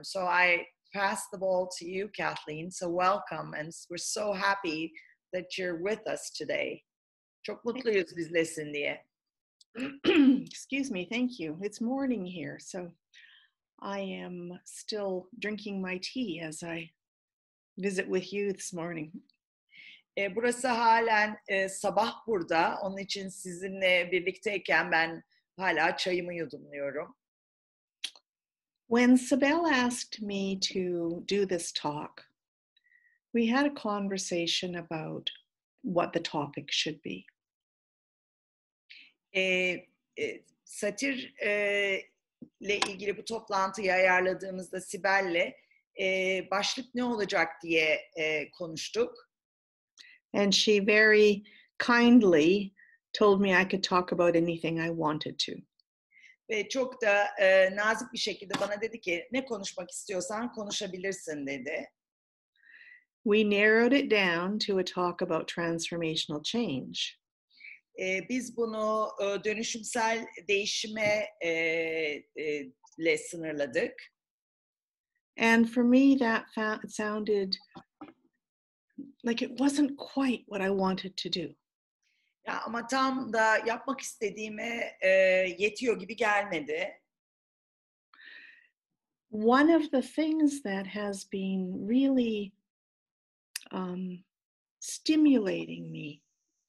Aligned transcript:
istiyorum. 0.00 0.04
So 0.04 0.26
I 0.26 0.66
pass 0.92 1.28
the 1.32 1.38
ball 1.38 1.68
to 1.78 1.84
you, 1.84 2.08
Kathleen. 2.08 2.70
So 2.70 2.88
welcome 2.88 3.54
and 3.54 3.72
we're 3.88 3.98
so 3.98 4.32
happy 4.32 4.92
that 5.32 5.58
you're 5.58 5.82
with 5.82 6.06
us 6.06 6.30
today. 6.30 6.82
Çok 7.42 7.64
mutluyuz 7.64 8.16
bizlesin 8.16 8.74
diye. 8.74 9.04
Excuse 10.46 10.90
me, 10.90 11.08
thank 11.08 11.40
you. 11.40 11.58
It's 11.62 11.80
morning 11.80 12.26
here, 12.26 12.58
so 12.58 12.92
I 13.80 14.00
am 14.00 14.60
still 14.64 15.28
drinking 15.38 15.80
my 15.80 16.00
tea 16.02 16.40
as 16.40 16.62
I 16.62 16.90
visit 17.78 18.06
with 18.06 18.32
you 18.32 18.52
this 18.52 18.72
morning. 18.72 19.12
E, 20.18 20.36
burası 20.36 20.68
halen 20.68 21.36
e, 21.48 21.68
sabah 21.68 22.26
burada. 22.26 22.78
Onun 22.82 22.96
için 22.96 23.28
sizinle 23.28 24.08
birlikteyken 24.12 24.90
ben 24.90 25.22
hala 25.56 25.96
çayımı 25.96 26.34
yudumluyorum. 26.34 27.16
When 28.90 29.16
Sibel 29.16 29.70
asked 29.70 30.20
me 30.20 30.56
to 30.72 31.22
do 31.26 31.46
this 31.46 31.70
talk, 31.70 32.24
we 33.32 33.46
had 33.46 33.64
a 33.64 33.70
conversation 33.70 34.74
about 34.74 35.30
what 35.82 36.12
the 36.12 36.18
topic 36.18 36.72
should 36.72 37.00
be. 37.00 37.24
E, 39.32 39.86
e, 40.18 40.42
satir 40.64 41.32
e, 41.40 42.02
ile 42.60 42.78
ilgili 42.78 43.16
bu 43.16 43.24
toplantıyı 43.24 43.92
ayarladığımızda 43.92 44.80
Sibel'le 44.80 45.54
e, 46.00 46.48
başlık 46.50 46.94
ne 46.94 47.04
olacak 47.04 47.62
diye 47.62 48.00
e, 48.16 48.50
konuştuk. 48.50 49.30
And 50.34 50.52
she 50.52 50.86
very 50.86 51.42
kindly 51.78 52.74
told 53.12 53.40
me 53.40 53.62
I 53.62 53.68
could 53.68 53.84
talk 53.84 54.12
about 54.12 54.36
anything 54.36 54.80
I 54.80 54.88
wanted 54.88 55.38
to. 55.38 55.69
Ve 56.50 56.68
çok 56.68 57.02
da 57.02 57.24
e, 57.40 57.76
nazik 57.76 58.12
bir 58.12 58.18
şekilde 58.18 58.54
bana 58.60 58.80
dedi 58.80 59.00
ki 59.00 59.28
ne 59.32 59.44
konuşmak 59.44 59.90
istiyorsan 59.90 60.52
konuşabilirsin 60.52 61.46
dedi. 61.46 61.88
We 63.24 63.50
narrowed 63.50 63.92
it 63.92 64.10
down 64.10 64.58
to 64.58 64.78
a 64.78 64.84
talk 64.84 65.22
about 65.22 65.48
transformational 65.48 66.42
change. 66.42 66.98
E, 68.00 68.28
biz 68.28 68.56
bunu 68.56 69.08
e, 69.22 69.44
dönüşümsel 69.44 70.26
değişime 70.48 71.26
e, 71.40 71.48
e, 71.48 72.72
le 72.98 73.18
sınırladık. 73.18 73.94
And 75.38 75.66
for 75.66 75.82
me, 75.82 76.18
that 76.18 76.44
fa- 76.56 76.88
sounded 76.88 77.52
like 79.24 79.44
it 79.44 79.58
wasn't 79.58 79.96
quite 79.96 80.44
what 80.46 80.60
I 80.60 80.70
wanted 80.70 81.16
to 81.16 81.28
do. 81.30 81.59
Ya 82.46 82.60
ama 82.66 82.86
tam 82.86 83.32
da 83.32 83.56
yapmak 83.66 84.00
istediğime 84.00 84.98
e, 85.00 85.08
yetiyor 85.58 85.98
gibi 85.98 86.16
gelmedi. 86.16 87.00
One 89.30 89.76
of 89.76 89.90
the 89.90 90.02
things 90.02 90.62
that 90.62 90.86
has 90.86 91.24
been 91.32 91.88
really 91.88 92.52
um, 93.70 94.24
stimulating 94.80 95.92
me 95.92 96.20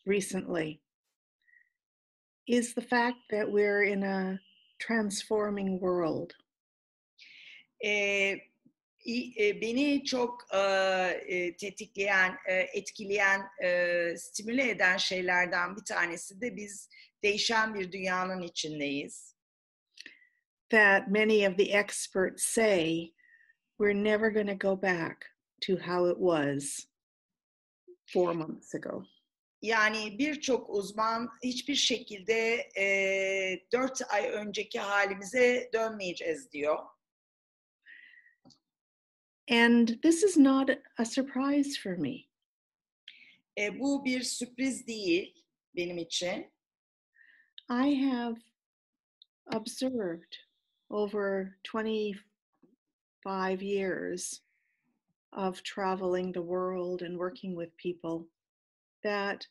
recently 0.05 0.81
is 2.47 2.75
the 2.75 2.81
fact 2.81 3.17
that 3.31 3.51
we're 3.51 3.83
in 3.83 4.03
a 4.03 4.39
transforming 4.79 5.79
world. 5.79 6.33
E, 7.83 8.35
beni 9.61 10.03
çok 10.03 10.47
e, 10.53 10.57
e, 11.27 11.55
tetikleyen, 11.55 12.37
e, 12.49 12.53
etkileyen, 12.53 13.41
e, 13.63 14.17
stimüle 14.17 14.69
eden 14.69 14.97
şeylerden 14.97 15.75
bir 15.75 15.85
tanesi 15.85 16.41
de 16.41 16.55
biz 16.55 16.89
değişen 17.23 17.73
bir 17.73 17.91
dünyanın 17.91 18.41
içindeyiz. 18.41 19.35
That 20.69 21.07
many 21.07 21.47
of 21.47 21.57
the 21.57 21.63
experts 21.63 22.43
say 22.43 23.13
we're 23.77 24.03
never 24.03 24.29
going 24.29 24.49
to 24.49 24.69
go 24.69 24.81
back 24.81 25.35
to 25.61 25.73
how 25.73 26.11
it 26.11 26.17
was 26.17 26.87
four 28.13 28.33
months 28.33 28.75
ago. 28.75 29.03
Yani 29.61 30.19
birçok 30.19 30.69
uzman 30.69 31.29
hiçbir 31.43 31.75
şekilde 31.75 32.69
e, 32.77 32.85
dört 33.71 34.01
ay 34.09 34.29
önceki 34.29 34.79
halimize 34.79 35.69
dönmeyeceğiz 35.73 36.51
diyor. 36.51 36.79
And 39.47 39.97
this 40.03 40.23
is 40.23 40.37
not 40.37 40.69
a 40.97 41.05
surprise 41.05 41.75
for 41.77 41.97
me. 41.97 42.27
E, 43.57 43.79
bu 43.79 44.05
bir 44.05 44.21
sürpriz 44.21 44.87
değil 44.87 45.33
benim 45.75 45.97
için. 45.97 46.51
I 47.69 47.93
have 47.93 48.37
observed 49.47 50.37
over 50.89 51.57
25 51.63 53.61
years 53.61 54.41
of 55.33 55.63
traveling 55.63 56.33
the 56.33 56.41
world 56.41 57.01
and 57.01 57.17
working 57.17 57.55
with 57.55 57.75
people 57.77 58.27
that 59.03 59.47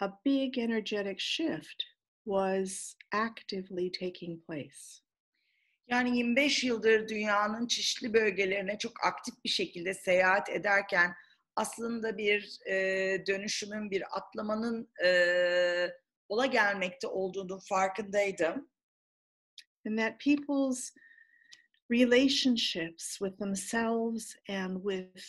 a 0.00 0.12
big 0.24 0.58
energetic 0.58 1.20
shift 1.20 1.84
was 2.24 2.96
actively 3.12 3.90
taking 3.90 4.40
place. 4.46 5.01
Yani 5.88 6.18
25 6.18 6.64
yıldır 6.64 7.08
dünyanın 7.08 7.66
çeşitli 7.66 8.14
bölgelerine 8.14 8.78
çok 8.78 9.04
aktif 9.04 9.34
bir 9.44 9.50
şekilde 9.50 9.94
seyahat 9.94 10.50
ederken 10.50 11.14
aslında 11.56 12.18
bir 12.18 12.58
e, 12.66 12.74
dönüşümün, 13.26 13.90
bir 13.90 14.16
atlamanın 14.16 14.88
e, 15.04 15.10
ola 16.28 16.46
gelmekte 16.46 17.06
olduğunu 17.06 17.60
farkındaydım. 17.60 18.72
and 19.84 19.98
that 19.98 20.18
people's 20.18 20.92
relationships 21.88 23.18
with 23.20 23.38
themselves 23.38 24.36
and 24.48 24.82
with 24.82 25.24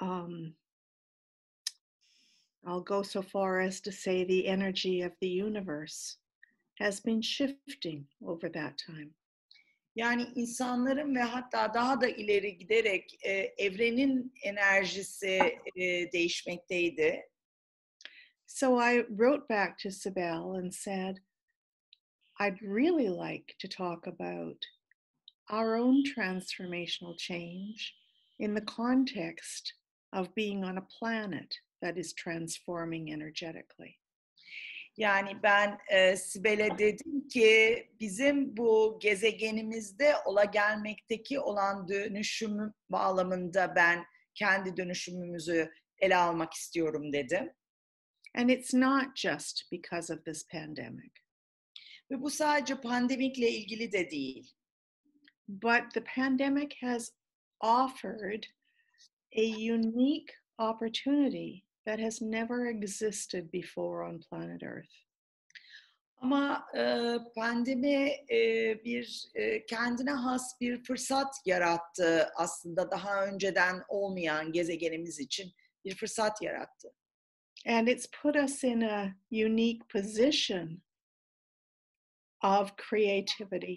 um, 0.00 0.54
i'll 2.66 2.80
go 2.80 3.02
so 3.02 3.22
far 3.22 3.60
as 3.60 3.80
to 3.80 3.90
say 3.90 4.24
the 4.24 4.46
energy 4.46 5.02
of 5.02 5.12
the 5.20 5.28
universe 5.28 6.18
has 6.78 7.00
been 7.00 7.22
shifting 7.22 8.06
over 8.24 8.48
that 8.48 8.76
time 8.78 9.10
Yani 9.96 10.28
insanların 10.34 11.14
ve 11.14 11.20
hatta 11.20 11.74
daha 11.74 12.00
da 12.00 12.08
ileri 12.08 12.58
giderek 12.58 13.18
e, 13.24 13.32
evrenin 13.58 14.32
enerjisi 14.42 15.58
e, 15.76 16.12
değişmekteydi. 16.12 17.22
so 18.46 18.80
i 18.80 19.06
wrote 19.08 19.48
back 19.48 19.78
to 19.78 19.90
sibel 19.90 20.54
and 20.54 20.72
said 20.72 21.16
i'd 22.40 22.62
really 22.62 23.08
like 23.08 23.54
to 23.58 23.68
talk 23.68 24.06
about 24.06 24.64
our 25.50 25.76
own 25.76 26.02
transformational 26.04 27.16
change 27.16 27.94
in 28.38 28.54
the 28.54 28.64
context 28.64 29.74
of 30.12 30.34
being 30.34 30.64
on 30.64 30.78
a 30.78 30.86
planet 30.98 31.54
that 31.82 31.98
is 31.98 32.12
transforming 32.14 33.12
energetically. 33.12 33.98
Yani 34.96 35.42
ben 35.42 35.78
e, 35.88 36.16
Sibel'e 36.16 36.78
dedim 36.78 37.28
ki 37.28 37.88
bizim 38.00 38.56
bu 38.56 38.98
gezegenimizde 39.02 40.14
ola 40.24 40.44
gelmekteki 40.44 41.40
olan 41.40 41.88
dönüşüm 41.88 42.74
bağlamında 42.90 43.72
ben 43.76 44.04
kendi 44.34 44.76
dönüşümümüzü 44.76 45.72
ele 45.98 46.16
almak 46.16 46.52
istiyorum 46.54 47.12
dedim. 47.12 47.52
And 48.34 48.48
it's 48.48 48.74
not 48.74 49.16
just 49.16 49.72
because 49.72 50.14
of 50.14 50.24
this 50.24 50.48
pandemic, 50.48 51.10
Ve 52.10 52.22
bu 52.22 52.30
sadece 52.30 52.80
pandemikle 52.80 53.50
ilgili 53.50 53.92
de 53.92 54.10
değil. 54.10 54.52
but 55.48 55.94
the 55.94 56.04
pandemic 56.04 56.76
has 56.80 57.12
offered 57.60 58.44
a 59.36 59.72
unique 59.74 60.34
opportunity 60.58 61.65
that 61.86 62.00
has 62.00 62.20
never 62.20 62.66
existed 62.66 63.50
before 63.50 64.04
on 64.04 64.20
planet 64.30 64.62
Earth. 64.62 65.06
Ama 66.22 66.66
e, 66.76 67.14
pandemi 67.34 68.10
e, 68.30 68.74
bir 68.84 69.26
e, 69.34 69.66
kendine 69.66 70.10
has 70.10 70.60
bir 70.60 70.84
fırsat 70.84 71.34
yarattı 71.46 72.28
aslında 72.36 72.90
daha 72.90 73.26
önceden 73.26 73.82
olmayan 73.88 74.52
gezegenimiz 74.52 75.20
için 75.20 75.52
bir 75.84 75.96
fırsat 75.96 76.42
yarattı. 76.42 76.92
And 77.66 77.88
it's 77.88 78.06
put 78.22 78.36
us 78.36 78.64
in 78.64 78.80
a 78.80 79.14
unique 79.30 79.80
position 79.92 80.82
of 82.44 82.70
creativity. 82.90 83.74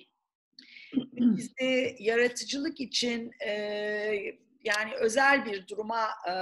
Bizi 1.13 1.95
yaratıcılık 1.99 2.79
için 2.79 3.31
e, 3.45 4.39
yani 4.63 4.93
özel 4.93 5.45
bir 5.45 5.67
duruma, 5.67 6.09
e, 6.29 6.33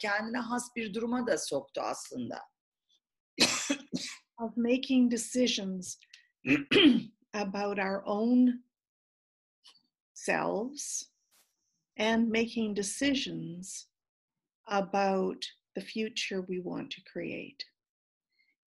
kendine 0.00 0.38
has 0.38 0.76
bir 0.76 0.94
duruma 0.94 1.26
da 1.26 1.38
soktu 1.38 1.80
aslında. 1.80 2.42
of 4.38 4.56
making 4.56 5.10
decisions 5.10 5.98
about 7.34 7.78
our 7.78 8.02
own 8.06 8.62
selves 10.14 11.10
and 11.96 12.30
making 12.30 12.74
decisions 12.74 13.86
about 14.68 15.44
the 15.74 15.80
future 15.80 16.42
we 16.42 16.60
want 16.60 16.90
to 16.90 17.00
create. 17.12 17.64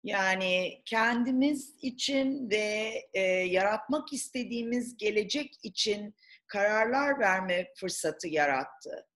Yani 0.03 0.81
kendimiz 0.85 1.75
için 1.81 2.49
ve 2.49 3.03
e, 3.13 3.21
yaratmak 3.29 4.13
istediğimiz 4.13 4.97
gelecek 4.97 5.55
için 5.63 6.15
kararlar 6.55 7.19
verme 7.19 7.67
fırsatı 7.75 8.27
yarattı. 8.27 9.07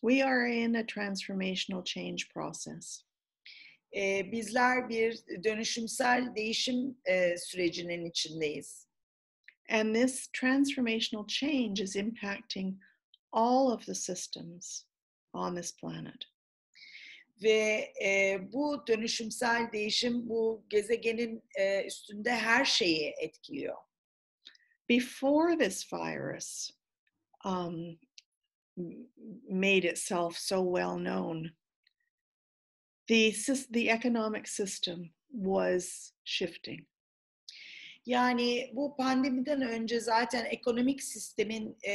We 0.00 0.24
are 0.24 0.54
in 0.54 0.74
a 0.74 0.86
transformational 0.86 1.84
change 1.84 2.24
process. 2.34 3.02
E, 3.96 4.32
bizler 4.32 4.88
bir 4.88 5.24
dönüşümsel 5.44 6.34
değişim 6.36 6.98
e, 7.04 7.36
sürecinin 7.36 8.04
içindeyiz. 8.04 8.88
And 9.70 9.94
this 9.94 10.28
transformational 10.40 11.26
change 11.26 11.82
is 11.82 11.96
impacting 11.96 12.82
all 13.32 13.72
of 13.72 13.86
the 13.86 13.94
systems 13.94 14.84
on 15.32 15.56
this 15.56 15.76
planet. 15.76 16.24
Ve 17.42 17.92
e, 18.04 18.38
bu 18.52 18.86
dönüşümsel 18.86 19.72
değişim 19.72 20.28
bu 20.28 20.66
gezegenin 20.68 21.42
e, 21.58 21.84
üstünde 21.84 22.30
her 22.30 22.64
şeyi 22.64 23.14
etkiliyor. 23.20 23.87
Before 24.88 25.56
this 25.56 25.84
virus 25.84 26.72
um, 27.44 27.98
made 29.48 29.84
itself 29.84 30.36
so 30.36 30.62
well 30.62 30.98
known, 30.98 31.52
the, 33.08 33.34
the 33.70 33.90
economic 33.90 34.46
system 34.46 35.10
was 35.30 36.12
shifting. 36.24 36.86
Yani 38.06 38.70
bu 38.74 38.96
pandemiden 38.96 39.62
önce 39.62 40.00
zaten 40.00 40.44
ekonomik 40.44 41.02
sistemin 41.02 41.76
e, 41.88 41.92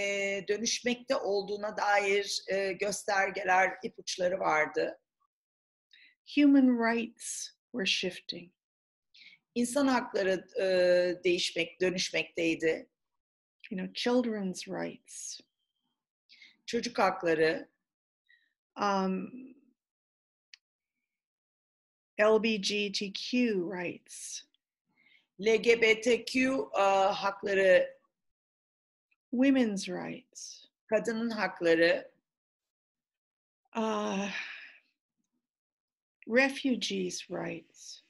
dönüşmekte 0.48 1.16
olduğuna 1.16 1.78
dair 1.78 2.44
e, 2.48 2.74
göstergeler, 2.74 3.72
ipuçları 3.84 4.40
vardı. 4.40 5.00
Human 6.36 6.68
rights 6.68 7.50
were 7.72 7.86
shifting. 7.86 8.52
İnsan 9.56 9.88
hakları 9.88 10.48
e, 10.62 11.24
değişmek, 11.24 11.82
dönüşmekteydi. 11.82 12.90
You 13.72 13.80
know, 13.80 13.94
children's 13.94 14.68
rights, 14.68 15.40
Çocuk 16.66 17.00
hakları, 17.00 17.70
um, 18.82 19.32
LBGTQ 22.22 23.32
rights, 23.72 24.44
LGBTQ 25.42 26.70
e, 26.78 26.82
hakları, 27.14 28.00
women's 29.32 29.90
rights, 29.90 30.66
kadının 30.88 31.30
hakları, 31.30 32.12
uh, 33.76 34.30
refugees' 36.28 37.30
rights, 37.30 38.03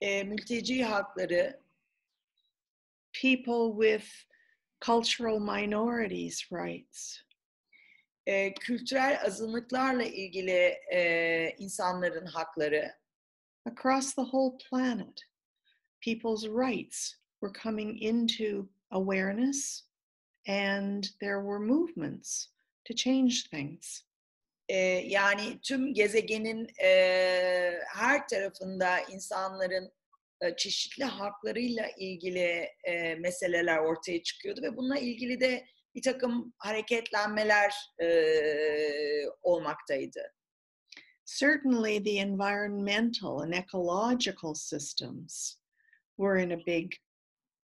e, 0.00 0.24
mülteci 0.24 0.84
hakları, 0.84 1.60
people 3.22 3.86
with 3.86 4.06
cultural 4.80 5.40
minorities' 5.40 6.52
rights, 6.52 7.20
e, 8.26 8.54
kültürel 8.54 9.20
azınlıklarla 9.26 10.02
ilgili 10.02 10.74
e, 10.92 11.54
insanların 11.58 12.26
hakları, 12.26 12.94
across 13.66 14.14
the 14.14 14.24
whole 14.24 14.58
planet, 14.70 15.20
people's 16.00 16.46
rights 16.48 17.16
were 17.40 17.52
coming 17.62 18.02
into 18.02 18.68
awareness 18.90 19.84
and 20.46 21.04
there 21.20 21.40
were 21.40 21.58
movements 21.58 22.48
to 22.84 22.94
change 22.94 23.48
things. 23.50 24.04
E, 24.68 24.76
yani 25.06 25.60
tüm 25.62 25.94
gezegenin 25.94 26.68
e, 26.82 26.90
her 27.94 28.28
tarafında 28.28 29.00
insanların 29.00 29.92
e, 30.40 30.56
çeşitli 30.56 31.04
haklarıyla 31.04 31.86
ilgili 31.98 32.68
e, 32.84 33.14
meseleler 33.14 33.78
ortaya 33.78 34.22
çıkıyordu 34.22 34.62
ve 34.62 34.76
bununla 34.76 34.98
ilgili 34.98 35.40
de 35.40 35.64
bir 35.94 36.02
takım 36.02 36.54
hareketlenmeler 36.58 37.74
e, 38.02 38.08
olmaktaydı. 39.42 40.32
Certainly, 41.26 42.02
the 42.02 42.18
environmental 42.18 43.40
and 43.40 43.54
ecological 43.54 44.54
systems 44.54 45.58
were 46.18 46.42
in 46.42 46.50
a 46.50 46.66
big 46.66 46.92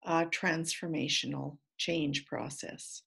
uh, 0.06 0.26
transformational 0.32 1.58
change 1.78 2.26
process. 2.26 3.04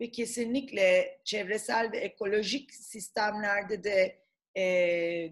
Ve 0.00 0.10
kesinlikle 0.10 1.20
çevresel 1.24 1.92
ve 1.92 1.98
ekolojik 1.98 2.74
sistemlerde 2.74 3.84
de 3.84 4.22
e, 4.56 4.62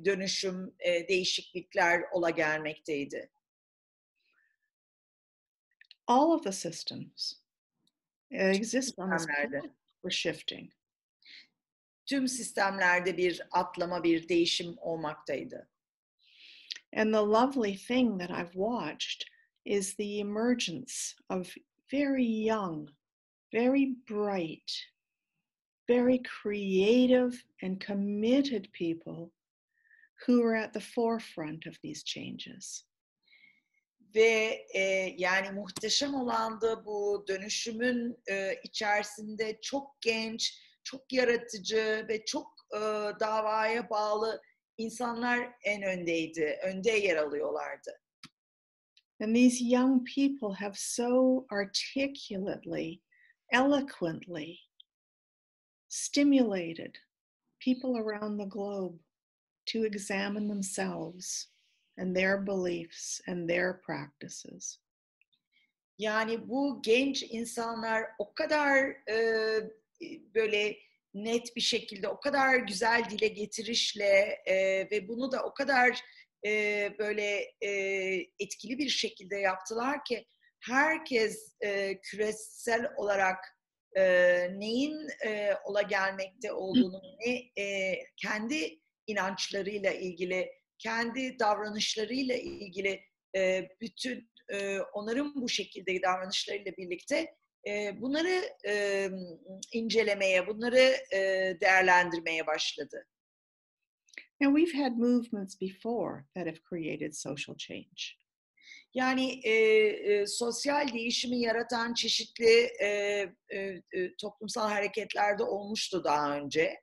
dönüşüm, 0.04 0.74
e, 0.80 1.08
değişiklikler 1.08 2.02
ola 2.12 2.30
gelmekteydi. 2.30 3.30
All 6.06 6.30
of 6.30 6.44
the 6.44 6.52
systems 6.52 7.34
that 8.30 8.56
exist 8.56 8.98
on 8.98 9.10
were 10.02 10.10
shifting. 10.10 10.72
Tüm 12.06 12.28
sistemlerde 12.28 13.16
bir 13.16 13.42
atlama, 13.50 14.04
bir 14.04 14.28
değişim 14.28 14.74
olmaktaydı. 14.78 15.68
And 16.96 17.12
the 17.12 17.20
lovely 17.20 17.76
thing 17.76 18.20
that 18.20 18.30
I've 18.30 18.52
watched 18.52 19.24
is 19.64 19.96
the 19.96 20.18
emergence 20.18 20.94
of 21.28 21.56
very 21.92 22.46
young, 22.46 22.88
very 23.52 23.94
bright, 24.06 24.70
very 25.88 26.20
creative 26.42 27.42
and 27.62 27.80
committed 27.80 28.68
people 28.72 29.32
who 30.26 30.42
are 30.42 30.56
at 30.56 30.72
the 30.72 30.80
forefront 30.80 31.66
of 31.66 31.78
these 31.82 32.02
changes. 32.02 32.84
Ve 34.14 34.66
e, 34.74 35.14
yani 35.18 35.50
muhteşem 35.50 36.14
olan 36.14 36.60
da 36.60 36.84
bu 36.84 37.24
dönüşümün 37.28 38.16
e, 38.30 38.54
içerisinde 38.64 39.58
çok 39.62 40.00
genç, 40.00 40.62
çok 40.84 41.12
yaratıcı 41.12 42.06
ve 42.08 42.24
çok 42.24 42.46
e, 42.74 42.80
davaya 43.20 43.90
bağlı 43.90 44.42
insanlar 44.78 45.52
en 45.64 45.82
öndeydi, 45.82 46.58
önde 46.64 46.90
yer 46.90 47.16
alıyorlardı. 47.16 47.90
And 49.20 49.34
these 49.34 49.64
young 49.64 50.06
people 50.06 50.54
have 50.54 50.74
so 50.76 51.46
articulately, 51.50 53.00
eloquently 53.52 54.58
stimulated 55.88 56.96
people 57.60 57.96
around 57.98 58.36
the 58.36 58.46
globe 58.46 58.98
to 59.66 59.84
examine 59.84 60.48
themselves 60.48 61.48
and 61.96 62.14
their 62.14 62.38
beliefs 62.38 63.20
and 63.26 63.48
their 63.48 63.80
practices. 63.84 64.78
Yani 65.98 66.48
bu 66.48 66.82
genç 66.82 67.22
insanlar 67.22 68.04
o 68.18 68.34
kadar 68.34 68.96
e, 69.10 69.16
böyle 70.34 70.76
net 71.14 71.56
bir 71.56 71.60
şekilde, 71.60 72.08
o 72.08 72.20
kadar 72.20 72.56
güzel 72.56 73.04
dile 73.10 73.28
getirişle 73.28 74.42
e, 74.46 74.56
ve 74.90 75.08
bunu 75.08 75.32
da 75.32 75.42
o 75.42 75.54
kadar 75.54 76.00
e, 76.46 76.92
böyle 76.98 77.54
e, 77.60 77.70
etkili 78.38 78.78
bir 78.78 78.88
şekilde 78.88 79.36
yaptılar 79.36 80.04
ki 80.04 80.24
herkes 80.60 81.56
e, 81.60 82.00
küresel 82.00 82.90
olarak 82.96 83.38
e, 83.96 84.02
neyin 84.58 85.08
e, 85.26 85.54
ola 85.64 85.82
gelmekte 85.82 86.52
olduğunu, 86.52 87.02
ne 87.26 87.62
e, 87.64 87.98
kendi 88.16 88.78
inançlarıyla 89.06 89.92
ilgili, 89.92 90.50
kendi 90.78 91.38
davranışlarıyla 91.38 92.34
ilgili 92.36 93.00
e, 93.36 93.68
bütün 93.80 94.30
e, 94.52 94.78
onların 94.80 95.34
bu 95.34 95.48
şekilde 95.48 96.02
davranışlarıyla 96.02 96.72
birlikte 96.78 97.34
e, 97.68 98.00
bunları 98.00 98.44
e, 98.66 99.08
incelemeye, 99.72 100.46
bunları 100.46 100.96
e, 101.12 101.20
değerlendirmeye 101.60 102.46
başladı. 102.46 103.06
And 104.40 104.56
we've 104.56 104.72
had 104.72 104.92
movements 104.96 105.60
before 105.60 106.24
that 106.34 106.46
have 106.46 106.60
created 106.70 107.12
social 107.12 107.56
change. 107.56 108.18
Yani 108.94 109.40
e, 109.44 109.52
e, 109.52 110.26
sosyal 110.26 110.92
değişimi 110.92 111.40
yaratan 111.40 111.94
çeşitli 111.94 112.70
e, 112.82 112.88
e, 113.52 113.82
toplumsal 114.20 114.70
olmuştu 115.44 116.04
daha 116.04 116.36
önce. 116.36 116.80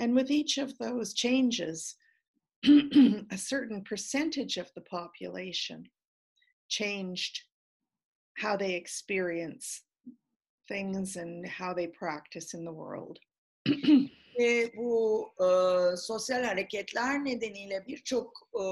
And 0.00 0.18
with 0.18 0.30
each 0.30 0.58
of 0.58 0.78
those 0.78 1.14
changes, 1.14 1.98
a 3.30 3.36
certain 3.36 3.84
percentage 3.84 4.58
of 4.58 4.74
the 4.74 4.84
population 4.84 5.84
changed 6.68 7.48
how 8.34 8.56
they 8.56 8.74
experience 8.74 9.82
things 10.68 11.16
and 11.16 11.46
how 11.46 11.74
they 11.74 11.88
practice 11.88 12.54
in 12.54 12.64
the 12.64 12.72
world. 12.72 13.18
Ve 14.38 14.72
bu 14.76 15.24
e, 15.40 15.46
sosyal 15.96 16.44
hareketler 16.44 17.24
nedeniyle 17.24 17.86
birçok 17.86 18.50
e, 18.54 18.62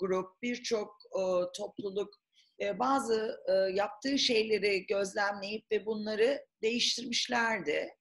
grup, 0.00 0.42
birçok 0.42 1.02
e, 1.12 1.22
topluluk 1.56 2.14
e, 2.60 2.78
bazı 2.78 3.40
e, 3.48 3.52
yaptığı 3.52 4.18
şeyleri 4.18 4.86
gözlemleyip 4.86 5.70
ve 5.72 5.86
bunları 5.86 6.46
değiştirmişlerdi. 6.62 7.96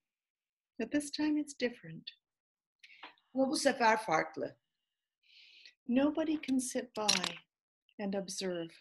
But 0.79 0.91
this 0.91 1.11
time 1.11 1.41
it's 1.41 1.59
different. 1.59 2.09
Ama 3.33 3.49
bu 3.49 3.55
sefer 3.55 3.97
farklı. 3.97 4.57
Nobody 5.87 6.37
can 6.41 6.57
sit 6.57 6.97
by 6.97 7.33
and 8.03 8.13
observe. 8.13 8.73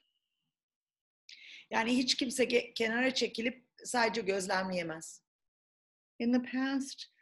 Yani 1.71 1.97
hiç 1.97 2.17
kimse 2.17 2.73
kenara 2.75 3.15
çekilip 3.15 3.67
sadece 3.85 4.21
gözlemleyemez. 4.21 5.23
In 6.19 6.33
the 6.33 6.43
past, 6.53 7.14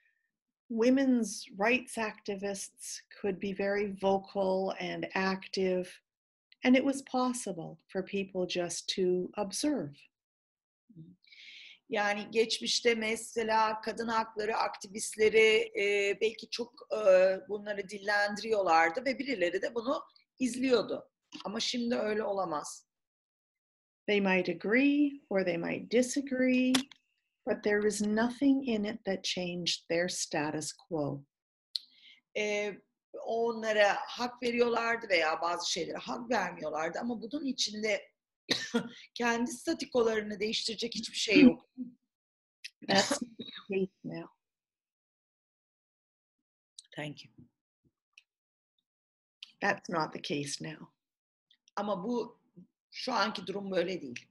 women's 0.72 1.44
rights 1.56 1.96
activists 1.96 3.00
could 3.20 3.38
be 3.38 3.52
very 3.52 3.92
vocal 4.00 4.74
and 4.80 5.06
active, 5.14 5.88
and 6.64 6.76
it 6.76 6.84
was 6.84 7.02
possible 7.02 7.78
for 7.88 8.02
people 8.02 8.46
just 8.46 8.88
to 8.94 9.28
observe. 9.36 9.96
Yani 11.88 12.30
geçmişte 12.30 12.94
mesela 12.94 13.80
kadın 13.80 14.08
hakları 14.08 14.56
aktivistleri 14.56 15.72
e, 15.80 16.18
belki 16.20 16.50
çok 16.50 16.72
e, 16.92 17.00
bunları 17.48 17.88
dillendiriyorlardı 17.88 19.04
ve 19.04 19.18
birileri 19.18 19.62
de 19.62 19.74
bunu 19.74 20.02
izliyordu. 20.38 21.10
Ama 21.44 21.60
şimdi 21.60 21.94
öyle 21.94 22.22
olamaz. 22.22 22.86
They 24.06 24.20
might 24.20 24.48
agree 24.48 25.20
or 25.30 25.44
they 25.44 25.58
might 25.58 25.90
disagree, 25.90 26.72
but 27.46 27.62
there 27.62 27.86
is 27.86 28.00
nothing 28.00 28.64
in 28.66 28.84
it 28.84 29.04
that 29.04 29.24
changed 29.24 29.88
their 29.88 30.08
status 30.08 30.72
quo. 30.72 31.24
E, 32.36 32.72
onlara 33.24 33.98
hak 34.06 34.42
veriyorlardı 34.42 35.08
veya 35.08 35.40
bazı 35.42 35.70
şeylere 35.72 35.98
hak 35.98 36.30
vermiyorlardı 36.30 36.98
ama 36.98 37.22
bunun 37.22 37.44
içinde 37.44 38.12
kendi 39.14 39.50
statikolarını 39.50 40.40
değiştirecek 40.40 40.94
hiçbir 40.94 41.16
şey 41.16 41.40
yok. 41.40 41.70
That's 42.88 43.20
case 43.68 43.92
now. 44.04 44.28
Thank 46.96 47.24
you. 47.24 47.32
That's 49.60 49.88
not 49.88 50.12
the 50.12 50.22
case 50.22 50.64
now. 50.64 50.86
Ama 51.76 52.04
bu 52.04 52.40
şu 52.90 53.12
anki 53.12 53.46
durum 53.46 53.70
böyle 53.70 54.02
değil. 54.02 54.26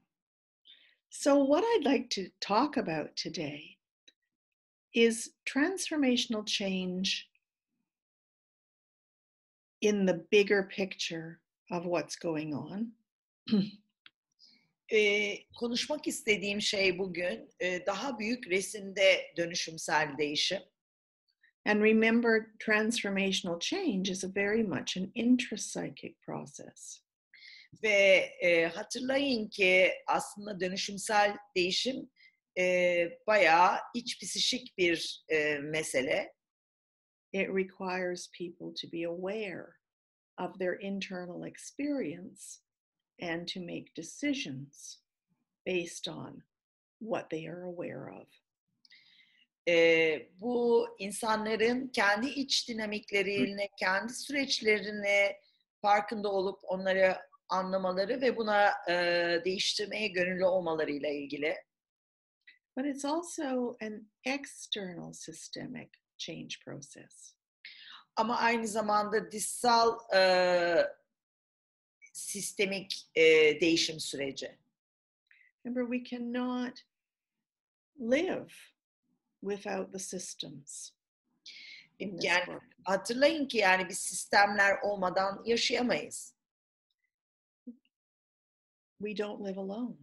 So, 1.13 1.43
what 1.43 1.61
I'd 1.65 1.83
like 1.83 2.09
to 2.11 2.29
talk 2.39 2.77
about 2.77 3.17
today 3.17 3.75
is 4.95 5.31
transformational 5.45 6.47
change 6.47 7.27
in 9.81 10.05
the 10.05 10.23
bigger 10.31 10.63
picture 10.63 11.41
of 11.69 11.85
what's 11.85 12.15
going 12.15 12.53
on. 12.53 12.91
Ee, 14.93 15.37
konuşmak 15.55 16.07
istediğim 16.07 16.61
şey 16.61 16.99
bugün 16.99 17.49
e, 17.59 17.85
daha 17.85 18.19
büyük 18.19 18.47
resimde 18.47 19.33
dönüşümsel 19.37 20.17
değişim. 20.17 20.61
And 21.65 21.81
remember, 21.83 22.51
transformational 22.59 23.59
change 23.59 24.11
is 24.11 24.23
a 24.23 24.35
very 24.35 24.63
much 24.63 24.97
an 24.97 25.11
intrapsychic 25.15 26.15
process. 26.25 27.01
Ve 27.83 28.29
e, 28.41 28.65
hatırlayın 28.65 29.49
ki 29.49 29.91
aslında 30.07 30.59
dönüşümsel 30.59 31.37
değişim 31.55 32.09
e, 32.57 33.19
bayağı 33.27 33.77
iç 33.93 34.19
psişik 34.19 34.77
bir 34.77 35.25
e, 35.29 35.57
mesele. 35.57 36.33
It 37.33 37.49
requires 37.49 38.31
people 38.37 38.73
to 38.81 38.91
be 38.91 39.07
aware 39.07 39.67
of 40.37 40.59
their 40.59 40.79
internal 40.81 41.47
experience 41.47 42.59
and 43.21 43.47
to 43.47 43.59
make 43.59 43.95
decisions 43.97 45.01
based 45.65 46.07
on 46.07 46.43
what 46.99 47.29
they 47.29 47.47
are 47.47 47.63
aware 47.63 48.09
of. 48.11 48.27
E, 49.67 50.29
bu 50.41 50.87
insanların 50.99 51.87
kendi 51.87 52.29
iç 52.29 52.69
dinamiklerini, 52.69 53.69
kendi 53.79 54.13
süreçlerini 54.13 55.35
farkında 55.81 56.31
olup 56.31 56.59
onları 56.63 57.17
anlamaları 57.51 58.21
ve 58.21 58.37
buna 58.37 58.71
e, 58.89 58.95
değiştirmeye 59.45 60.07
gönüllü 60.07 60.45
olmalarıyla 60.45 61.09
ilgili. 61.09 61.55
But 62.77 62.85
it's 62.85 63.05
also 63.05 63.77
an 63.81 64.11
external 64.23 65.13
systemic 65.13 65.89
change 66.17 66.55
process. 66.65 67.35
Ama 68.15 68.37
aynı 68.37 68.67
zamanda 68.67 69.31
dışsal 69.31 69.99
e, 70.15 70.21
sistemik 72.13 73.09
e, 73.15 73.23
değişim 73.61 73.99
süreci. 73.99 74.57
Remember, 75.65 75.97
we 75.97 76.17
cannot 76.17 76.79
live 77.99 78.47
without 79.41 79.93
the 79.93 79.99
systems 79.99 80.91
Yani 82.01 82.59
hatırlayın 82.83 83.47
ki 83.47 83.57
yani 83.57 83.89
biz 83.89 83.99
sistemler 83.99 84.77
olmadan 84.81 85.41
yaşayamayız. 85.45 86.35
We 89.01 89.17
don't 89.17 89.41
live 89.41 89.57
alone. 89.57 89.97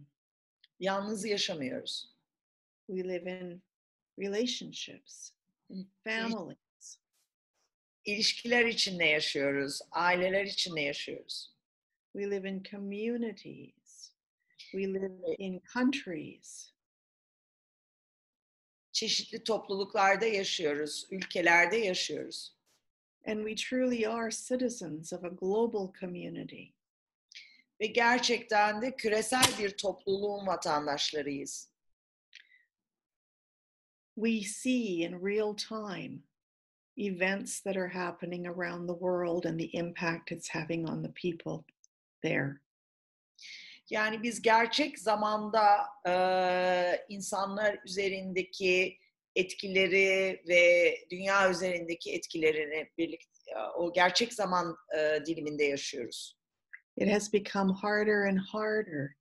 Yalnız 0.79 1.25
yaşamıyoruz. 1.25 2.15
We 2.87 3.03
live 3.03 3.31
in 3.31 3.61
relationships, 4.19 5.31
in 5.69 5.91
families. 6.03 6.99
İlişkiler 8.05 8.65
içinde 8.65 9.05
yaşıyoruz, 9.05 9.79
aileler 9.91 10.45
içinde 10.45 10.81
yaşıyoruz. 10.81 11.55
We 12.13 12.31
live 12.31 12.49
in 12.49 12.63
communities. 12.71 14.11
We 14.71 14.93
live 14.93 15.35
in 15.37 15.61
countries. 15.73 16.71
Çeşitli 18.91 19.43
topluluklarda 19.43 20.25
yaşıyoruz, 20.25 21.07
ülkelerde 21.11 21.77
yaşıyoruz. 21.77 22.55
And 23.25 23.47
we 23.47 23.55
truly 23.55 24.07
are 24.07 24.31
citizens 24.31 25.13
of 25.13 25.23
a 25.23 25.29
global 25.29 25.93
community. 25.99 26.78
Ve 27.81 27.87
gerçekten 27.87 28.81
de 28.81 28.95
küresel 28.95 29.45
bir 29.59 29.77
topluluğun 29.77 30.47
vatandaşlarıyız. 30.47 31.69
We 34.15 34.41
see 34.41 35.05
in 35.05 35.25
real 35.25 35.53
time 35.53 36.19
events 36.97 37.61
that 37.61 37.77
are 37.77 37.87
happening 37.87 38.47
around 38.47 38.89
the 38.89 38.99
world 38.99 39.45
and 39.45 39.59
the 39.59 39.77
impact 39.77 40.31
it's 40.31 40.49
having 40.49 40.89
on 40.89 41.03
the 41.03 41.11
people 41.13 41.63
there. 42.21 42.61
Yani 43.89 44.23
biz 44.23 44.41
gerçek 44.41 44.99
zamanda 44.99 45.85
e, 46.07 47.05
insanlar 47.09 47.79
üzerindeki 47.85 48.97
etkileri 49.35 50.43
ve 50.47 50.95
dünya 51.11 51.51
üzerindeki 51.51 52.13
etkilerini 52.13 52.89
birlikte 52.97 53.29
o 53.77 53.93
gerçek 53.93 54.33
zaman 54.33 54.77
e, 54.97 55.25
diliminde 55.25 55.63
yaşıyoruz. 55.63 56.38
It 56.99 57.07
has 57.07 57.29
become 57.29 57.69
harder 57.69 58.25
and 58.25 58.37
harder 58.37 59.15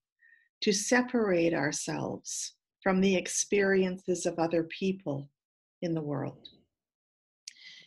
to 0.62 0.72
separate 0.72 1.54
ourselves 1.54 2.54
from 2.82 3.00
the 3.00 3.14
experiences 3.14 4.26
of 4.26 4.38
other 4.38 4.64
people 4.64 5.30
in 5.80 5.94
the 5.94 6.02
world. 6.02 6.48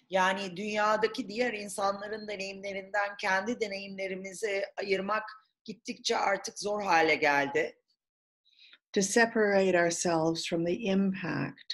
Yani 0.10 0.58
dünyadaki 0.58 1.28
diğer 1.28 1.54
insanların 1.54 2.28
deneyimlerinden 2.28 3.18
kendi 3.22 3.62
deneyimlerimizi 3.62 4.66
ayırmak 4.78 5.24
gittikçe 5.66 6.18
artık 6.18 6.60
zor 6.60 6.82
hale 6.84 7.16
geldi. 7.16 7.76
To 8.94 9.02
separate 9.02 9.78
ourselves 9.78 10.48
from 10.48 10.66
the 10.66 10.74
impact 10.74 11.74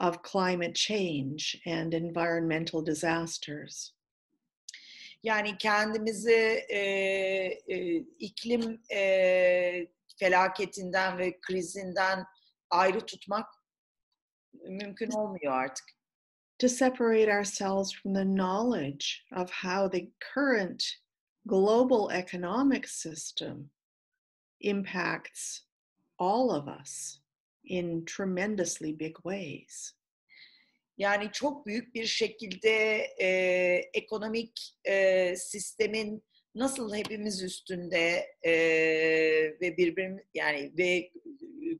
of 0.00 0.24
climate 0.32 0.74
change 0.74 1.60
and 1.66 1.92
environmental 1.92 2.86
disasters. 2.86 3.94
Yani 5.24 5.58
kendimizi 5.58 6.64
e, 6.68 6.78
e, 7.68 7.96
iklim 8.18 8.82
e, 8.92 9.86
felaketinden 10.18 11.18
ve 11.18 11.40
krizinden 11.40 12.24
ayrı 12.70 13.00
tutmak 13.00 13.46
mümkün 14.52 15.10
olmuyor 15.10 15.52
artık. 15.52 15.84
to 16.58 16.68
separate 16.68 17.28
ourselves 17.28 17.92
from 17.92 18.14
the 18.14 18.24
knowledge 18.24 19.22
of 19.32 19.50
how 19.50 19.88
the 19.88 20.10
current 20.20 20.82
global 21.46 22.10
economic 22.10 22.86
system 22.86 23.70
impacts 24.60 25.62
all 26.18 26.50
of 26.50 26.68
us 26.68 27.20
in 27.64 28.04
tremendously 28.04 28.92
big 28.92 29.16
ways. 29.24 29.94
Yani 30.98 31.30
çok 31.32 31.66
büyük 31.66 31.94
bir 31.94 32.06
şekilde 32.06 32.70
e, 33.20 33.28
ekonomik 33.94 34.76
e, 34.84 35.36
sistemin 35.36 36.24
nasıl 36.54 36.94
hepimiz 36.94 37.42
üstünde 37.42 38.26
e, 38.42 38.52
ve 39.60 39.76
birbirim 39.76 40.20
yani 40.34 40.72
ve 40.78 41.10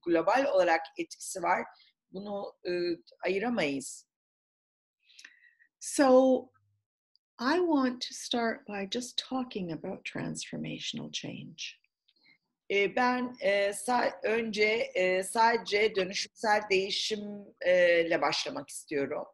global 0.06 0.44
olarak 0.54 0.80
etkisi 0.98 1.42
var. 1.42 1.64
Bunu 2.12 2.54
e, 2.68 2.72
ayıramayız. 3.24 4.06
So, 5.80 6.40
I 7.40 7.58
want 7.58 8.00
to 8.00 8.14
start 8.14 8.66
by 8.68 8.86
just 8.90 9.18
talking 9.28 9.72
about 9.72 10.04
transformational 10.04 11.12
change. 11.12 11.83
E, 12.70 12.96
ben 12.96 13.36
e, 13.40 13.68
sa- 13.72 14.20
önce 14.22 14.64
e, 14.94 15.22
sadece 15.22 15.94
dönüşümsel 15.94 16.60
değişimle 16.70 18.18
başlamak 18.22 18.68
istiyorum. 18.68 19.24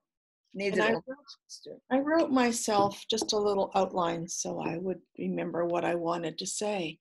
Nedir 0.54 0.80
And 0.80 0.94
I 0.94 1.00
istiyorum. 1.48 1.82
I 1.92 1.96
wrote 1.96 2.46
myself 2.46 3.02
just 3.10 3.34
a 3.34 3.38
little 3.38 3.80
outline 3.80 4.28
so 4.28 4.62
I 4.70 4.74
would 4.74 5.02
remember 5.18 5.62
what 5.68 5.84
I 5.84 5.92
wanted 5.92 6.38
to 6.38 6.46
say. 6.46 6.98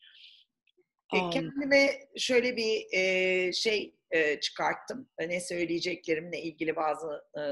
E, 1.13 1.17
Um, 1.19 1.29
Kendime 1.29 1.89
şöyle 2.17 2.57
bir 2.57 2.85
e, 2.93 3.53
şey 3.53 3.95
e, 4.11 4.39
çıkarttım. 4.39 5.09
Ne 5.19 5.41
söyleyeceklerimle 5.41 6.41
ilgili 6.41 6.75
bazı 6.75 7.07
e, 7.39 7.43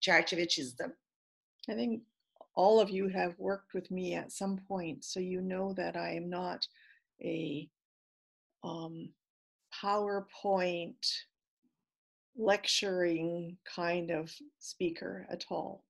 çerçeve 0.00 0.48
çizdim. 0.48 0.96
I 1.68 1.72
think 1.76 2.06
all 2.54 2.78
of 2.78 2.92
you 2.92 3.14
have 3.14 3.30
worked 3.36 3.70
with 3.72 3.90
me 3.90 4.20
at 4.20 4.32
some 4.32 4.56
point, 4.68 5.04
so 5.04 5.20
you 5.20 5.42
know 5.48 5.82
that 5.82 5.94
I 5.96 6.18
am 6.18 6.30
not 6.30 6.66
a 7.24 7.68
um, 8.62 9.14
PowerPoint 9.82 11.06
lecturing 12.36 13.56
kind 13.64 14.10
of 14.10 14.30
speaker 14.58 15.26
at 15.30 15.44
all. 15.50 15.82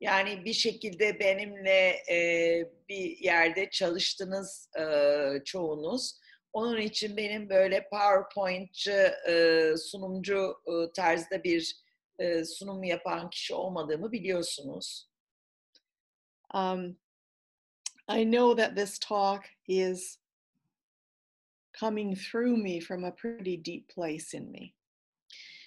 Yani 0.00 0.44
bir 0.44 0.52
şekilde 0.52 1.20
benimle 1.20 2.02
e, 2.10 2.18
bir 2.88 3.18
yerde 3.18 3.70
çalıştınız 3.70 4.70
e, 4.78 4.84
çoğunuz. 5.44 6.20
Onun 6.52 6.80
için 6.80 7.16
benim 7.16 7.48
böyle 7.48 7.88
PowerPoint'çı, 7.88 9.14
e, 9.28 9.74
sunumcu 9.76 10.56
e, 10.66 10.92
tarzda 10.92 11.44
bir 11.44 11.76
e, 12.18 12.44
sunum 12.44 12.84
yapan 12.84 13.30
kişi 13.30 13.54
olmadığımı 13.54 14.12
biliyorsunuz. 14.12 15.10
Um, 16.54 16.98
I 18.10 18.24
know 18.24 18.54
that 18.54 18.74
this 18.74 18.98
talk 18.98 19.44
is 19.68 20.18
coming 21.78 22.16
through 22.16 22.56
me 22.56 22.80
from 22.80 23.04
a 23.04 23.12
pretty 23.12 23.56
deep 23.56 23.88
place 23.94 24.34
in 24.34 24.50
me. 24.50 24.74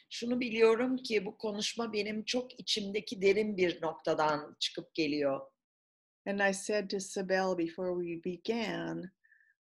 Şunu 0.09 0.39
biliyorum 0.39 0.97
ki 0.97 1.25
bu 1.25 1.37
konuşma 1.37 1.93
benim 1.93 2.25
çok 2.25 2.59
içimdeki 2.59 3.21
derin 3.21 3.57
bir 3.57 3.81
noktadan 3.81 4.55
çıkıp 4.59 4.93
geliyor. 4.93 5.41
And 6.25 6.39
I 6.49 6.53
said 6.53 6.89
to 6.89 6.99
Sibel 6.99 7.57
before 7.57 8.03
we 8.03 8.31
began, 8.31 9.11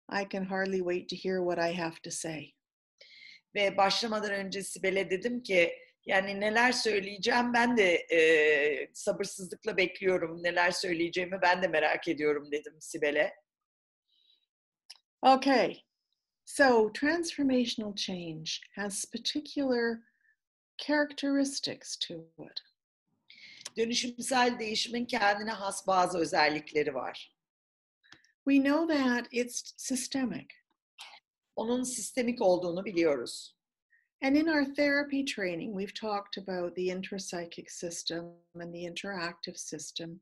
I 0.09 0.27
can 0.31 0.45
hardly 0.45 0.79
wait 0.79 1.09
to 1.09 1.15
hear 1.15 1.39
what 1.39 1.71
I 1.71 1.81
have 1.81 1.95
to 2.03 2.11
say. 2.11 2.53
Ve 3.55 3.77
başlamadan 3.77 4.31
önce 4.31 4.63
Sibel'e 4.63 5.09
dedim 5.09 5.43
ki 5.43 5.73
yani 6.05 6.39
neler 6.39 6.71
söyleyeceğim 6.71 7.53
ben 7.53 7.77
de 7.77 7.93
e, 7.93 8.93
sabırsızlıkla 8.93 9.77
bekliyorum. 9.77 10.43
Neler 10.43 10.71
söyleyeceğimi 10.71 11.39
ben 11.41 11.63
de 11.63 11.67
merak 11.67 12.07
ediyorum 12.07 12.51
dedim 12.51 12.73
Sibel'e. 12.79 13.33
Okay, 15.21 15.81
so 16.45 16.91
transformational 16.93 17.95
change 17.95 18.51
has 18.75 19.05
particular 19.05 19.97
characteristics 20.77 21.97
to 21.97 22.13
it. 22.39 22.61
Dönüşümsel 23.77 24.59
değişimin 24.59 25.05
kendine 25.05 25.51
has 25.51 25.87
bazı 25.87 26.17
özellikleri 26.17 26.93
var. 26.93 27.35
We 28.49 28.63
know 28.63 28.97
that 28.97 29.27
it's 29.31 29.73
systemic. 29.77 30.47
Onun 31.55 31.83
sistemik 31.83 32.41
olduğunu 32.41 32.85
biliyoruz. 32.85 33.55
And 34.23 34.37
in 34.37 34.47
our 34.47 34.65
therapy 34.65 35.23
training, 35.23 35.73
we've 35.73 35.93
talked 35.93 36.37
about 36.37 36.75
the 36.75 36.89
intrapsychic 36.89 37.69
system 37.69 38.33
and 38.53 38.73
the 38.73 38.85
interactive 38.85 39.57
system. 39.57 40.21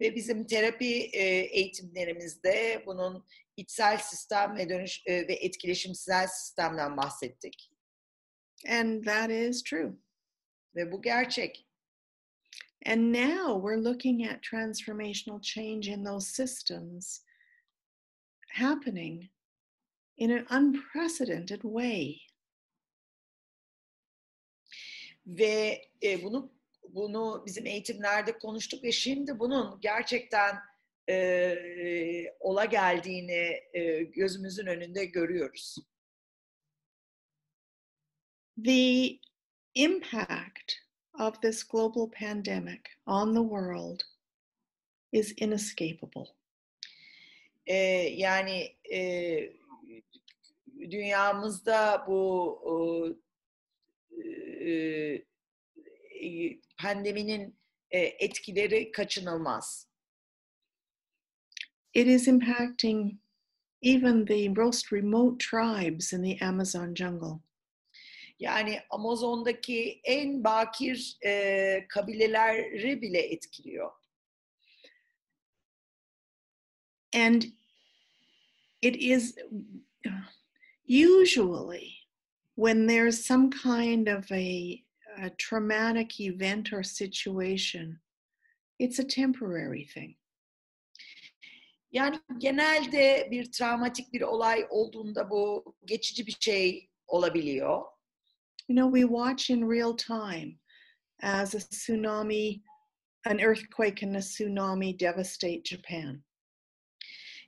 Ve 0.00 0.14
bizim 0.14 0.46
terapi 0.46 1.10
e, 1.12 1.22
eh, 1.22 1.48
eğitimlerimizde 1.52 2.82
bunun 2.86 3.24
içsel 3.56 3.98
sistem 3.98 4.56
ve 4.56 4.68
dönüş 4.68 5.02
e, 5.06 5.28
ve 5.28 5.34
etkileşimsel 5.34 6.26
sistemden 6.26 6.96
bahsettik. 6.96 7.70
And 8.68 9.04
that 9.04 9.30
is 9.30 9.62
true. 9.62 9.92
Ve 10.74 10.92
bu 10.92 11.02
gerçek. 11.02 11.66
And 12.86 13.12
now 13.12 13.60
we're 13.60 13.90
looking 13.90 14.26
at 14.26 14.42
transformational 14.42 15.42
change 15.42 15.88
in 15.88 16.04
those 16.04 16.26
systems 16.26 17.24
happening 18.48 19.30
in 20.16 20.30
an 20.30 20.46
unprecedented 20.50 21.62
way. 21.62 22.29
Ve 25.30 25.82
e, 26.02 26.22
bunu 26.22 26.52
bunu 26.88 27.42
bizim 27.46 27.66
eğitimlerde 27.66 28.38
konuştuk 28.38 28.84
ve 28.84 28.92
şimdi 28.92 29.38
bunun 29.38 29.80
gerçekten 29.80 30.56
e, 31.08 31.56
ola 32.40 32.64
geldiğini 32.64 33.60
e, 33.72 34.02
gözümüzün 34.02 34.66
önünde 34.66 35.04
görüyoruz. 35.04 35.76
The 38.64 39.18
impact 39.74 40.72
of 41.20 41.42
this 41.42 41.68
global 41.68 42.10
pandemic 42.10 42.82
on 43.06 43.34
the 43.34 43.40
world 43.40 44.00
is 45.12 45.34
inescapable. 45.36 46.26
E, 47.66 47.76
yani 48.16 48.76
e, 48.92 49.00
dünyamızda 50.80 52.04
bu 52.08 52.60
e, 52.66 52.72
e, 54.60 55.24
pandeminin 56.82 57.58
e, 57.90 57.98
etkileri 57.98 58.92
kaçınılmaz. 58.92 59.90
It 61.94 62.06
is 62.06 62.28
impacting 62.28 63.20
even 63.82 64.26
the 64.26 64.48
most 64.48 64.92
remote 64.92 65.38
tribes 65.38 66.12
in 66.12 66.22
the 66.22 66.44
Amazon 66.44 66.94
jungle. 66.94 67.40
Yani 68.38 68.80
Amazon'daki 68.90 70.00
en 70.04 70.44
bakir 70.44 71.16
e, 71.24 71.86
kabileleri 71.88 73.02
bile 73.02 73.18
etkiliyor. 73.18 73.90
And 77.14 77.42
it 78.82 78.96
is 78.96 79.34
usually 80.88 81.99
when 82.60 82.86
there's 82.86 83.24
some 83.24 83.50
kind 83.50 84.06
of 84.06 84.30
a, 84.30 84.82
a 85.22 85.30
traumatic 85.38 86.20
event 86.20 86.74
or 86.74 86.82
situation, 86.82 87.98
it's 88.78 88.98
a 88.98 89.04
temporary 89.04 89.88
thing. 89.94 90.14
Yani 91.92 92.18
genelde 92.38 93.28
bir 93.30 93.52
travmatik 93.52 94.12
bir 94.12 94.22
olay 94.22 94.66
olduğunda 94.70 95.30
bu 95.30 95.74
geçici 95.84 96.26
bir 96.26 96.36
şey 96.40 96.90
olabiliyor. 97.06 97.82
You 98.68 98.76
know, 98.76 99.00
we 99.00 99.06
watch 99.06 99.50
in 99.50 99.68
real 99.70 99.96
time 99.96 100.58
as 101.22 101.54
a 101.54 101.58
tsunami, 101.58 102.62
an 103.26 103.38
earthquake 103.38 104.06
and 104.06 104.16
a 104.16 104.20
tsunami 104.20 104.98
devastate 104.98 105.64
Japan. 105.64 106.22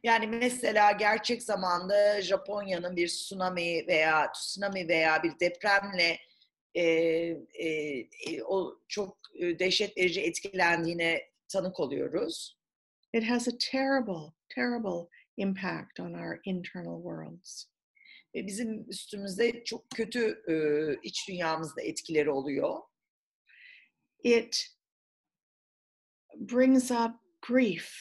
Yani 0.03 0.27
mesela 0.27 0.93
gerçek 0.93 1.43
zamanda 1.43 2.23
Japonya'nın 2.23 2.97
bir 2.97 3.09
tsunami 3.09 3.87
veya 3.87 4.33
tsunami 4.33 4.88
veya 4.88 5.23
bir 5.23 5.41
depremle 5.41 6.19
e, 6.75 6.83
e, 6.83 7.69
e, 8.27 8.43
o 8.43 8.79
çok 8.88 9.19
e, 9.35 9.59
dehşet 9.59 9.97
verici 9.97 10.21
etkilendiğine 10.21 11.31
tanık 11.49 11.81
oluyoruz. 11.81 12.59
It 13.12 13.31
has 13.31 13.49
a 13.49 13.59
terrible, 13.59 14.33
terrible 14.49 15.09
impact 15.37 16.01
on 16.01 16.12
our 16.12 16.41
internal 16.45 17.03
worlds. 17.03 17.67
Ve 18.35 18.47
bizim 18.47 18.91
üstümüzde 18.91 19.65
çok 19.65 19.91
kötü 19.91 20.43
e, 20.49 20.55
iç 21.03 21.29
dünyamızda 21.29 21.83
etkileri 21.83 22.31
oluyor. 22.31 22.81
It 24.25 24.67
brings 26.37 26.91
up 26.91 27.12
grief, 27.49 27.93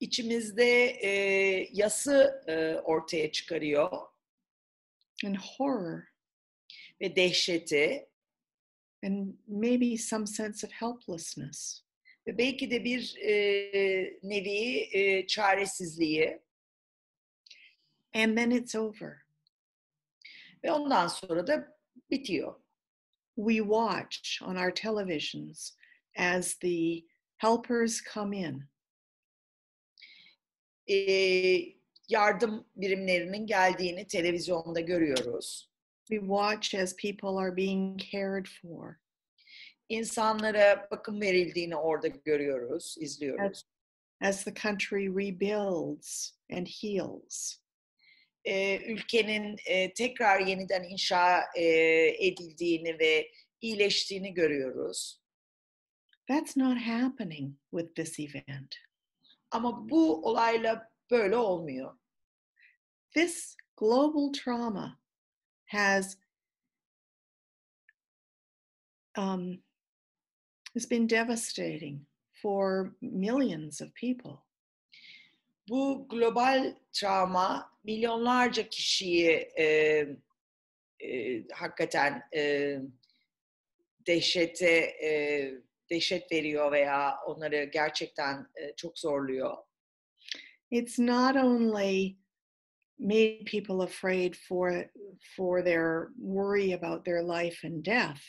İçimizde 0.00 0.86
e, 1.02 1.10
yası 1.72 2.44
e, 2.48 2.74
ortaya 2.74 3.32
çıkarıyor 3.32 3.90
and 5.24 5.36
horror, 5.36 6.02
ve 7.00 7.16
dehşeti 7.16 8.08
and 9.04 9.34
maybe 9.46 9.96
some 9.98 10.26
sense 10.26 10.66
of 10.66 10.72
helplessness. 10.72 11.82
ve 12.26 12.38
belki 12.38 12.70
de 12.70 12.84
bir 12.84 13.16
e, 13.16 13.32
nevi 14.22 14.88
e, 14.92 15.26
çaresizliği 15.26 16.40
And 18.14 18.36
then 18.36 18.50
it's 18.50 18.74
over. 18.74 19.12
ve 20.64 20.72
ondan 20.72 21.08
sonra 21.08 21.46
da 21.46 21.78
bitiyor. 22.10 22.54
We 23.36 23.56
watch 23.56 24.42
on 24.42 24.56
our 24.56 24.74
televisions 24.74 25.76
as 26.16 26.54
the 26.54 27.04
helpers 27.36 28.02
come 28.14 28.36
in. 28.38 28.64
E, 30.90 30.96
yardım 32.08 32.66
birimlerinin 32.76 33.46
geldiğini 33.46 34.06
televizyonda 34.06 34.80
görüyoruz. 34.80 35.70
We 36.10 36.20
watch 36.20 36.74
as 36.74 36.96
people 36.96 37.38
are 37.38 37.56
being 37.56 38.00
cared 38.12 38.46
for. 38.46 38.94
İnsanlara 39.88 40.88
bakım 40.90 41.20
verildiğini 41.20 41.76
orada 41.76 42.08
görüyoruz, 42.08 42.96
izliyoruz. 43.00 43.62
as 44.20 44.44
the 44.44 44.54
country 44.54 45.08
rebuilds 45.08 46.32
and 46.52 46.66
heals. 46.66 47.58
e, 48.44 48.78
ülkenin 48.92 49.56
e, 49.66 49.92
tekrar 49.92 50.40
yeniden 50.40 50.82
inşa 50.84 51.44
e, 51.56 51.64
edildiğini 52.26 52.98
ve 52.98 53.30
iyileştiğini 53.60 54.34
görüyoruz. 54.34 55.20
That's 56.28 56.56
not 56.56 56.78
happening 56.78 57.54
with 57.70 57.94
this 57.94 58.20
event. 58.20 58.74
Ama 59.50 59.88
bu 59.88 60.26
olayla 60.26 60.92
böyle 61.10 61.36
olmuyor. 61.36 61.98
This 63.14 63.56
global 63.76 64.32
trauma 64.32 64.98
has 65.66 66.18
um, 69.18 69.62
has 70.74 70.90
been 70.90 71.08
devastating 71.08 72.06
for 72.42 72.94
millions 73.00 73.82
of 73.82 73.94
people. 73.94 74.44
Bu 75.68 76.06
global 76.08 76.76
travma 76.92 77.70
milyonlarca 77.84 78.68
kişiyi 78.68 79.30
e, 79.58 79.66
e, 81.00 81.44
hakikaten 81.52 82.22
e, 82.34 82.76
dehşete 84.06 84.80
e, 85.04 85.52
dehşet 85.90 86.32
veriyor 86.32 86.72
veya 86.72 87.18
onları 87.26 87.64
gerçekten 87.64 88.46
e, 88.56 88.76
çok 88.76 88.98
zorluyor. 88.98 89.56
It's 90.70 90.98
not 90.98 91.36
only 91.36 92.16
made 92.98 93.44
people 93.44 93.82
afraid 93.84 94.34
for 94.34 94.90
for 95.36 95.64
their 95.64 96.08
worry 96.16 96.74
about 96.74 97.04
their 97.04 97.22
life 97.22 97.68
and 97.68 97.84
death. 97.84 98.20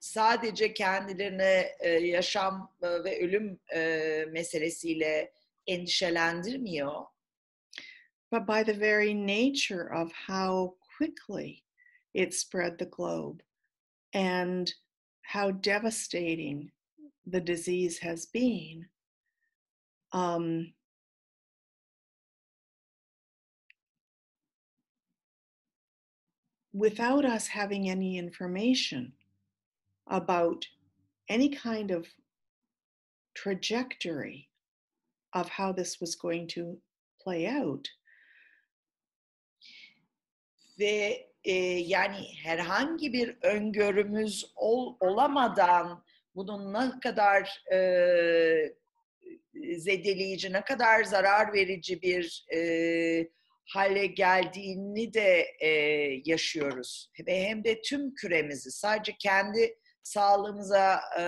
Sadece 0.00 0.74
kendilerini 0.74 1.66
e, 1.80 1.88
yaşam 1.90 2.74
e, 2.82 2.86
ve 3.04 3.20
ölüm 3.24 3.60
e, 3.74 4.24
meselesiyle 4.32 5.32
endişelendirmiyor. 5.66 7.04
but 8.30 8.46
by 8.46 8.62
the 8.62 8.74
very 8.74 9.14
nature 9.14 9.92
of 9.94 10.12
how 10.12 10.74
quickly 10.96 11.62
it 12.14 12.34
spread 12.34 12.78
the 12.78 12.86
globe 12.86 13.42
and 14.14 14.74
how 15.26 15.50
devastating 15.50 16.70
the 17.26 17.40
disease 17.40 17.98
has 17.98 18.26
been. 18.26 18.86
Um, 20.12 20.72
without 26.72 27.24
us 27.24 27.48
having 27.48 27.88
any 27.88 28.18
information 28.18 29.12
about 30.06 30.64
any 31.28 31.48
kind 31.48 31.90
of 31.90 32.06
trajectory 33.34 34.48
of 35.32 35.48
how 35.48 35.72
this 35.72 36.00
was 36.00 36.14
going 36.14 36.46
to 36.46 36.78
play 37.20 37.46
out, 37.46 37.88
ve 40.78 41.24
e, 41.46 41.52
yani 41.78 42.16
herhangi 42.42 43.12
bir 43.12 43.36
öngörümüz 43.42 44.52
ol, 44.56 44.96
olamadan 45.00 46.04
bunun 46.34 46.74
ne 46.74 47.00
kadar 47.00 47.64
e, 47.72 47.78
zedeleyici, 49.76 50.52
ne 50.52 50.60
kadar 50.60 51.04
zarar 51.04 51.52
verici 51.52 52.02
bir 52.02 52.46
e, 52.54 52.60
hale 53.66 54.06
geldiğini 54.06 55.14
de 55.14 55.46
e, 55.60 55.68
yaşıyoruz. 56.24 57.10
Ve 57.26 57.44
hem 57.44 57.64
de 57.64 57.80
tüm 57.82 58.14
küremizi 58.14 58.70
sadece 58.70 59.16
kendi 59.18 59.78
sağlığımıza 60.02 61.00
e, 61.18 61.22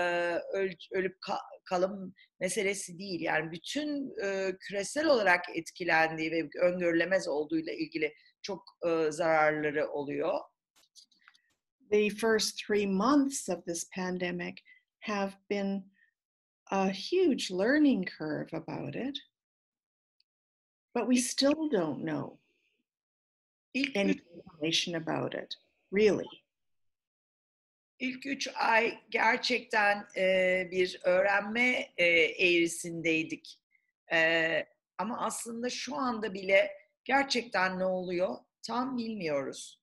öl, 0.53 0.73
ölüp 0.93 1.17
ka- 1.29 1.63
kalım 1.65 2.15
meselesi 2.41 2.99
değil. 2.99 3.21
Yani 3.21 3.53
bütün 3.53 4.15
e, 4.25 4.53
küresel 4.61 5.07
olarak 5.07 5.45
etkilendiği 5.57 6.33
ve 6.33 6.49
öngörülemez 6.61 7.29
olduğuyla 7.29 7.73
ilgili 7.73 8.15
çok 8.43 8.79
e, 8.87 9.11
zararları 9.11 9.91
oluyor. 9.91 10.41
the 11.91 12.11
first 12.11 12.59
three 12.59 12.87
months 12.87 13.49
of 13.49 13.65
this 13.65 13.85
pandemic 13.85 14.63
have 15.01 15.37
been 15.49 15.85
a 16.71 16.91
huge 16.91 17.51
learning 17.51 18.05
curve 18.05 18.53
about 18.53 18.95
it. 18.95 19.19
But 20.95 21.09
we 21.09 21.17
still 21.17 21.69
don't 21.69 22.05
know 22.05 22.39
any 23.95 24.21
information 24.35 24.95
about 24.97 25.35
it, 25.35 25.55
really. 25.91 26.29
ilk 28.01 28.27
üç 28.27 28.49
ay 28.55 28.99
gerçekten 29.11 30.07
e, 30.17 30.69
bir 30.71 31.01
öğrenme 31.05 31.89
e, 31.97 32.07
eğrisindeydik. 32.47 33.61
E, 34.13 34.67
ama 34.99 35.19
aslında 35.21 35.71
şu 35.71 35.97
anda 35.97 36.35
bile 36.35 36.71
gerçekten 37.09 37.79
ne 37.79 37.85
oluyor 37.85 38.37
tam 38.63 38.99
bilmiyoruz. 38.99 39.81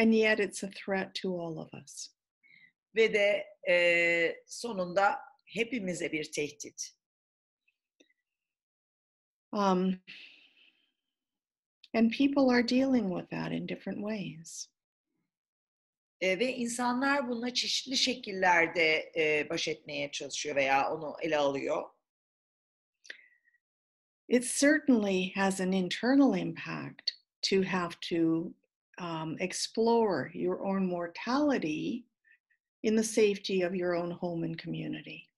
And 0.00 0.12
yet 0.12 0.40
it's 0.40 0.64
a 0.64 0.70
threat 0.70 1.14
to 1.14 1.40
all 1.40 1.56
of 1.56 1.74
us. 1.74 2.08
Ve 2.94 3.14
de 3.14 3.46
e, 3.68 4.42
sonunda 4.46 5.18
hepimize 5.44 6.12
bir 6.12 6.32
tehdit. 6.32 6.92
Um, 9.52 10.00
and 11.94 12.10
people 12.10 12.50
are 12.50 12.68
dealing 12.68 13.08
with 13.08 13.30
that 13.30 13.52
in 13.52 13.68
different 13.68 13.98
ways. 13.98 14.68
E, 16.20 16.38
ve 16.38 16.56
insanlar 16.56 17.28
bununla 17.28 17.54
çeşitli 17.54 17.96
şekillerde 17.96 19.12
e, 19.16 19.50
baş 19.50 19.68
etmeye 19.68 20.10
çalışıyor 20.10 20.56
veya 20.56 20.92
onu 20.92 21.16
ele 21.22 21.36
alıyor. 21.36 21.95
It 24.28 24.44
certainly 24.44 25.32
has 25.36 25.60
an 25.60 25.72
internal 25.72 26.34
impact 26.34 27.12
to 27.42 27.62
have 27.62 27.98
to 28.00 28.52
um, 28.98 29.36
explore 29.40 30.30
your 30.34 30.64
own 30.64 30.86
mortality 30.86 32.06
in 32.82 32.96
the 32.96 33.04
safety 33.04 33.62
of 33.62 33.74
your 33.74 33.94
own 33.94 34.10
home 34.10 34.42
and 34.44 34.58
community. 34.58 35.28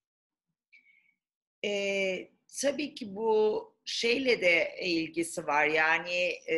E, 1.65 2.31
tabii 2.63 2.95
ki 2.95 3.17
bu 3.17 3.65
şeyle 3.85 4.41
de 4.41 4.75
ilgisi 4.83 5.47
var. 5.47 5.67
Yani 5.67 6.33
e, 6.51 6.57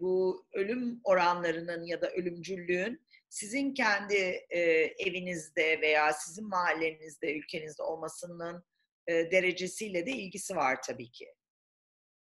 bu 0.00 0.46
ölüm 0.52 1.00
oranlarının 1.04 1.84
ya 1.84 2.00
da 2.00 2.10
ölümcüllüğün 2.10 3.00
sizin 3.28 3.74
kendi 3.74 4.46
e, 4.50 4.60
evinizde 4.98 5.80
veya 5.80 6.12
sizin 6.12 6.48
mahallenizde, 6.48 7.34
ülkenizde 7.34 7.82
olmasının 7.82 8.64
e, 9.06 9.12
derecesiyle 9.12 10.06
de 10.06 10.10
ilgisi 10.10 10.56
var 10.56 10.82
tabii 10.82 11.10
ki. 11.10 11.26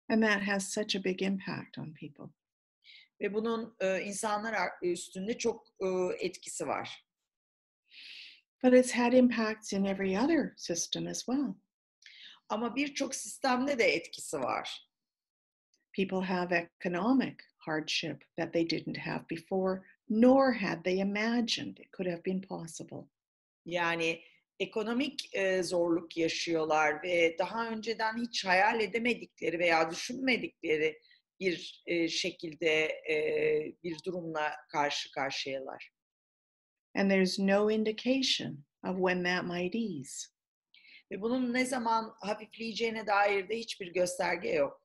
And 0.09 0.23
that 0.23 0.43
has 0.43 0.73
such 0.73 0.95
a 0.95 1.01
big 1.05 1.23
impact 1.23 1.79
on 1.79 1.95
people. 1.95 2.33
Ve 3.21 3.35
bunun 3.35 3.77
e, 3.81 4.01
insanlar 4.01 4.71
üstünde 4.83 5.39
çok 5.39 5.67
e, 5.81 5.87
etkisi 6.27 6.67
var. 6.67 7.05
But 8.63 8.75
it's 8.75 8.93
had 8.93 9.13
impacts 9.13 9.73
in 9.73 9.85
every 9.85 10.19
other 10.19 10.55
system 10.57 11.07
as 11.07 11.27
well. 11.27 11.55
Ama 12.49 12.77
birçok 12.77 13.15
sistemde 13.15 13.79
de 13.79 13.85
etkisi 13.85 14.41
var. 14.41 14.89
People 15.93 16.21
have 16.21 16.53
economic 16.53 17.37
hardship 17.59 18.25
that 18.37 18.53
they 18.53 18.71
didn't 18.71 18.99
have 18.99 19.25
before, 19.29 19.83
nor 20.09 20.53
had 20.53 20.85
they 20.85 21.01
imagined 21.01 21.79
it 21.79 21.93
could 21.93 22.07
have 22.07 22.23
been 22.25 22.41
possible. 22.41 23.09
Yani 23.67 24.23
ekonomik 24.63 25.35
e, 25.35 25.63
zorluk 25.63 26.17
yaşıyorlar 26.17 27.03
ve 27.03 27.37
daha 27.39 27.69
önceden 27.69 28.17
hiç 28.23 28.45
hayal 28.45 28.81
edemedikleri 28.81 29.59
veya 29.59 29.91
düşünmedikleri 29.91 30.99
bir 31.41 31.83
e, 31.87 32.09
şekilde 32.09 32.85
e, 33.11 33.17
bir 33.83 33.97
durumla 34.07 34.53
karşı 34.69 35.11
karşıyalar. 35.11 35.91
And 36.95 37.11
there's 37.11 37.39
no 37.39 37.71
indication 37.71 38.65
of 38.85 38.97
when 38.97 39.25
that 39.25 39.45
might 39.45 39.75
ease. 39.75 40.29
Ve 41.11 41.23
bunun 41.23 41.55
ne 41.55 41.65
zaman 41.65 42.15
hafifleyeceğine 42.21 43.07
dair 43.07 43.49
de 43.49 43.59
hiçbir 43.59 43.93
gösterge 43.93 44.49
yok. 44.49 44.83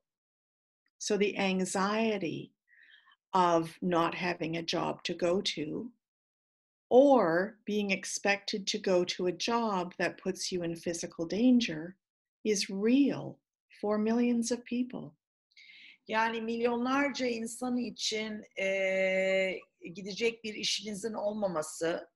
So 0.98 1.18
the 1.18 1.38
anxiety 1.38 2.52
of 3.34 3.82
not 3.82 4.14
having 4.14 4.56
a 4.56 4.66
job 4.66 5.04
to 5.04 5.14
go 5.14 5.42
to 5.42 5.92
or 6.90 7.58
being 7.66 7.90
expected 7.90 8.66
to 8.66 8.78
go 8.78 9.04
to 9.04 9.26
a 9.26 9.32
job 9.32 9.94
that 9.98 10.22
puts 10.22 10.50
you 10.50 10.62
in 10.62 10.74
physical 10.74 11.26
danger 11.26 11.96
is 12.44 12.70
real 12.70 13.38
for 13.80 13.98
millions 13.98 14.50
of 14.50 14.64
people. 14.64 15.14
Yani 16.08 16.40
milyonlarca 16.40 17.26
insan 17.26 17.76
için 17.76 18.44
e, 18.58 19.58
gidecek 19.94 20.44
bir 20.44 20.54
işinizin 20.54 21.12
olmaması 21.14 22.08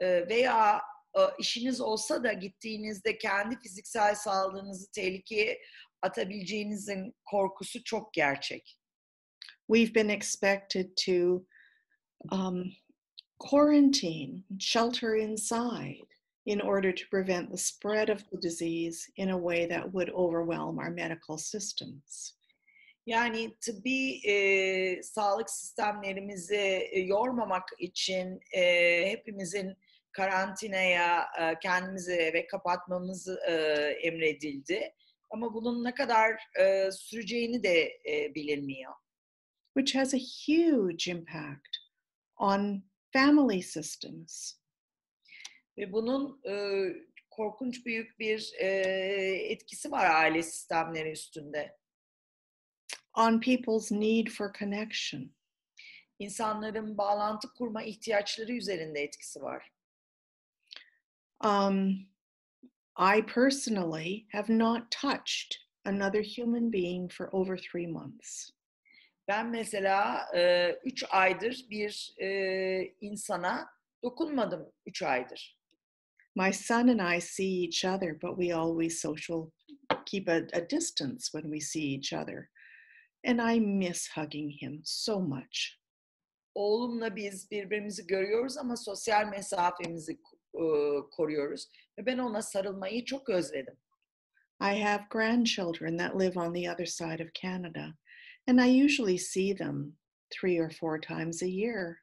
e, 0.00 0.28
veya 0.28 0.82
e, 1.18 1.20
işiniz 1.38 1.80
olsa 1.80 2.24
da 2.24 2.32
gittiğinizde 2.32 3.18
kendi 3.18 3.58
fiziksel 3.60 4.14
sağlığınızı 4.14 4.90
tehlikeye 4.92 5.60
atabileceğinizin 6.02 7.14
korkusu 7.24 7.84
çok 7.84 8.14
gerçek. 8.14 8.76
We've 9.66 9.94
been 9.94 10.08
expected 10.08 10.96
to 11.06 11.46
um, 12.32 12.72
quarantine, 13.40 14.44
shelter 14.58 15.16
inside 15.16 16.06
in 16.46 16.60
order 16.60 16.92
to 16.92 17.04
prevent 17.10 17.50
the 17.50 17.58
spread 17.58 18.10
of 18.10 18.20
the 18.30 18.38
disease 18.38 19.10
in 19.16 19.30
a 19.30 19.38
way 19.38 19.66
that 19.66 19.92
would 19.92 20.10
overwhelm 20.10 20.78
our 20.78 20.90
medical 20.90 21.38
systems. 21.38 22.34
Yani 23.06 23.54
tıbbi 23.60 24.20
e, 24.28 25.02
sağlık 25.02 25.50
sistemlerimizi 25.50 26.90
yormamak 26.94 27.68
için 27.78 28.40
e, 28.52 28.62
hepimizin 29.10 29.76
karantinaya 30.12 31.26
e, 31.40 31.58
kendimizi 31.62 32.12
eve 32.12 32.46
kapatmamız 32.46 33.28
e, 33.48 33.52
emredildi. 34.02 34.92
Ama 35.30 35.54
bunun 35.54 35.84
ne 35.84 35.94
kadar 35.94 36.36
e, 36.60 36.90
süreceğini 36.90 37.62
de 37.62 37.92
e, 38.10 38.34
bilinmiyor. 38.34 38.92
which 39.74 39.94
has 39.94 40.14
a 40.14 40.18
huge 40.18 41.06
impact 41.08 41.78
on 42.38 42.82
family 43.12 43.62
systems, 43.62 44.54
Ve 45.78 45.92
bunun 45.92 46.40
e, 46.48 46.84
korkunç 47.30 47.86
büyük 47.86 48.18
bir 48.18 48.52
e, 48.58 48.66
etkisi 49.50 49.90
var 49.90 50.10
aile 50.10 50.42
sistemleri 50.42 51.10
üstünde. 51.10 51.76
on 53.16 53.40
people's 53.40 53.90
need 53.90 54.28
for 54.28 54.52
connection. 54.58 55.34
İnsanların 56.18 56.98
bağlantı 56.98 57.54
kurma 57.54 57.82
ihtiyaçları 57.82 58.52
üzerinde 58.52 59.00
etkisi 59.00 59.42
var. 59.42 59.72
Um, 61.44 62.08
I 62.98 63.26
personally 63.26 64.26
have 64.32 64.58
not 64.58 64.90
touched 64.90 65.56
another 65.84 66.22
human 66.36 66.72
being 66.72 67.12
for 67.12 67.28
over 67.32 67.56
three 67.56 67.86
months. 67.86 68.50
Ben 69.30 69.46
mesela 69.46 70.26
e, 70.34 70.72
üç 70.84 71.04
aydır 71.10 71.66
bir 71.70 72.14
e, 72.18 72.94
insana 73.00 73.70
dokunmadım 74.02 74.72
üç 74.86 75.02
aydır. 75.02 75.58
My 76.36 76.52
son 76.52 76.88
and 76.88 77.16
I 77.16 77.20
see 77.20 77.64
each 77.64 77.84
other, 77.84 78.22
but 78.22 78.40
we 78.40 78.54
always 78.54 79.00
social 79.00 79.50
keep 80.06 80.28
a, 80.28 80.36
a 80.36 80.70
distance 80.70 81.24
when 81.32 81.52
we 81.52 81.60
see 81.60 81.94
each 81.94 82.12
other. 82.12 82.48
And 83.26 83.54
I 83.54 83.60
miss 83.60 84.08
hugging 84.16 84.62
him 84.62 84.80
so 84.84 85.20
much. 85.20 85.58
Oğlumla 86.54 87.16
biz 87.16 87.50
birbirimizi 87.50 88.06
görüyoruz 88.06 88.58
ama 88.58 88.76
sosyal 88.76 89.28
mesafemizi 89.28 90.12
e, 90.54 90.64
koruyoruz. 91.10 91.68
Ve 91.98 92.06
ben 92.06 92.18
ona 92.18 92.42
sarılmayı 92.42 93.04
çok 93.04 93.28
özledim. 93.28 93.76
I 94.62 94.82
have 94.82 95.06
grandchildren 95.10 95.98
that 95.98 96.20
live 96.20 96.40
on 96.40 96.54
the 96.54 96.72
other 96.72 96.86
side 96.86 97.24
of 97.24 97.30
Canada, 97.42 97.94
and 98.50 98.60
I 98.60 98.66
usually 98.66 99.16
see 99.16 99.52
them 99.52 99.92
three 100.34 100.58
or 100.58 100.70
four 100.70 100.98
times 100.98 101.42
a 101.42 101.48
year. 101.48 102.00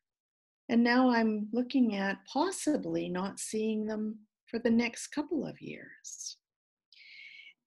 And 0.69 0.81
now 0.81 1.09
I'm 1.09 1.49
looking 1.51 1.95
at 1.97 2.25
possibly 2.33 3.09
not 3.09 3.37
seeing 3.37 3.85
them 3.85 4.19
for 4.49 4.57
the 4.57 4.69
next 4.69 5.07
couple 5.07 5.45
of 5.45 5.61
years. 5.61 6.37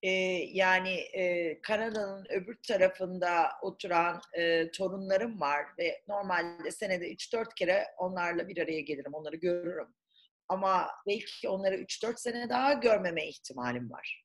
E, 0.02 0.10
yani 0.52 0.94
e, 1.14 1.60
Kanada'nın 1.62 2.26
öbür 2.30 2.58
tarafında 2.68 3.50
oturan 3.62 4.20
e, 4.38 4.70
torunlarım 4.70 5.40
var 5.40 5.66
ve 5.78 6.02
normalde 6.08 6.70
senede 6.70 7.12
3-4 7.12 7.54
kere 7.56 7.86
onlarla 7.98 8.48
bir 8.48 8.62
araya 8.62 8.80
gelirim, 8.80 9.14
onları 9.14 9.36
görürüm. 9.36 9.94
Ama 10.48 10.88
belki 11.06 11.48
onları 11.48 11.76
3-4 11.76 12.20
sene 12.20 12.48
daha 12.48 12.72
görmeme 12.72 13.28
ihtimalim 13.28 13.90
var. 13.90 14.24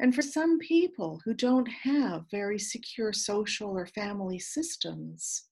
And 0.00 0.14
for 0.14 0.22
some 0.22 0.58
people 0.58 1.20
who 1.24 1.34
don't 1.34 1.68
have 1.68 2.30
very 2.30 2.58
secure 2.58 3.12
social 3.12 3.70
or 3.70 3.86
family 3.86 4.38
systems, 4.38 5.44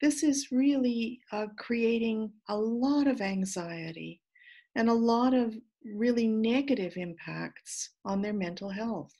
this 0.00 0.22
is 0.22 0.52
really 0.52 1.20
uh, 1.32 1.46
creating 1.58 2.32
a 2.48 2.56
lot 2.56 3.06
of 3.06 3.20
anxiety 3.20 4.20
and 4.76 4.88
a 4.88 4.94
lot 4.94 5.34
of 5.34 5.54
really 5.84 6.28
negative 6.28 6.96
impacts 6.96 7.90
on 8.04 8.22
their 8.22 8.32
mental 8.32 8.70
health. 8.70 9.12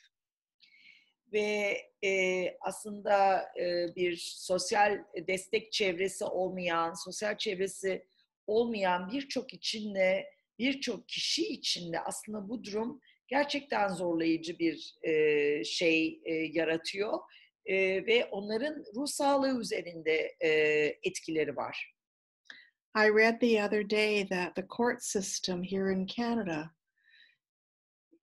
ve 1.32 1.82
e, 2.04 2.56
aslında 2.60 3.44
e, 3.60 3.96
bir 3.96 4.16
sosyal 4.36 5.04
destek 5.28 5.72
çevresi 5.72 6.24
olmayan, 6.24 6.94
sosyal 7.04 7.38
çevresi 7.38 8.06
olmayan 8.46 9.10
birçok 9.12 9.54
içinde, 9.54 10.26
birçok 10.58 11.08
kişi 11.08 11.42
içinde 11.48 12.00
aslında 12.00 12.48
bu 12.48 12.64
durum 12.64 13.00
gerçekten 13.32 13.88
zorlayıcı 13.88 14.58
bir 14.58 14.94
e, 15.02 15.64
şey 15.64 16.20
e, 16.24 16.34
yaratıyor 16.34 17.18
E, 17.66 18.06
ve 18.06 18.24
onların 18.24 18.84
ruh 18.96 19.06
sağlığı 19.06 19.60
üzerinde 19.60 20.36
e, 20.40 20.48
etkileri 21.02 21.56
var. 21.56 21.94
I 22.96 23.08
read 23.08 23.40
the 23.40 23.64
other 23.64 23.90
day 23.90 24.28
that 24.28 24.56
the 24.56 24.66
court 24.76 25.02
system 25.02 25.62
here 25.62 25.92
in 25.92 26.06
Canada 26.06 26.70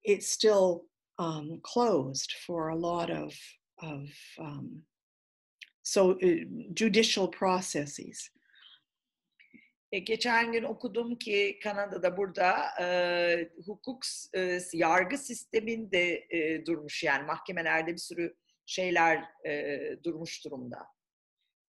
it's 0.04 0.28
still 0.28 0.88
um, 1.18 1.60
closed 1.74 2.32
for 2.46 2.68
a 2.68 2.76
lot 2.76 3.10
of 3.10 3.34
of 3.82 4.10
um, 4.38 4.84
so 5.82 6.10
uh, 6.10 6.44
judicial 6.74 7.30
processes. 7.30 8.30
E, 9.92 9.98
geçen 9.98 10.52
gün 10.52 10.62
okudum 10.62 11.18
ki 11.18 11.58
Kanada'da 11.62 12.16
burada 12.16 12.54
e, 12.80 13.50
hukuk 13.66 14.02
e, 14.36 14.58
yargı 14.72 15.18
sistemin 15.18 15.90
de 15.90 16.26
e, 16.30 16.66
durmuş 16.66 17.02
yani 17.02 17.26
mahkemelerde 17.26 17.92
bir 17.92 17.98
sürü 17.98 18.36
şeyler 18.66 19.24
e, 19.46 19.78
durmuş 20.04 20.44
durumda. 20.44 20.86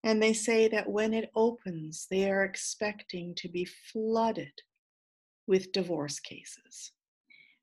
And 0.04 0.20
they 0.20 0.34
say 0.34 0.70
that 0.70 0.86
when 0.86 1.12
it 1.12 1.30
opens, 1.34 2.06
they 2.06 2.32
are 2.32 2.48
expecting 2.48 3.36
to 3.36 3.48
be 3.54 3.64
flooded 3.64 4.58
with 5.46 5.74
divorce 5.74 6.16
cases. 6.30 6.90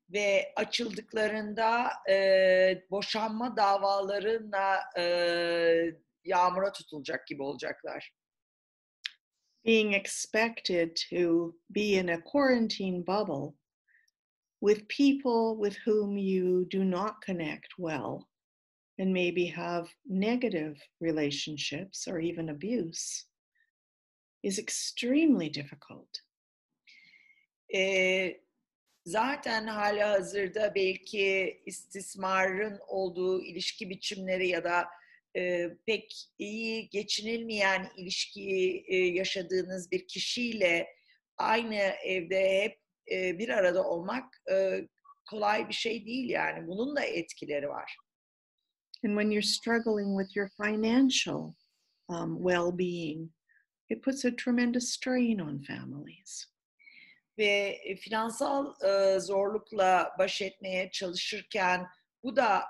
Ve 0.08 0.52
açıldıklarında 0.56 1.90
e, 2.10 2.84
boşanma 2.90 3.56
davalarına 3.56 4.80
e, 4.98 5.04
yağmura 6.24 6.72
tutulacak 6.72 7.26
gibi 7.26 7.42
olacaklar. 7.42 8.12
Being 9.64 9.92
expected 9.92 10.96
to 11.10 11.54
be 11.70 11.96
in 11.96 12.08
a 12.10 12.20
quarantine 12.20 13.02
bubble 13.02 13.54
with 14.60 14.88
people 14.88 15.56
with 15.56 15.76
whom 15.84 16.18
you 16.18 16.66
do 16.70 16.84
not 16.84 17.20
connect 17.22 17.74
well 17.78 18.28
and 18.98 19.12
maybe 19.12 19.46
have 19.46 19.88
negative 20.06 20.76
relationships 21.00 22.06
or 22.06 22.20
even 22.20 22.50
abuse 22.50 23.26
is 24.42 24.58
extremely 24.58 25.48
difficult. 25.48 26.08
E, 27.74 28.40
zaten 29.06 29.66
hala 29.66 30.10
hazırda 30.10 30.74
belki 30.74 31.62
istismarın 31.66 32.78
olduğu 32.88 33.42
ilişki 33.42 33.90
biçimleri 33.90 34.48
ya 34.48 34.64
da 34.64 34.88
e, 35.36 35.70
pek 35.86 36.28
iyi 36.38 36.88
geçinilmeyen 36.88 37.90
ilişkiyi 37.96 38.84
e, 38.88 38.96
yaşadığınız 38.96 39.90
bir 39.90 40.08
kişiyle 40.08 40.86
aynı 41.36 41.74
evde 42.04 42.62
hep 42.62 42.80
e, 43.12 43.38
bir 43.38 43.48
arada 43.48 43.84
olmak 43.84 44.42
e, 44.52 44.86
kolay 45.30 45.68
bir 45.68 45.74
şey 45.74 46.06
değil 46.06 46.28
yani. 46.28 46.66
Bunun 46.66 46.96
da 46.96 47.04
etkileri 47.04 47.68
var. 47.68 47.96
And 49.04 49.18
when 49.18 49.30
you're 49.30 49.42
struggling 49.42 50.20
with 50.20 50.36
your 50.36 50.48
financial 50.48 51.54
um, 52.08 52.36
well 52.36 52.78
being, 52.78 53.30
it 53.88 54.02
puts 54.02 54.24
a 54.24 54.36
tremendous 54.36 54.90
strain 54.90 55.38
on 55.38 55.62
families. 55.62 56.46
Ve 57.38 57.80
e, 57.84 57.96
finansal 57.96 58.74
e, 58.84 59.20
zorlukla 59.20 60.14
baş 60.18 60.42
etmeye 60.42 60.90
çalışırken 60.90 61.86
bu 62.22 62.36
da 62.36 62.62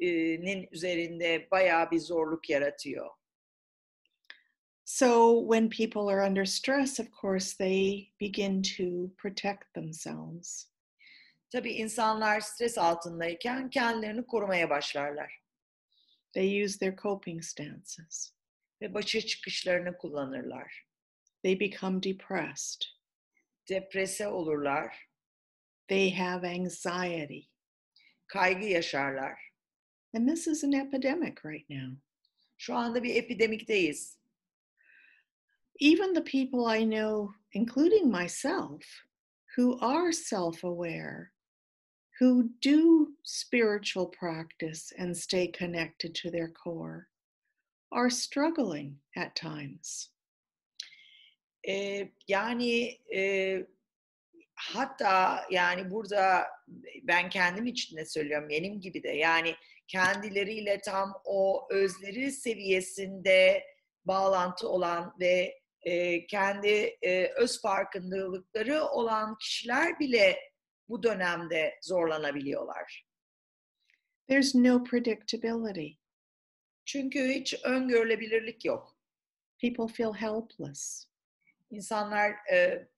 ailenin 0.00 0.68
üzerinde 0.72 1.48
bayağı 1.50 1.90
bir 1.90 1.98
zorluk 2.00 2.50
yaratıyor. 2.50 3.10
So, 4.84 5.40
when 5.42 5.68
people 5.68 6.08
are 6.14 6.20
under 6.28 6.44
stress, 6.44 7.00
of 7.00 7.10
course, 7.20 7.56
they 7.56 8.12
begin 8.20 8.62
to 8.62 9.14
protect 9.18 9.74
themselves. 9.74 10.70
Tabii 11.52 11.72
insanlar 11.72 12.40
stres 12.40 12.78
altındayken 12.78 13.70
kendilerini 13.70 14.26
korumaya 14.26 14.70
başlarlar 14.70 15.42
They 16.32 16.64
use 16.64 16.78
their 16.78 16.96
coping 16.96 17.42
stances. 17.44 18.32
ve 18.82 18.94
başa 18.94 19.20
çıkışlarını 19.20 19.96
kullanırlar. 19.98 20.86
They 21.42 21.60
become 21.60 22.02
depressed. 22.02 22.80
Deprese 23.68 24.28
olurlar, 24.28 25.06
They 25.88 26.14
have 26.14 26.48
anxiety. 26.48 27.40
kaygı 28.26 28.66
yaşarlar. 28.66 29.45
And 30.16 30.26
this 30.26 30.46
is 30.46 30.62
an 30.62 30.74
epidemic 30.74 31.44
right 31.44 31.66
now. 31.68 31.90
Şu 32.56 32.74
anda 32.74 33.02
bir 33.02 33.14
epidemikteyiz. 33.14 34.18
Even 35.78 36.14
the 36.14 36.22
people 36.22 36.64
I 36.64 36.84
know, 36.84 37.34
including 37.52 38.10
myself, 38.10 38.82
who 39.56 39.78
are 39.80 40.12
self 40.12 40.64
aware, 40.64 41.32
who 42.18 42.48
do 42.62 43.08
spiritual 43.24 44.06
practice 44.06 44.90
and 44.98 45.14
stay 45.14 45.48
connected 45.48 46.14
to 46.14 46.30
their 46.30 46.48
core, 46.64 47.08
are 47.92 48.10
struggling 48.10 48.98
at 49.16 49.36
times. 49.36 50.10
Ee, 51.68 52.08
yani 52.28 52.98
e, 53.14 53.66
hatta 54.54 55.44
yani 55.50 55.90
burada 55.90 56.46
ben 57.02 57.30
kendim 57.30 57.66
için 57.66 57.96
de 57.96 58.04
söylüyorum 58.04 58.48
benim 58.48 58.80
gibi 58.80 59.02
de 59.02 59.10
yani 59.10 59.56
kendileriyle 59.88 60.80
tam 60.80 61.20
o 61.24 61.68
özleri 61.70 62.32
seviyesinde 62.32 63.64
bağlantı 64.04 64.68
olan 64.68 65.14
ve 65.20 65.60
e, 65.82 66.26
kendi 66.26 66.96
e, 67.02 67.26
öz 67.26 67.60
farkındalıkları 67.62 68.84
olan 68.84 69.38
kişiler 69.38 69.98
bile 69.98 70.38
bu 70.88 71.02
dönemde 71.02 71.78
zorlanabiliyorlar. 71.82 73.06
There's 74.28 74.54
no 74.54 74.84
predictability. 74.84 75.88
Çünkü 76.84 77.28
hiç 77.28 77.54
öngörülebilirlik 77.64 78.64
yok. 78.64 78.98
People 79.60 79.94
feel 79.94 80.12
helpless. 80.12 81.08
İnsanlar 81.70 82.30
e, 82.52 82.88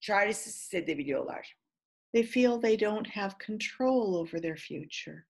çaresiz 0.00 0.54
hissedebiliyorlar. 0.54 1.56
They 2.12 2.22
feel 2.22 2.60
they 2.60 2.80
don't 2.80 3.08
have 3.08 3.32
control 3.46 4.14
over 4.14 4.42
their 4.42 4.56
future. 4.56 5.26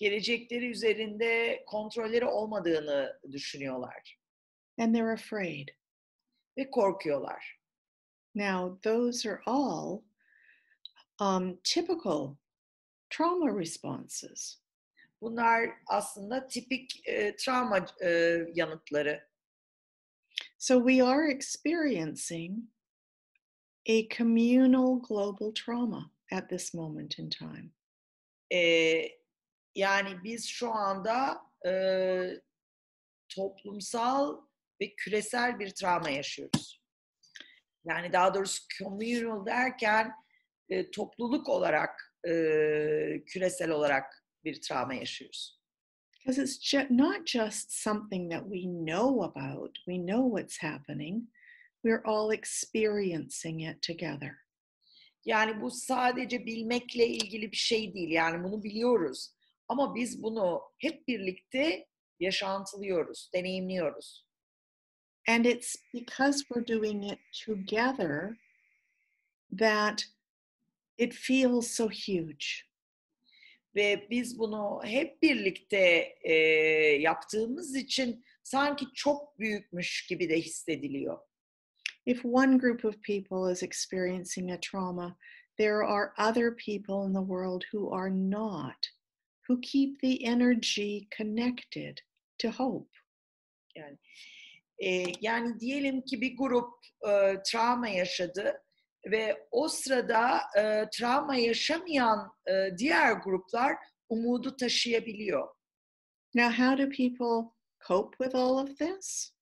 Gelecekleri 0.00 0.70
üzerinde 0.70 1.64
kontrolleri 1.66 2.24
olmadığını 2.24 3.20
düşünüyorlar 3.32 4.18
And 4.78 4.94
they're 4.94 5.12
afraid. 5.12 5.68
ve 6.58 6.70
korkuyorlar. 6.70 7.58
Now, 8.34 8.78
those 8.82 9.26
are 9.26 9.42
all 9.46 10.02
um, 11.18 11.58
typical 11.64 12.38
trauma 13.10 13.58
responses. 13.58 14.58
Bunlar 15.20 15.70
aslında 15.86 16.46
tipik 16.46 17.08
e, 17.08 17.36
travma 17.36 17.86
e, 18.02 18.08
yanıtları. 18.54 19.20
So 20.58 20.78
we 20.88 21.04
are 21.04 21.30
experiencing 21.30 22.70
a 23.86 24.08
communal 24.08 25.02
global 25.08 25.52
trauma 25.52 26.10
at 26.32 26.48
this 26.48 26.74
moment 26.74 27.18
in 27.18 27.30
time. 27.30 27.70
E, 28.52 29.19
yani 29.74 30.24
biz 30.24 30.48
şu 30.48 30.72
anda 30.72 31.40
e, 31.66 31.72
toplumsal 33.28 34.40
ve 34.80 34.94
küresel 34.94 35.58
bir 35.58 35.70
travma 35.70 36.10
yaşıyoruz. 36.10 36.80
Yani 37.84 38.12
daha 38.12 38.34
doğrusu 38.34 38.62
communal 38.78 39.46
derken 39.46 40.12
e, 40.68 40.90
topluluk 40.90 41.48
olarak, 41.48 42.16
e, 42.28 42.32
küresel 43.26 43.70
olarak 43.70 44.24
bir 44.44 44.60
travma 44.60 44.94
yaşıyoruz. 44.94 45.60
Because 46.12 46.42
it's 46.42 46.74
ju- 46.74 46.86
not 46.90 47.26
just 47.26 47.72
something 47.72 48.32
that 48.32 48.42
we 48.42 48.62
know 48.62 49.24
about, 49.24 49.74
we 49.76 49.96
know 49.96 50.38
what's 50.38 50.58
happening, 50.62 51.28
we're 51.82 52.02
all 52.04 52.32
experiencing 52.32 53.62
it 53.62 53.82
together. 53.82 54.32
Yani 55.24 55.60
bu 55.60 55.70
sadece 55.70 56.46
bilmekle 56.46 57.06
ilgili 57.06 57.52
bir 57.52 57.56
şey 57.56 57.94
değil. 57.94 58.10
Yani 58.10 58.44
bunu 58.44 58.62
biliyoruz. 58.62 59.34
Ama 59.70 59.94
biz 59.94 60.22
bunu 60.22 60.62
hep 60.78 61.08
birlikte 61.08 61.86
yaşantılıyoruz, 62.20 63.30
deneyimliyoruz. 63.34 64.26
And 65.28 65.44
it's 65.44 65.76
because 65.94 66.44
we're 66.44 66.78
doing 66.78 67.12
it 67.12 67.18
together 67.46 68.36
that 69.58 70.04
it 70.98 71.14
feels 71.14 71.70
so 71.70 71.88
huge. 71.88 72.46
Ve 73.74 74.06
biz 74.10 74.38
bunu 74.38 74.80
hep 74.84 75.22
birlikte 75.22 76.14
e, 76.22 76.34
yaptığımız 77.00 77.76
için 77.76 78.24
sanki 78.42 78.86
çok 78.94 79.38
büyükmüş 79.38 80.06
gibi 80.06 80.28
de 80.28 80.40
hissediliyor. 80.40 81.18
If 82.06 82.24
one 82.24 82.56
group 82.56 82.84
of 82.84 83.02
people 83.02 83.52
is 83.52 83.62
experiencing 83.62 84.50
a 84.50 84.60
trauma, 84.60 85.16
there 85.58 85.84
are 85.86 86.12
other 86.18 86.56
people 86.56 87.08
in 87.08 87.14
the 87.14 87.26
world 87.26 87.64
who 87.72 87.94
are 87.94 88.10
not, 88.10 88.99
who 89.50 89.60
keep 89.60 90.00
the 90.00 90.24
energy 90.24 91.08
connected 91.16 91.98
to 92.38 92.50
hope. 92.50 92.90
Yani 93.76 93.98
e, 94.78 95.12
yani 95.20 95.60
diyelim 95.60 96.02
ki 96.02 96.20
bir 96.20 96.36
grup 96.36 96.72
e, 97.08 97.42
travma 97.42 97.88
yaşadı 97.88 98.62
ve 99.06 99.46
o 99.50 99.68
sırada 99.68 100.40
e, 100.58 100.84
travma 100.92 101.36
yaşamayan 101.36 102.32
e, 102.46 102.78
diğer 102.78 103.12
gruplar 103.12 103.76
umudu 104.08 104.56
taşıyabiliyor. 104.56 105.48
Now, 106.34 106.64
how 106.64 106.84
do 106.84 106.90
people 106.90 107.52
cope 107.88 108.16
with 108.24 108.34
all 108.34 108.56
of 108.56 108.78
this? 108.78 109.32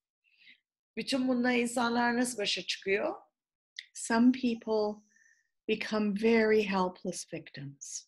Bütün 0.97 1.29
bununla 1.29 1.53
insanlar 1.53 2.17
nasıl 2.17 2.39
başa 2.39 2.63
çıkıyor? 2.63 3.15
Some 3.95 4.33
people 4.33 5.03
become 5.69 6.15
very 6.23 6.63
helpless 6.63 7.35
victims. 7.35 8.08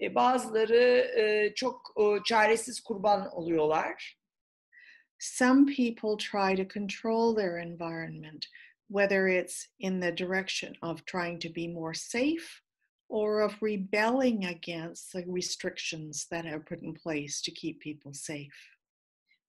E, 0.00 0.14
bazıları 0.14 1.10
e, 1.18 1.54
çok 1.54 1.94
e, 1.96 2.22
çaresiz 2.24 2.80
kurban 2.80 3.36
oluyorlar. 3.36 4.20
Some 5.18 5.66
people 5.66 6.16
try 6.16 6.56
to 6.56 6.74
control 6.74 7.36
their 7.36 7.58
environment, 7.58 8.46
whether 8.88 9.26
it's 9.26 9.66
in 9.78 10.00
the 10.00 10.16
direction 10.16 10.74
of 10.82 11.04
trying 11.06 11.42
to 11.42 11.48
be 11.48 11.68
more 11.68 11.94
safe 11.94 12.62
or 13.08 13.40
of 13.40 13.62
rebelling 13.62 14.44
against 14.44 15.12
the 15.12 15.24
restrictions 15.26 16.28
that 16.28 16.46
are 16.46 16.60
put 16.60 16.82
in 16.82 16.94
place 16.94 17.42
to 17.42 17.52
keep 17.52 17.80
people 17.80 18.12
safe. 18.12 18.70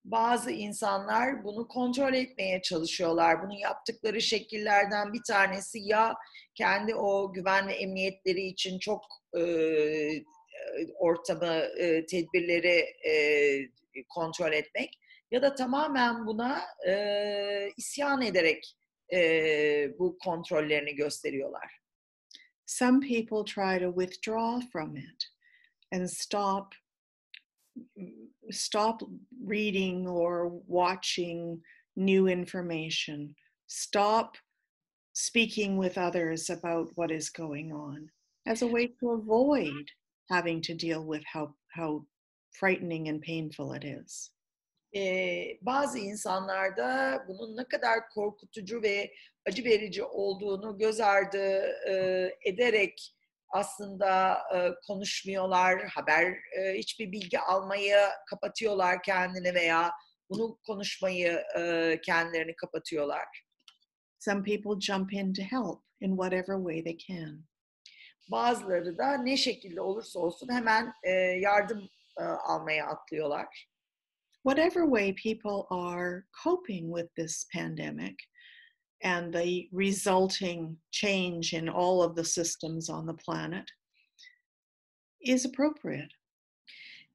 Bazı 0.06 0.52
insanlar 0.52 1.44
bunu 1.44 1.68
kontrol 1.68 2.14
etmeye 2.14 2.62
çalışıyorlar. 2.62 3.44
Bunu 3.44 3.60
yaptıkları 3.60 4.22
şekillerden 4.22 5.14
bir 5.14 5.22
tanesi 5.28 5.80
ya 5.80 6.16
kendi 6.56 6.96
o 6.96 7.34
güven 7.34 7.68
ve 7.68 7.74
emniyetleri 7.74 8.42
için 8.42 8.80
çok 8.80 9.06
e, 9.38 9.42
e, 9.42 10.24
ortamı, 11.00 11.68
e, 11.78 12.06
tedbirleri 12.06 12.86
e, 13.08 13.16
kontrol 14.10 14.54
etmek 14.54 15.00
ya 15.32 15.42
da 15.42 15.56
tamamen 15.56 16.26
buna 16.28 16.62
e, 16.88 17.72
isyan 17.78 18.22
ederek 18.22 18.78
e, 19.14 19.20
bu 20.00 20.18
kontrollerini 20.18 20.96
gösteriyorlar. 20.96 21.82
Some 22.66 23.00
people 23.00 23.54
try 23.54 23.80
to 23.80 23.88
withdraw 23.88 24.62
from 24.72 24.98
it 24.98 25.24
and 25.92 26.08
stop 26.10 26.74
stop 28.52 29.02
reading 29.50 30.08
or 30.08 30.52
watching 30.68 31.64
new 31.96 32.28
information. 32.28 33.36
Stop 33.68 34.38
speaking 35.14 35.78
with 35.78 35.98
others 35.98 36.50
about 36.50 36.92
what 36.96 37.12
is 37.12 37.30
going 37.30 37.74
on 37.74 38.10
as 38.46 38.62
a 38.62 38.68
way 38.68 38.88
to 39.00 39.12
avoid 39.12 39.92
having 40.32 40.62
to 40.62 40.74
deal 40.74 41.02
with 41.02 41.24
how 41.34 41.56
how 41.76 42.06
frightening 42.60 43.10
and 43.10 43.22
painful 43.22 43.74
it 43.74 43.84
is. 43.84 44.32
Ee, 44.96 45.58
bazı 45.62 46.00
insanlarda 46.00 47.20
bunun 47.28 47.58
ne 47.58 47.64
kadar 47.64 48.10
korkutucu 48.10 48.82
ve 48.82 49.12
acı 49.46 49.64
verici 49.64 50.04
olduğunu 50.04 50.78
göz 50.78 51.00
ardı 51.00 51.62
e, 51.90 51.96
ederek 52.46 53.16
aslında 53.50 54.38
e, 54.56 54.70
konuşmuyorlar, 54.88 55.84
haber 55.84 56.26
e, 56.32 56.74
hiçbir 56.78 57.12
bilgi 57.12 57.40
almayı 57.40 57.96
kapatıyorlar 58.30 59.04
kendini 59.04 59.54
veya 59.54 59.92
bunu 60.30 60.60
konuşmayı 60.68 61.44
e, 61.58 62.00
kendilerini 62.06 62.56
kapatıyorlar. 62.56 63.44
Some 64.20 64.44
people 64.44 64.80
jump 64.82 65.14
in 65.14 65.34
to 65.34 65.42
help 65.42 65.84
in 66.02 66.12
whatever 66.12 66.58
way 66.58 66.84
they 66.84 66.98
can. 66.98 67.51
Bazıları 68.32 68.98
da 68.98 69.14
ne 69.18 69.38
şekilde 69.38 69.82
olursa 69.82 70.20
olsun 70.20 70.50
hemen 70.50 70.94
e, 71.04 71.12
yardım 71.40 71.90
e, 72.20 72.24
almaya 72.24 72.88
atlıyorlar. 72.88 73.68
Whatever 74.44 74.84
way 74.84 75.16
people 75.16 75.68
are 75.70 76.24
coping 76.44 76.98
with 76.98 77.16
this 77.16 77.48
pandemic 77.54 78.16
and 79.04 79.34
the 79.34 79.70
resulting 79.74 80.78
change 80.92 81.58
in 81.58 81.68
all 81.68 82.00
of 82.00 82.16
the 82.16 82.24
systems 82.24 82.90
on 82.90 83.08
the 83.08 83.16
planet 83.26 83.70
is 85.20 85.46
appropriate. 85.46 86.16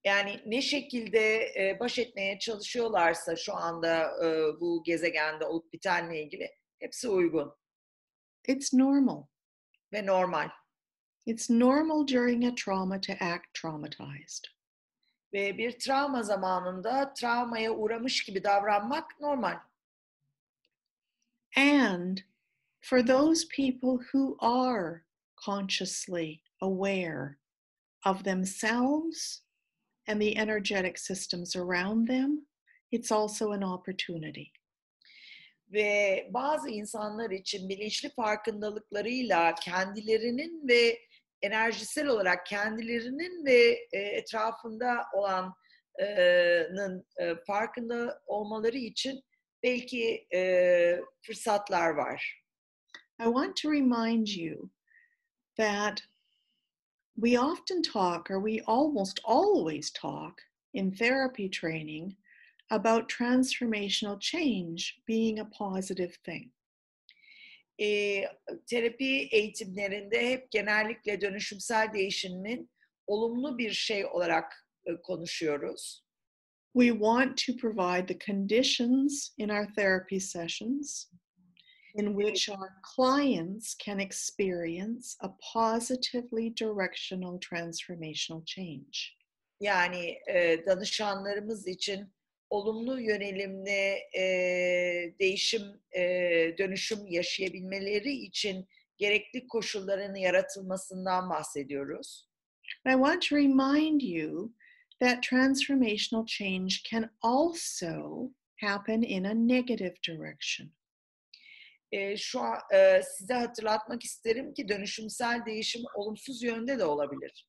Yani 0.04 0.40
ne 0.46 0.62
şekilde 0.62 1.52
e, 1.56 1.76
baş 1.80 1.98
etmeye 1.98 2.38
çalışıyorlarsa 2.38 3.36
şu 3.36 3.54
anda 3.54 4.10
e, 4.24 4.60
bu 4.60 4.82
gezegende 4.84 5.44
olup 5.44 5.72
bitenle 5.72 6.22
ilgili 6.22 6.50
hepsi 6.78 7.08
uygun 7.08 7.54
It's 8.48 8.72
normal. 8.72 9.22
ve 9.92 10.06
normal. 10.06 10.48
It's 11.26 11.50
normal 11.50 12.04
during 12.04 12.44
a 12.44 12.52
trauma 12.52 12.98
to 13.00 13.12
act 13.20 13.54
traumatized. 13.54 14.48
Ve 15.32 15.58
bir 15.58 15.78
travma 15.78 16.22
zamanında 16.22 17.12
travmaya 17.14 17.72
uğramış 17.72 18.24
gibi 18.24 18.44
davranmak 18.44 19.20
normal. 19.20 19.58
And 21.56 22.18
for 22.80 23.06
those 23.06 23.48
people 23.48 23.98
who 24.12 24.36
are 24.40 25.04
consciously 25.44 26.42
aware 26.60 27.38
of 28.04 28.24
themselves 28.24 29.42
and 30.06 30.20
the 30.20 30.36
energetic 30.36 30.98
systems 30.98 31.56
around 31.56 32.06
them, 32.06 32.46
it's 32.92 33.12
also 33.12 33.52
an 33.52 33.62
opportunity. 33.62 34.52
Ve 35.72 36.28
bazı 36.30 36.68
insanlar 36.68 37.30
için 37.30 37.68
bilinçli 37.68 38.10
farkındalıklarıyla 38.10 39.54
kendilerinin 39.54 40.68
ve 40.68 40.98
enerjisel 41.42 42.06
olarak 42.06 42.46
kendilerinin 42.46 43.46
ve 43.46 43.88
etrafında 43.92 45.04
olanın 45.14 47.06
farkında 47.46 48.22
olmaları 48.26 48.76
için 48.78 49.22
belki 49.62 50.26
fırsatlar 51.26 51.90
var. 51.90 52.42
I 53.20 53.24
want 53.24 53.56
to 53.62 53.70
remind 53.70 54.28
you 54.28 54.70
that 55.56 56.02
we 57.14 57.40
often 57.40 57.82
talk, 57.82 58.30
or 58.30 58.42
we 58.48 58.62
almost 58.66 59.20
always 59.24 59.90
talk 59.90 60.42
in 60.74 60.90
therapy 60.90 61.48
training 61.48 62.16
about 62.70 63.08
transformational 63.08 64.20
change 64.20 65.02
being 65.06 65.38
a 65.38 65.50
positive 65.58 66.12
thing. 66.24 66.52
E, 67.80 68.22
terapi 68.66 69.28
eğitimlerinde 69.32 70.30
hep 70.30 70.50
genellikle 70.50 71.20
dönüşümsel 71.20 71.92
değişimin 71.92 72.70
olumlu 73.06 73.58
bir 73.58 73.72
şey 73.72 74.06
olarak 74.06 74.68
e, 74.86 74.96
konuşuyoruz. 75.02 76.06
We 76.72 76.88
want 76.88 77.46
to 77.46 77.56
provide 77.56 78.06
the 78.06 78.18
conditions 78.26 79.34
in 79.38 79.48
our 79.48 79.74
therapy 79.74 80.20
sessions 80.20 81.10
in 81.94 82.14
which 82.14 82.50
our 82.50 82.70
clients 82.82 83.74
can 83.74 83.98
experience 83.98 85.16
a 85.20 85.30
positively 85.54 86.50
directional 86.50 87.38
transformational 87.38 88.44
change. 88.44 89.16
Yani 89.60 90.18
e, 90.28 90.66
danışanlarımız 90.66 91.66
için 91.66 92.12
olumlu 92.50 93.00
yönelimli 93.00 93.98
e, 94.18 94.22
değişim, 95.20 95.62
e, 95.96 96.00
dönüşüm 96.58 97.06
yaşayabilmeleri 97.06 98.12
için 98.12 98.68
gerekli 98.98 99.46
koşulların 99.48 100.14
yaratılmasından 100.14 101.30
bahsediyoruz. 101.30 102.28
I 102.86 102.92
want 102.92 103.28
to 103.28 103.36
remind 103.36 104.00
you 104.00 104.52
that 105.00 105.22
transformational 105.22 106.26
change 106.26 106.74
can 106.90 107.10
also 107.22 108.30
happen 108.60 109.02
in 109.02 109.24
a 109.24 109.34
negative 109.34 109.94
direction. 110.08 110.72
E, 111.92 112.16
şu 112.16 112.40
an 112.40 112.58
e, 112.74 113.02
size 113.02 113.34
hatırlatmak 113.34 114.04
isterim 114.04 114.54
ki 114.54 114.68
dönüşümsel 114.68 115.46
değişim 115.46 115.82
olumsuz 115.94 116.42
yönde 116.42 116.78
de 116.78 116.84
olabilir. 116.84 117.46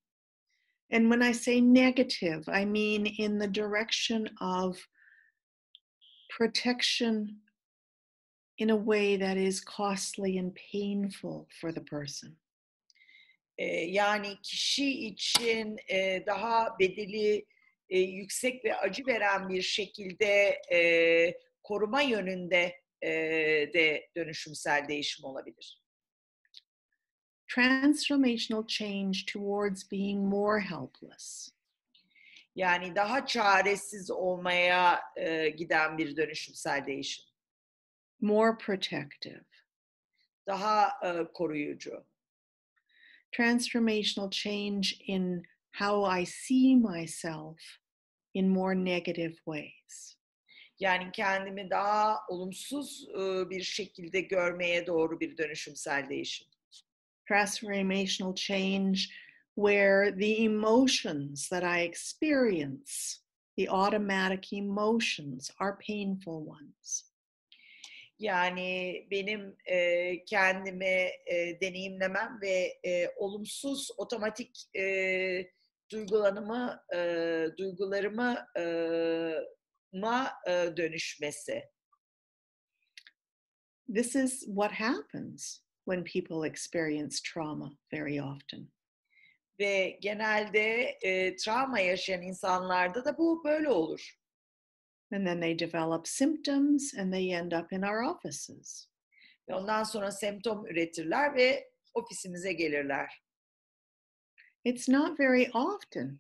And 0.91 1.09
when 1.09 1.21
I 1.21 1.33
say 1.33 1.59
negative, 1.61 2.47
I 2.47 2.65
mean 2.65 3.05
in 3.05 3.39
the 3.39 3.47
direction 3.47 4.29
of 4.39 4.77
protection 6.29 7.37
in 8.57 8.69
a 8.69 8.75
way 8.75 9.17
that 9.17 9.37
is 9.37 9.59
costly 9.61 10.37
and 10.37 10.55
painful 10.55 11.47
for 11.59 11.71
the 11.71 11.81
person. 11.81 12.37
E, 13.59 13.65
yani 13.91 14.41
kişi 14.43 15.07
için 15.07 15.77
e, 15.89 16.25
daha 16.25 16.79
bedeli 16.79 17.45
e, 17.89 17.99
yüksek 17.99 18.65
ve 18.65 18.75
acı 18.75 19.07
veren 19.07 19.49
bir 19.49 19.61
şekilde 19.61 20.61
e, 20.71 21.37
koruma 21.63 22.01
yönünde 22.01 22.81
de 23.73 24.09
dönüşümsel 24.15 24.87
değişim 24.87 25.25
olabilir. 25.25 25.81
Transformational 27.55 28.67
change 28.67 29.25
towards 29.25 29.91
being 29.91 30.29
more 30.29 30.59
helpless. 30.59 31.51
Yani 32.55 32.95
daha 32.95 33.25
çaresiz 33.25 34.11
olmaya 34.11 35.01
e, 35.15 35.49
giden 35.49 35.97
bir 35.97 36.17
dönüşümsel 36.17 36.85
değişim. 36.85 37.27
more 38.21 38.57
protective. 38.57 39.45
Daha 40.47 40.91
e, 41.03 41.33
koruyucu. 41.33 42.05
Transformational 43.31 44.29
change 44.29 44.95
in 45.07 45.43
how 45.71 46.21
I 46.21 46.25
see 46.25 46.75
myself 46.75 47.59
in 48.33 48.49
more 48.49 48.75
negative 48.75 49.35
ways. 49.45 50.17
Yani 50.79 51.11
kendimi 51.11 51.69
daha 51.69 52.19
olumsuz 52.29 53.07
e, 53.09 53.49
bir 53.49 53.63
şekilde 53.63 54.21
görmeye 54.21 54.87
doğru 54.87 55.19
bir 55.19 55.37
dönüşümsel 55.37 56.09
değişim. 56.09 56.47
Transformational 57.29 58.35
change 58.35 59.09
where 59.55 60.11
the 60.11 60.45
emotions 60.45 61.47
that 61.49 61.63
I 61.63 61.79
experience, 61.79 63.21
the 63.57 63.69
automatic 63.69 64.53
emotions, 64.53 65.51
are 65.59 65.79
painful 65.81 66.45
ones. 66.45 67.03
Yani 68.19 69.07
benim 69.11 69.55
e, 69.65 70.25
kendimi 70.25 71.11
e, 71.25 71.61
deneyimlemem 71.61 72.39
ve 72.41 72.79
e, 72.85 73.09
olumsuz 73.17 73.91
otomatik 73.97 74.75
e, 74.75 75.51
duygulanımı, 75.91 76.83
e, 76.95 76.99
duygularımı 77.57 78.47
e, 78.57 78.63
ma 79.93 80.31
e, 80.47 80.77
dönüşmesi. 80.77 81.63
This 83.93 84.15
is 84.15 84.45
what 84.45 84.71
happens 84.71 85.66
when 85.87 86.03
people 86.03 86.43
experience 86.43 87.21
trauma 87.21 87.71
very 87.91 88.19
often. 88.19 88.67
Ve 89.59 89.97
genelde 90.01 90.97
e, 91.01 91.35
travma 91.35 91.79
yaşayan 91.79 92.21
insanlarda 92.21 93.05
da 93.05 93.17
bu 93.17 93.43
böyle 93.43 93.69
olur. 93.69 94.17
And 95.11 95.25
then 95.25 95.39
they 95.39 95.59
develop 95.59 96.07
symptoms 96.07 96.93
and 96.93 97.13
they 97.13 97.33
end 97.33 97.53
up 97.53 97.73
in 97.73 97.81
our 97.81 98.01
offices. 98.01 98.87
Ve 99.49 99.55
ondan 99.55 99.83
sonra 99.83 100.11
semptom 100.11 100.65
üretirler 100.65 101.35
ve 101.35 101.69
ofisimize 101.93 102.53
gelirler. 102.53 103.23
It's 104.65 104.89
not 104.89 105.17
very 105.19 105.49
often 105.53 106.19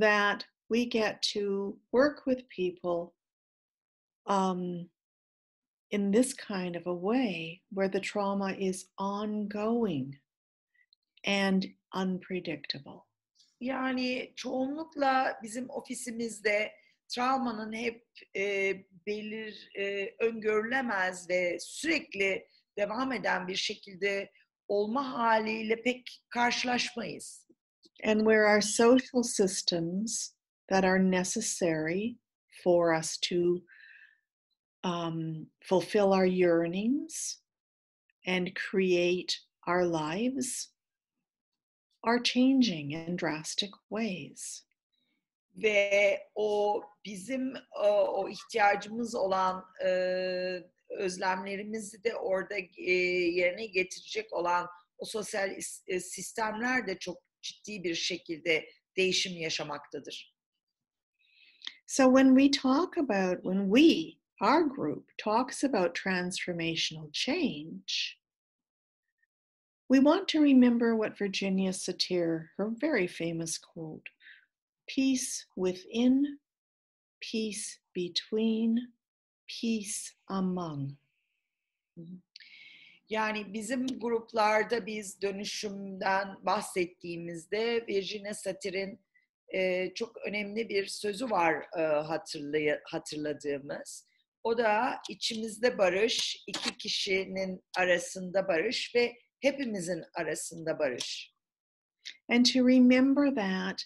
that 0.00 0.46
we 0.68 0.84
get 0.84 1.22
to 1.22 1.76
work 1.92 2.26
with 2.26 2.48
people 2.48 3.14
um, 4.26 4.90
in 5.94 6.10
this 6.10 6.34
kind 6.34 6.74
of 6.74 6.86
a 6.88 7.00
way 7.10 7.62
where 7.70 7.88
the 7.88 8.00
trauma 8.00 8.50
is 8.58 8.86
ongoing 8.98 10.18
and 11.24 11.66
unpredictable. 11.92 13.06
Yani 13.60 14.32
çoğunlukla 14.36 15.38
bizim 15.42 15.70
ofisimizde 15.70 16.72
travmanın 17.08 17.72
hep 17.72 18.04
e, 18.36 18.74
belir, 19.06 19.70
e, 19.78 20.14
öngörülemez 20.20 21.28
ve 21.30 21.58
sürekli 21.60 22.46
devam 22.78 23.12
eden 23.12 23.48
bir 23.48 23.56
şekilde 23.56 24.30
olma 24.68 25.12
haliyle 25.12 25.82
pek 25.82 26.22
karşılaşmayız. 26.28 27.48
And 28.04 28.20
where 28.20 28.54
our 28.54 28.60
social 28.60 29.22
systems 29.22 30.34
that 30.68 30.84
are 30.84 31.10
necessary 31.10 32.16
for 32.64 32.98
us 32.98 33.18
to 33.28 33.36
um, 34.84 35.46
fulfill 35.62 36.12
our 36.12 36.26
yearnings 36.26 37.38
and 38.26 38.54
create 38.54 39.36
our 39.66 39.84
lives 39.84 40.68
are 42.04 42.20
changing 42.20 42.92
in 42.92 43.16
drastic 43.16 43.70
ways. 43.90 44.62
Ve 45.56 46.18
o 46.34 46.82
bizim 47.04 47.54
o, 47.76 47.88
o 47.88 48.28
ihtiyacımız 48.28 49.14
olan 49.14 49.64
e, 49.84 49.90
özlemlerimizi 50.90 52.04
de 52.04 52.14
orada 52.14 52.54
e, 52.78 52.92
yerine 52.92 53.66
getirecek 53.66 54.32
olan 54.32 54.68
o 54.98 55.04
sosyal 55.04 55.50
e, 55.86 56.00
sistemler 56.00 56.86
de 56.86 56.98
çok 56.98 57.22
ciddi 57.42 57.84
bir 57.84 57.94
şekilde 57.94 58.68
değişim 58.96 59.32
yaşamaktadır. 59.32 60.34
So 61.86 62.04
when 62.04 62.36
we 62.36 62.50
talk 62.50 62.98
about, 62.98 63.42
when 63.42 63.70
we, 63.70 64.18
our 64.40 64.64
group, 64.64 65.04
talks 65.18 65.62
about 65.62 65.94
transformational 65.94 67.12
change, 67.12 68.18
we 69.88 70.00
want 70.00 70.28
to 70.28 70.40
remember 70.40 70.96
what 70.96 71.18
Virginia 71.18 71.70
Satir, 71.70 72.46
her 72.56 72.70
very 72.80 73.06
famous 73.06 73.58
quote 73.58 74.08
peace 74.86 75.46
within, 75.56 76.38
peace 77.20 77.78
between, 77.94 78.88
peace 79.48 80.14
among. 80.28 80.96
Yani 83.08 83.52
bizim 83.52 83.86
gruplarda 83.86 84.86
biz 84.86 85.22
dönüşümden 85.22 86.28
bahsettiğimizde 86.42 87.86
Virginia 87.88 88.34
Satir'in 88.34 89.00
e, 89.54 89.92
çok 89.94 90.16
önemli 90.26 90.68
bir 90.68 90.86
sözü 90.86 91.30
var 91.30 91.66
e, 91.76 91.80
hatırlay- 91.80 92.80
hatırladığımız. 92.84 94.06
O 94.44 94.58
da 94.58 95.00
içimizde 95.10 95.78
barış, 95.78 96.44
iki 96.46 96.76
kişinin 96.76 97.64
arasında 97.76 98.48
barış 98.48 98.94
ve 98.94 99.16
hepimizin 99.40 100.04
arasında 100.14 100.78
barış. 100.78 101.34
And 102.28 102.46
to 102.46 102.68
remember 102.68 103.34
that, 103.34 103.82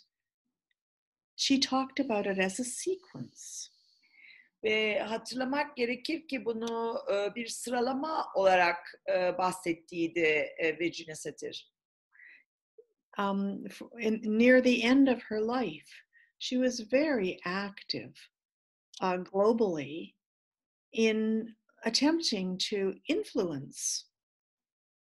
she 1.37 1.61
talked 1.61 2.11
about 2.11 2.27
it 2.27 2.45
as 2.45 2.61
a 2.61 2.65
sequence. 2.65 3.69
Ve 4.65 5.01
hatırlamak 5.01 5.77
gerekir 5.77 6.29
ki 6.29 6.45
bunu 6.45 7.05
bir 7.37 7.47
sıralama 7.47 8.27
olarak 8.35 9.05
bahsettiğiydi 9.39 10.49
e, 10.59 10.79
Virginia 10.79 11.15
Satir. 11.15 11.73
um, 13.19 13.67
in, 14.01 14.21
near 14.25 14.61
the 14.61 14.85
end 14.85 15.09
of 15.09 15.21
her 15.29 15.41
life, 15.41 15.89
she 16.39 16.57
was 16.57 16.81
very 16.81 17.39
active 17.45 18.15
uh, 19.01 19.17
globally 19.17 20.15
in 20.93 21.55
attempting 21.85 22.59
to 22.59 22.95
influence 23.09 24.07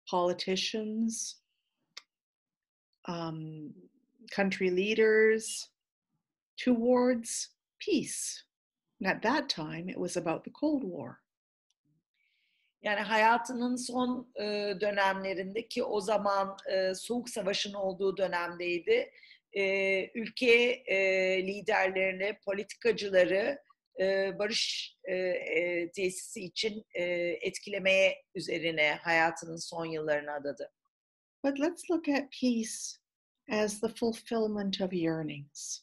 politicians, 0.10 1.38
um, 3.08 3.72
country 4.32 4.70
leaders 4.70 5.70
towards 6.58 7.50
peace. 7.80 8.44
And 9.00 9.10
at 9.10 9.22
that 9.24 9.50
time, 9.50 9.90
it 9.90 10.00
was 10.00 10.18
about 10.18 10.44
the 10.44 10.52
Cold 10.52 10.84
War. 10.84 11.18
Yani 12.84 13.00
hayatının 13.00 13.76
son 13.78 14.28
e, 14.40 14.76
dönemlerinde 14.82 15.68
ki 15.68 15.84
o 15.84 16.02
zaman 16.02 16.58
e, 16.72 16.96
Soğuk 16.96 17.30
Savaş'ın 17.30 17.74
olduğu 17.74 18.18
dönemdeydi. 18.18 19.12
E, 19.54 19.64
ülke 20.16 20.84
e, 20.86 20.98
liderlerini, 21.48 22.38
politikacıları 22.46 23.60
e, 24.00 24.40
barış 24.40 24.96
e, 25.04 25.16
e, 25.16 25.92
tesisi 25.92 26.42
için 26.42 26.86
e, 26.94 27.04
etkilemeye 27.42 28.24
üzerine 28.36 28.94
hayatının 28.94 29.58
son 29.58 29.86
yıllarını 29.86 30.34
adadı. 30.34 30.72
But 31.44 31.60
let's 31.60 31.90
look 31.92 32.10
at 32.10 32.32
peace 32.42 32.98
as 33.52 33.82
the 33.82 33.88
fulfillment 33.88 34.82
of 34.82 34.94
yearnings. 34.94 35.82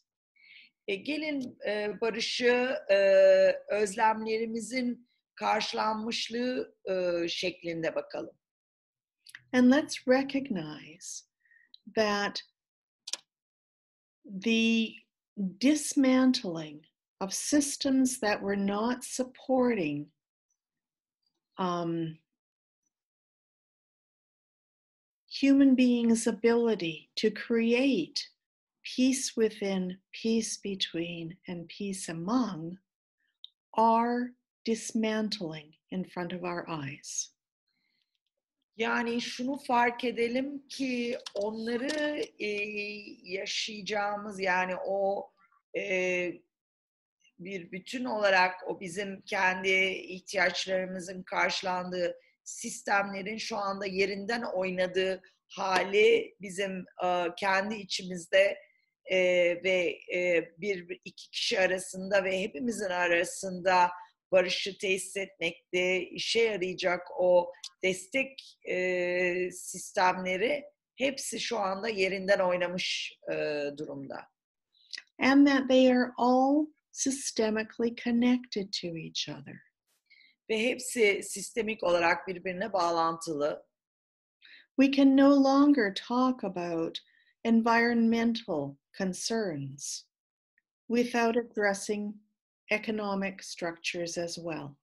E, 0.88 0.94
gelin 0.94 1.58
e, 1.66 2.00
barışı 2.00 2.76
e, 2.90 2.96
özlemlerimizin 3.68 5.08
karşılanmışlığı 5.34 6.76
e, 6.90 7.28
şeklinde 7.28 7.94
bakalım. 7.94 8.38
And 9.52 9.72
let's 9.72 10.08
recognize 10.08 11.24
that 11.94 12.42
the 14.44 14.88
dismantling 15.60 16.87
of 17.20 17.34
systems 17.34 18.20
that 18.20 18.40
were 18.40 18.56
not 18.56 19.04
supporting 19.04 20.06
um, 21.58 22.18
human 25.28 25.74
beings' 25.74 26.26
ability 26.26 27.10
to 27.16 27.30
create 27.30 28.28
peace 28.82 29.36
within, 29.36 29.98
peace 30.12 30.56
between, 30.56 31.36
and 31.48 31.68
peace 31.68 32.08
among 32.08 32.78
are 33.74 34.30
dismantling 34.64 35.72
in 35.90 36.04
front 36.04 36.32
of 36.32 36.44
our 36.44 36.68
eyes. 36.68 37.30
Yani 38.76 39.20
şunu 39.20 39.58
fark 39.58 40.04
edelim 40.04 40.62
ki 40.68 41.18
onları 41.34 42.22
e, 42.38 42.48
yaşayacağımız 43.22 44.40
yani 44.40 44.76
o 44.86 45.30
e, 45.76 46.32
bir 47.38 47.72
bütün 47.72 48.04
olarak 48.04 48.54
o 48.66 48.80
bizim 48.80 49.20
kendi 49.20 49.70
ihtiyaçlarımızın 49.88 51.22
karşılandığı 51.22 52.16
sistemlerin 52.44 53.36
şu 53.36 53.56
anda 53.56 53.86
yerinden 53.86 54.42
oynadığı 54.42 55.22
hali 55.48 56.36
bizim 56.40 56.84
e, 57.04 57.26
kendi 57.36 57.74
içimizde 57.74 58.58
e, 59.04 59.18
ve 59.64 59.98
e, 60.14 60.44
bir 60.58 61.00
iki 61.04 61.30
kişi 61.30 61.60
arasında 61.60 62.24
ve 62.24 62.42
hepimizin 62.42 62.90
arasında 62.90 63.90
barışı 64.32 64.78
tesis 64.78 65.16
etmekte 65.16 66.00
işe 66.00 66.40
yarayacak 66.40 67.00
o 67.18 67.52
destek 67.82 68.58
sistemleri 69.52 70.64
hepsi 70.96 71.40
şu 71.40 71.58
anda 71.58 71.88
yerinden 71.88 72.38
oynamış 72.38 73.18
durumda. 73.78 74.16
And 75.20 75.46
that 75.46 75.68
they 75.68 75.92
are 75.92 76.12
all 76.18 76.66
systemically 76.92 77.94
connected 78.04 78.72
to 78.72 78.96
each 78.96 79.28
other. 79.28 79.62
Ve 80.50 80.68
hepsi 80.68 81.22
sistemik 81.22 81.82
olarak 81.82 82.28
birbirine 82.28 82.72
bağlantılı. 82.72 83.62
We 84.80 84.92
can 84.92 85.16
no 85.16 85.44
longer 85.44 85.94
talk 85.94 86.44
about 86.44 86.98
environmental 87.44 88.76
concerns 88.98 90.04
without 90.88 91.36
addressing 91.36 92.14
economic 92.70 93.42
structures 93.42 94.18
as 94.18 94.34
well. 94.34 94.76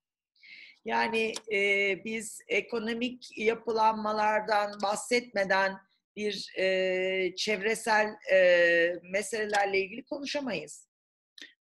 Yani 0.84 1.32
e, 1.52 2.04
biz 2.04 2.40
ekonomik 2.48 3.38
yapılanmalardan 3.38 4.82
bahsetmeden 4.82 5.76
bir 6.16 6.52
e, 6.58 7.36
çevresel 7.36 8.06
e, 8.32 8.92
meselelerle 9.02 9.80
ilgili 9.80 10.04
konuşamayız. 10.04 10.85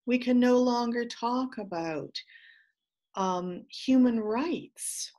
We 0.06 0.18
can 0.18 0.40
no 0.40 0.58
longer 0.58 1.06
talk 1.06 1.58
about 1.58 2.18
um, 3.16 3.66
human 3.70 4.20
rights 4.20 5.12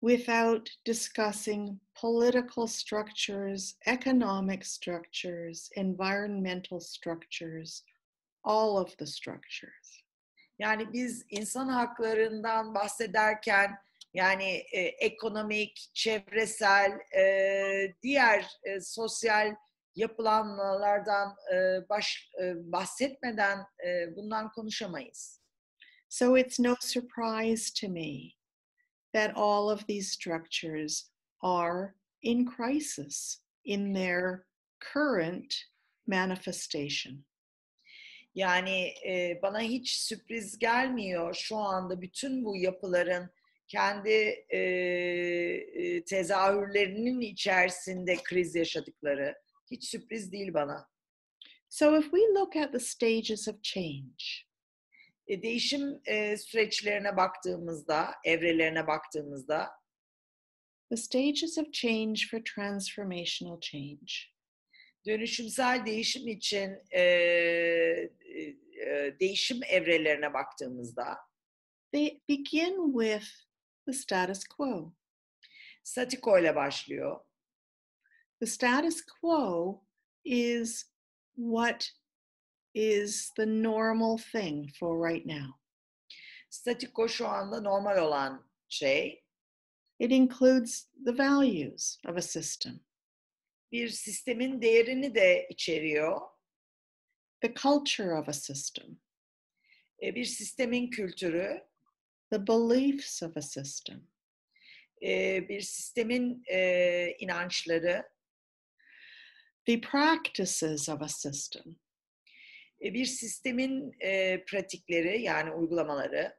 without 0.00 0.68
discussing 0.84 1.80
political 1.94 2.66
structures, 2.66 3.76
economic 3.86 4.64
structures, 4.64 5.70
environmental 5.76 6.80
structures, 6.80 7.82
all 8.44 8.78
of 8.78 8.96
the 8.98 9.06
structures. 9.06 10.02
Yani 10.58 10.92
biz 10.92 11.24
insan 11.30 11.68
haklarından 11.68 12.74
bahsederken 12.74 13.78
yani 14.14 14.64
e, 14.72 14.80
ekonomik, 14.80 15.90
çevresel, 15.94 17.00
e, 17.16 17.94
diğer 18.02 18.46
e, 18.64 18.80
sosyal 18.80 19.54
yapılanmalardan 19.96 21.36
e, 21.54 21.88
baş, 21.88 22.30
e, 22.42 22.72
bahsetmeden 22.72 23.58
e, 23.86 24.16
bundan 24.16 24.50
konuşamayız. 24.50 25.40
So 26.08 26.38
it's 26.38 26.60
no 26.60 26.74
surprise 26.80 27.72
to 27.80 27.88
me 27.88 28.32
that 29.12 29.36
all 29.36 29.68
of 29.68 29.86
these 29.86 30.12
structures 30.12 31.10
are 31.40 31.94
in 32.22 32.46
crisis 32.46 33.42
in 33.64 33.94
their 33.94 34.46
current 34.94 35.54
manifestation. 36.06 37.24
Yani 38.34 38.94
e, 39.06 39.38
bana 39.42 39.60
hiç 39.60 39.90
sürpriz 39.90 40.58
gelmiyor 40.58 41.34
şu 41.34 41.56
anda 41.56 42.00
bütün 42.00 42.44
bu 42.44 42.56
yapıların 42.56 43.30
kendi 43.68 44.44
e, 44.48 44.58
e, 44.58 46.04
tezahürlerinin 46.04 47.20
içerisinde 47.20 48.16
kriz 48.24 48.54
yaşadıkları 48.54 49.34
hiç 49.70 49.84
sürpriz 49.84 50.32
değil 50.32 50.54
bana. 50.54 50.88
So 51.68 51.98
if 51.98 52.04
we 52.04 52.20
look 52.20 52.56
at 52.56 52.72
the 52.72 52.80
stages 52.80 53.48
of 53.48 53.62
change, 53.62 54.46
E, 55.28 55.42
değişim 55.42 56.00
e, 56.04 56.36
süreçlerine 56.36 57.16
baktığımızda, 57.16 58.14
evrelerine 58.24 58.86
baktığımızda 58.86 59.70
the 60.90 60.96
stages 60.96 61.58
of 61.58 61.72
change 61.72 62.20
for 62.30 62.40
transformational 62.54 63.60
change, 63.60 64.12
dönüşümsel 65.06 65.86
değişim 65.86 66.28
için 66.28 66.78
e, 66.90 67.00
e, 67.00 68.10
e, 68.86 69.16
değişim 69.20 69.60
evrelerine 69.68 70.34
baktığımızda 70.34 71.16
they 71.92 72.20
begin 72.28 72.92
with 73.00 73.26
the 73.86 73.92
status 73.92 74.44
quo. 74.44 74.92
statiko 75.84 76.38
ile 76.38 76.56
başlıyor. 76.56 77.20
The 78.40 78.46
status 78.46 79.02
quo 79.20 79.82
is 80.24 80.84
what 81.36 81.90
is 82.74 83.32
the 83.36 83.46
normal 83.46 84.18
thing 84.32 84.70
for 84.78 84.98
right 84.98 85.26
now. 85.26 85.54
Statiko 86.50 87.08
şu 87.08 87.28
anda 87.28 87.60
normal 87.60 87.96
olan 87.98 88.50
şey. 88.68 89.22
It 89.98 90.12
includes 90.12 90.88
the 91.04 91.18
values 91.18 91.98
of 92.08 92.16
a 92.16 92.22
system, 92.22 92.80
Bir 93.72 93.88
sistemin 93.88 94.62
değerini 94.62 95.14
de 95.14 95.46
içeriyor. 95.50 96.20
the 97.42 97.54
culture 97.54 98.14
of 98.18 98.28
a 98.28 98.32
system, 98.32 99.00
E, 100.02 100.14
bir 100.14 100.24
sistemin 100.24 100.90
kültürü, 100.90 101.62
the 102.32 102.46
beliefs 102.46 103.22
of 103.22 103.36
a 103.36 103.42
system, 103.42 104.08
e, 105.02 105.48
bir 105.48 105.60
sistemin 105.60 106.42
e, 106.50 107.16
inançları, 107.18 108.15
the 109.66 109.76
practices 109.78 110.88
of 110.88 111.02
a 111.02 111.08
system, 111.08 111.76
bir 112.80 113.04
sistemin 113.04 113.92
e, 114.00 114.44
pratikleri 114.44 115.22
yani 115.22 115.50
uygulamaları. 115.50 116.32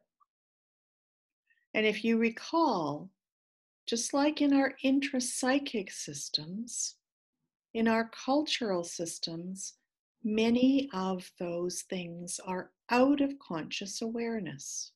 And 1.73 1.85
if 1.85 2.05
you 2.05 2.17
recall, 2.21 3.09
just 3.85 4.13
like 4.13 4.41
in 4.41 4.53
our 4.53 4.73
intrapsychic 4.83 5.91
systems, 5.91 6.95
in 7.73 7.87
our 7.87 8.09
cultural 8.25 8.83
systems, 8.83 9.77
many 10.23 10.89
of 10.93 11.31
those 11.39 11.83
things 11.83 12.39
are 12.45 12.71
out 12.89 13.21
of 13.21 13.37
conscious 13.39 14.01
awareness. 14.01 14.91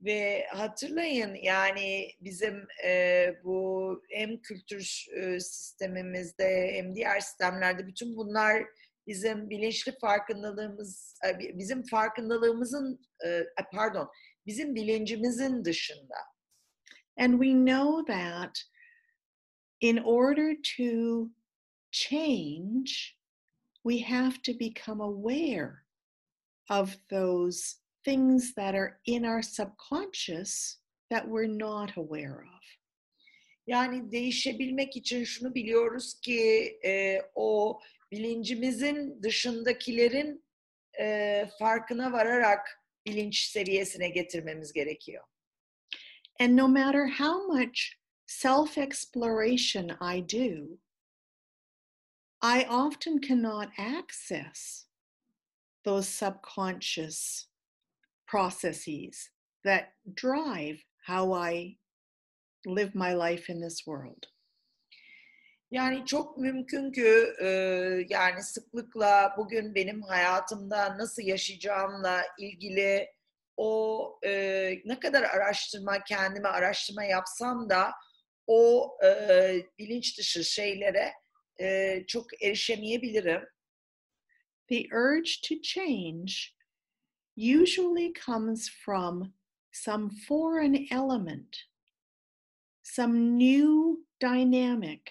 Ve 0.00 0.46
hatırlayın 0.46 1.34
yani 1.34 2.10
bizim 2.20 2.66
e, 2.84 3.28
bu 3.44 4.02
hem 4.10 4.40
kültür 4.40 5.06
sistemimizde 5.38 6.70
hem 6.74 6.94
diğer 6.94 7.20
sistemlerde 7.20 7.86
bütün 7.86 8.16
bunlar 8.16 8.62
bizim 9.06 9.50
bilinçli 9.50 9.94
farkındalığımız, 10.00 11.14
bizim 11.38 11.86
farkındalığımızın, 11.86 13.08
e, 13.26 13.46
pardon, 13.72 14.08
bizim 14.46 14.74
bilincimizin 14.74 15.64
dışında. 15.64 16.16
And 17.18 17.42
we 17.42 17.52
know 17.52 18.12
that 18.14 18.58
in 19.80 19.96
order 19.98 20.56
to 20.76 21.30
change, 21.90 23.16
we 23.82 24.02
have 24.02 24.42
to 24.42 24.52
become 24.52 25.00
aware 25.00 25.86
of 26.68 26.96
those 27.08 27.85
things 28.06 28.54
that 28.54 28.74
are 28.74 29.00
in 29.04 29.24
our 29.24 29.42
subconscious 29.42 30.78
that 31.10 31.28
we're 31.28 31.46
not 31.46 31.96
aware 31.96 32.40
of. 32.42 32.62
Yani 33.66 34.12
değişebilmek 34.12 34.96
için 34.96 35.24
şunu 35.24 35.54
biliyoruz 35.54 36.20
ki 36.20 36.78
e, 36.84 37.22
o 37.34 37.80
bilincimizin 38.12 39.22
dışındakilerin 39.22 40.44
e, 41.00 41.48
farkına 41.58 42.12
vararak 42.12 42.82
bilinç 43.06 43.40
seviyesine 43.40 44.08
getirmemiz 44.08 44.72
gerekiyor. 44.72 45.24
And 46.40 46.56
no 46.56 46.68
matter 46.68 47.08
how 47.18 47.58
much 47.58 47.80
self 48.26 48.78
exploration 48.78 49.88
I 50.16 50.20
do, 50.20 50.78
I 52.42 52.66
often 52.68 53.20
cannot 53.20 53.68
access 53.78 54.86
those 55.84 56.08
subconscious 56.08 57.48
processes 58.26 59.30
that 59.64 59.92
drive 60.14 60.78
how 61.06 61.32
I 61.32 61.76
live 62.66 62.94
my 62.94 63.14
life 63.14 63.52
in 63.52 63.60
this 63.60 63.84
world. 63.84 64.26
Yani 65.70 66.06
çok 66.06 66.38
mümkün 66.38 66.92
ki 66.92 67.34
e, 67.40 67.46
yani 68.08 68.42
sıklıkla 68.42 69.34
bugün 69.38 69.74
benim 69.74 70.02
hayatımda 70.02 70.98
nasıl 70.98 71.22
yaşayacağımla 71.22 72.22
ilgili 72.38 73.08
o 73.56 74.18
e, 74.24 74.72
ne 74.84 75.00
kadar 75.00 75.22
araştırma 75.22 76.04
kendime 76.04 76.48
araştırma 76.48 77.04
yapsam 77.04 77.70
da 77.70 77.92
o 78.46 78.90
e, 79.04 79.08
bilinç 79.78 80.18
dışı 80.18 80.44
şeylere 80.44 81.12
e, 81.60 82.04
çok 82.06 82.42
erişemeyebilirim. 82.42 83.42
The 84.68 84.82
urge 84.96 85.30
to 85.48 85.54
change 85.62 86.32
usually 87.36 88.12
comes 88.12 88.68
from 88.68 89.32
some 89.70 90.10
foreign 90.10 90.86
element, 90.90 91.56
some 92.82 93.36
new 93.36 94.04
dynamic 94.20 95.10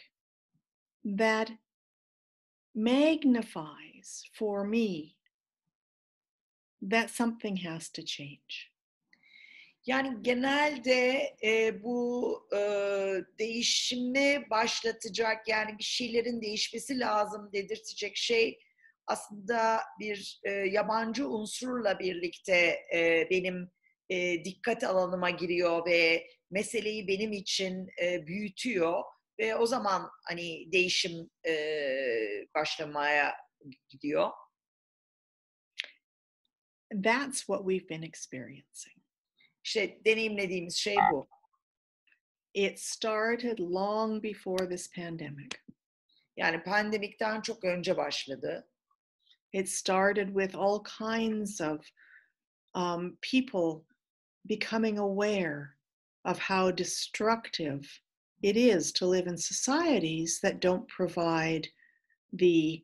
that 1.03 1.51
magnifies 2.73 4.23
for 4.34 4.65
me 4.65 5.15
that 6.82 7.09
something 7.09 7.55
has 7.57 7.89
to 7.89 8.03
change. 8.03 8.71
Yani 9.88 10.17
genelde 10.21 11.36
e, 11.43 11.84
bu 11.84 12.47
e, 12.53 12.59
değişimi 13.39 14.49
başlatacak 14.49 15.47
yani 15.47 15.78
bir 15.78 15.84
şeylerin 15.84 16.41
değişmesi 16.41 16.99
lazım 16.99 17.49
dedirtecek 17.53 18.17
şey 18.17 18.59
aslında 19.08 19.80
bir 19.99 20.39
e, 20.43 20.51
yabancı 20.51 21.30
unsurla 21.30 21.99
birlikte 21.99 22.80
e, 22.93 23.28
benim 23.30 23.72
e, 24.10 24.45
dikkat 24.45 24.84
alanıma 24.84 25.30
giriyor 25.30 25.86
ve 25.86 26.28
meseleyi 26.51 27.08
benim 27.08 27.32
için 27.32 27.88
e, 28.01 28.28
büyütüyor 28.28 29.03
ve 29.39 29.56
o 29.56 29.66
zaman 29.66 30.10
hani 30.28 30.72
değişim 30.72 31.30
e, 31.47 31.53
başlamaya 32.56 33.36
gidiyor. 33.89 34.30
That's 37.03 37.38
what 37.38 37.60
we've 37.60 37.89
been 37.89 38.01
experiencing. 38.01 38.95
İşte 39.64 40.01
deneyimlediğimiz 40.06 40.76
şey 40.76 40.95
bu. 41.12 41.28
It 42.53 42.80
started 42.80 43.60
long 43.60 44.24
before 44.24 44.70
this 44.70 44.91
pandemic. 44.91 45.49
Yani 46.38 46.64
pandemikten 46.64 47.41
çok 47.41 47.64
önce 47.64 47.97
başladı. 47.97 48.70
It 49.56 49.70
started 49.70 50.34
with 50.34 50.53
all 50.53 50.82
kinds 50.82 51.62
of 51.62 51.80
um, 52.74 53.18
people 53.22 53.86
becoming 54.47 54.97
aware 54.97 55.78
of 56.26 56.38
how 56.38 56.72
destructive 56.72 57.89
it 58.41 58.58
is 58.58 58.91
to 58.91 59.06
live 59.06 59.28
in 59.28 59.38
societies 59.38 60.41
that 60.43 60.60
don't 60.60 60.86
provide 60.89 61.70
the 62.34 62.84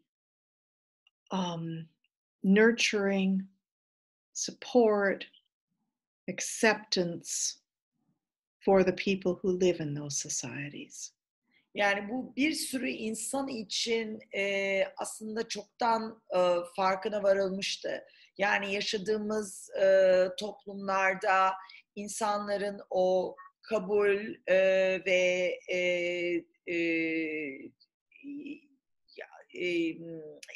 um, 1.31 1.87
nurturing 2.41 3.45
support, 4.31 5.25
acceptance 6.29 7.57
for 8.63 8.85
the 8.85 8.93
people 8.93 9.37
who 9.41 9.51
live 9.51 9.81
in 9.81 9.93
those 9.93 10.17
societies. 10.21 11.11
Yani 11.75 12.09
bu 12.09 12.35
bir 12.35 12.51
sürü 12.53 12.89
insan 12.89 13.47
için 13.47 14.19
e, 14.35 14.83
aslında 14.97 15.47
çoktan 15.47 16.23
e, 16.35 16.39
farkına 16.75 17.23
varılmıştı. 17.23 18.03
Yani 18.37 18.73
yaşadığımız 18.73 19.69
e, 19.81 20.25
toplumlarda 20.39 21.53
insanların 21.95 22.81
o 22.89 23.35
kabul 23.61 24.35
e, 24.47 24.55
ve 25.05 25.59
e, 25.67 25.77
e, 26.67 26.75
e, 29.53 29.95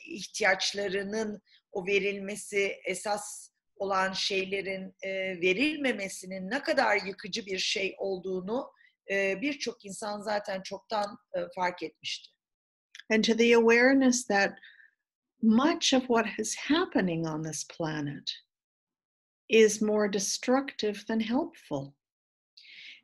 ihtiyaçlarının 0.07 1.41
o 1.71 1.87
verilmesi 1.87 2.75
esas 2.85 3.49
olan 3.75 4.13
şeylerin 4.13 4.95
e, 5.03 5.41
verilmemesinin 5.41 6.49
ne 6.49 6.61
kadar 6.61 6.97
yıkıcı 7.07 7.45
bir 7.45 7.57
şey 7.57 7.95
olduğunu 7.97 8.71
e, 9.11 9.41
birçok 9.41 9.85
insan 9.85 10.21
zaten 10.21 10.61
çoktan 10.61 11.17
e, 11.33 11.39
fark 11.55 11.83
etmişti. 11.83 12.31
And 13.11 13.23
to 13.23 13.37
the 13.37 13.55
awareness 13.55 14.27
that 14.27 14.57
much 15.41 15.93
of 15.93 16.07
what 16.07 16.25
is 16.39 16.55
happening 16.55 17.27
on 17.27 17.43
this 17.43 17.67
planet 17.67 18.31
is 19.49 19.81
more 19.81 20.13
destructive 20.13 21.05
than 21.07 21.19
helpful. 21.19 21.93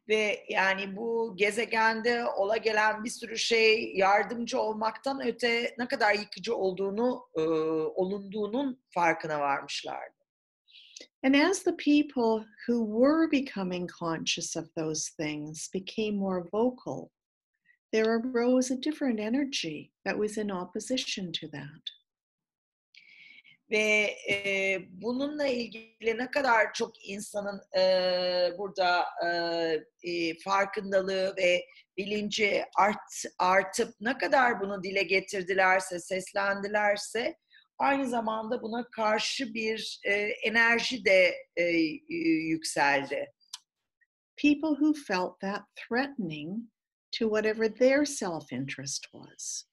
Ve 0.07 0.45
yani 0.49 0.95
bu 0.95 1.33
gezegende 1.37 2.25
ola 2.25 2.57
gelen 2.57 3.03
bir 3.03 3.09
sürü 3.09 3.37
şey 3.37 3.95
yardımcı 3.95 4.59
olmaktan 4.59 5.27
öte 5.27 5.75
ne 5.77 5.87
kadar 5.87 6.13
yıkıcı 6.13 6.55
olduğunu, 6.55 7.29
e, 7.35 7.41
olunduğunun 7.95 8.83
farkına 8.89 9.39
varmışlardı. 9.39 10.20
And 11.23 11.35
as 11.35 11.63
the 11.63 11.73
people 11.73 12.45
who 12.67 12.83
were 12.83 13.27
becoming 13.29 13.87
conscious 13.87 14.55
of 14.55 14.69
those 14.75 15.09
things 15.17 15.69
became 15.71 16.15
more 16.15 16.47
vocal, 16.51 17.11
there 17.91 18.19
arose 18.19 18.71
a 18.71 18.77
different 18.77 19.19
energy 19.19 19.91
that 20.05 20.17
was 20.17 20.37
in 20.37 20.51
opposition 20.51 21.31
to 21.33 21.47
that. 21.49 21.81
Ve 23.71 24.15
e, 24.29 24.79
bununla 24.89 25.47
ilgili 25.47 26.17
ne 26.17 26.31
kadar 26.31 26.73
çok 26.73 27.09
insanın 27.09 27.61
e, 27.77 27.83
burada 28.57 29.05
e, 29.25 29.29
e, 30.11 30.39
farkındalığı 30.39 31.33
ve 31.37 31.65
bilinci 31.97 32.65
art, 32.77 33.23
artıp 33.39 33.95
ne 34.01 34.17
kadar 34.17 34.61
bunu 34.61 34.83
dile 34.83 35.03
getirdilerse, 35.03 35.99
seslendilerse 35.99 37.35
aynı 37.82 38.09
zamanda 38.09 38.61
buna 38.61 38.89
karşı 38.89 39.53
bir 39.53 39.99
e, 40.05 40.13
enerji 40.43 41.05
de 41.05 41.36
e, 41.55 41.63
yükseldi. 42.49 43.34
People 44.38 44.75
who 44.75 44.93
felt 44.93 45.39
that 45.39 45.61
threatening 45.75 46.59
to 47.11 47.25
whatever 47.25 47.73
their 47.73 48.05
self-interest 48.05 49.03
was. 49.11 49.63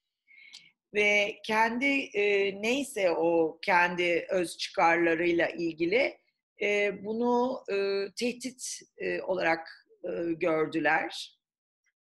Ve 0.93 1.39
kendi 1.45 2.09
e, 2.13 2.53
neyse 2.61 3.11
o 3.11 3.59
kendi 3.61 4.27
öz 4.29 4.57
çıkarlarıyla 4.57 5.47
ilgili 5.47 6.17
e, 6.61 6.91
bunu 7.05 7.63
e, 7.71 8.05
tehdit 8.15 8.79
e, 8.97 9.21
olarak 9.21 9.87
e, 10.03 10.33
gördüler. 10.33 11.37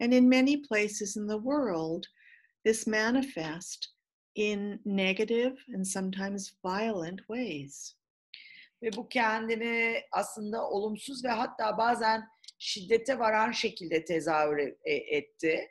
And 0.00 0.12
in 0.12 0.28
many 0.28 0.62
places 0.62 1.16
in 1.16 1.28
the 1.28 1.36
world, 1.36 2.04
this 2.64 2.86
manifest 2.86 3.95
in 4.36 4.80
negative 4.84 5.56
and 5.74 5.84
sometimes 5.84 6.52
violent 6.64 7.18
ways. 7.18 7.96
Ve 8.82 8.92
bu 8.96 9.08
kendini 9.08 10.02
aslında 10.12 10.68
olumsuz 10.70 11.24
ve 11.24 11.28
hatta 11.28 11.78
bazen 11.78 12.28
şiddete 12.58 13.18
varan 13.18 13.52
şekilde 13.52 14.04
tezahür 14.04 14.74
etti. 14.84 15.68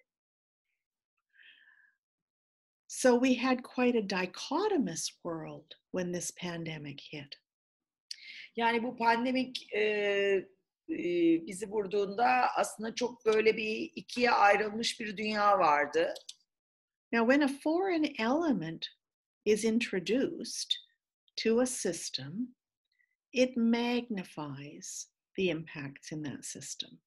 So 2.88 3.20
we 3.26 3.36
had 3.36 3.64
quite 3.64 3.98
a 3.98 4.10
dichotomous 4.10 5.08
world 5.08 5.74
when 5.92 6.14
this 6.14 6.32
pandemic 6.32 7.02
hit. 7.14 7.42
Yani 8.56 8.84
bu 8.84 8.98
pandemik 8.98 9.74
e, 9.74 9.80
e, 10.90 10.98
bizi 11.48 11.70
vurduğunda 11.70 12.48
aslında 12.56 12.96
çok 12.96 13.26
böyle 13.26 13.58
bir 13.58 13.92
ikiye 13.96 14.32
ayrılmış 14.32 15.00
bir 15.00 15.18
dünya 15.18 15.60
vardı. 15.60 16.14
Now, 17.16 17.24
when 17.24 17.44
a 17.44 17.48
foreign 17.48 18.08
element 18.20 18.90
is 19.46 19.64
introduced 19.64 20.78
to 21.38 21.62
a 21.62 21.66
system, 21.66 22.50
it 23.32 23.56
magnifies 23.56 25.08
the 25.38 25.50
impacts 25.50 26.12
in 26.12 26.24
that 26.24 26.44
system. 26.44 27.00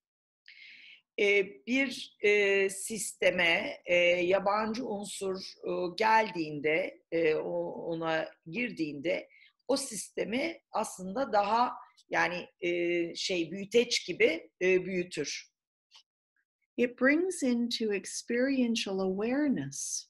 e, 1.21 1.47
bir 1.67 2.17
e, 2.21 2.71
sisteme 2.71 3.81
e, 3.87 3.95
yabancı 4.05 4.87
unsur 4.87 5.37
geldiğinde, 5.99 7.01
ona 7.87 8.29
girdiğinde 8.47 9.29
o 9.69 9.77
sistemi 9.77 10.61
aslında 10.73 11.33
daha 11.33 11.73
yani 12.11 12.47
şey 13.17 13.51
büyüteç 13.51 14.07
gibi 14.07 14.51
büyütür. 14.61 15.49
It 16.79 16.97
brings 16.97 17.43
into 17.43 17.93
experiential 17.93 19.01
awareness. 19.01 20.07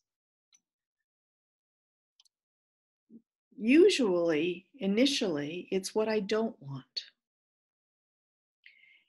Usually, 3.56 4.66
initially, 4.78 5.66
it's 5.72 5.94
what 5.94 6.08
I 6.08 6.20
don't 6.20 6.54
want. 6.60 7.04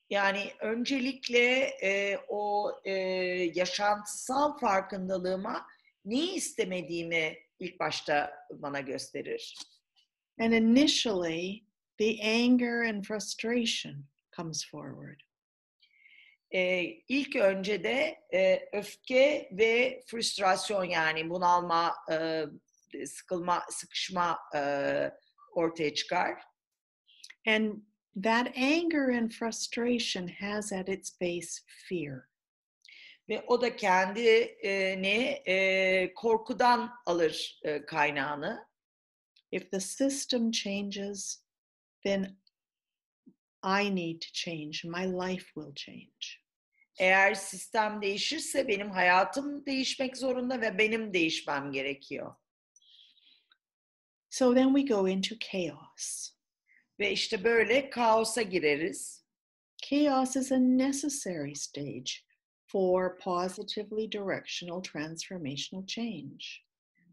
Yani 0.10 0.54
öncelikle 0.62 1.78
e, 1.84 2.18
o 2.30 2.72
e, 2.86 2.94
yaşantısal 3.56 4.58
farkındalığıma 4.58 5.68
neyi 6.06 6.34
istemediğimi 6.34 7.38
ilk 7.60 7.80
başta 7.80 8.34
bana 8.52 8.80
gösterir. 8.80 9.56
And 10.40 10.54
initially, 10.54 11.64
the 11.98 12.22
anger 12.22 12.84
and 12.84 13.06
frustration 13.06 14.06
comes 14.36 14.66
forward. 14.66 15.29
E, 16.52 16.84
ilk 17.08 17.36
önce 17.36 17.84
de 17.84 18.20
e, 18.34 18.70
öfke 18.74 19.50
ve 19.52 20.04
frustrasyon 20.08 20.84
yani 20.84 21.30
bunalma, 21.30 21.96
e, 22.12 22.46
sıkılma, 23.06 23.64
sıkışma 23.70 24.40
e, 24.56 24.62
ortaya 25.52 25.94
çıkar. 25.94 26.42
And 27.48 27.74
that 28.24 28.48
anger 28.58 29.10
and 29.10 29.32
frustration 29.32 30.28
has 30.28 30.74
at 30.74 30.90
its 30.90 31.22
base 31.22 31.62
fear. 31.90 32.30
Ve 33.30 33.44
o 33.48 33.62
da 33.62 33.76
kendini 33.76 35.42
e, 35.48 36.14
korkudan 36.14 36.92
alır 37.06 37.60
e, 37.64 37.86
kaynağını. 37.86 38.70
If 39.52 39.72
the 39.72 39.80
system 39.80 40.52
changes, 40.52 41.44
then 42.04 42.38
I 43.64 43.96
need 43.96 44.22
to 44.22 44.28
change. 44.34 44.84
My 44.84 45.06
life 45.06 45.46
will 45.46 45.74
change. 45.76 46.40
Eğer 47.00 47.34
sistem 47.34 48.02
değişirse 48.02 48.68
benim 48.68 48.92
hayatım 48.92 49.66
değişmek 49.66 50.18
zorunda 50.18 50.62
ve 50.62 50.78
benim 50.78 51.14
değişmem 51.14 51.72
gerekiyor. 51.72 52.36
So 54.30 54.56
then 54.56 54.76
we 54.76 54.96
go 54.96 55.08
into 55.08 55.36
chaos. 55.40 56.32
Ve 57.00 57.12
işte 57.12 57.44
böyle 57.44 57.90
kaosa 57.90 58.42
gireriz. 58.42 59.26
Chaos 59.78 60.36
is 60.36 60.52
a 60.52 60.58
necessary 60.58 61.56
stage 61.56 62.12
for 62.68 63.18
positively 63.20 64.12
directional 64.12 64.84
transformational 64.84 65.86
change. 65.86 66.46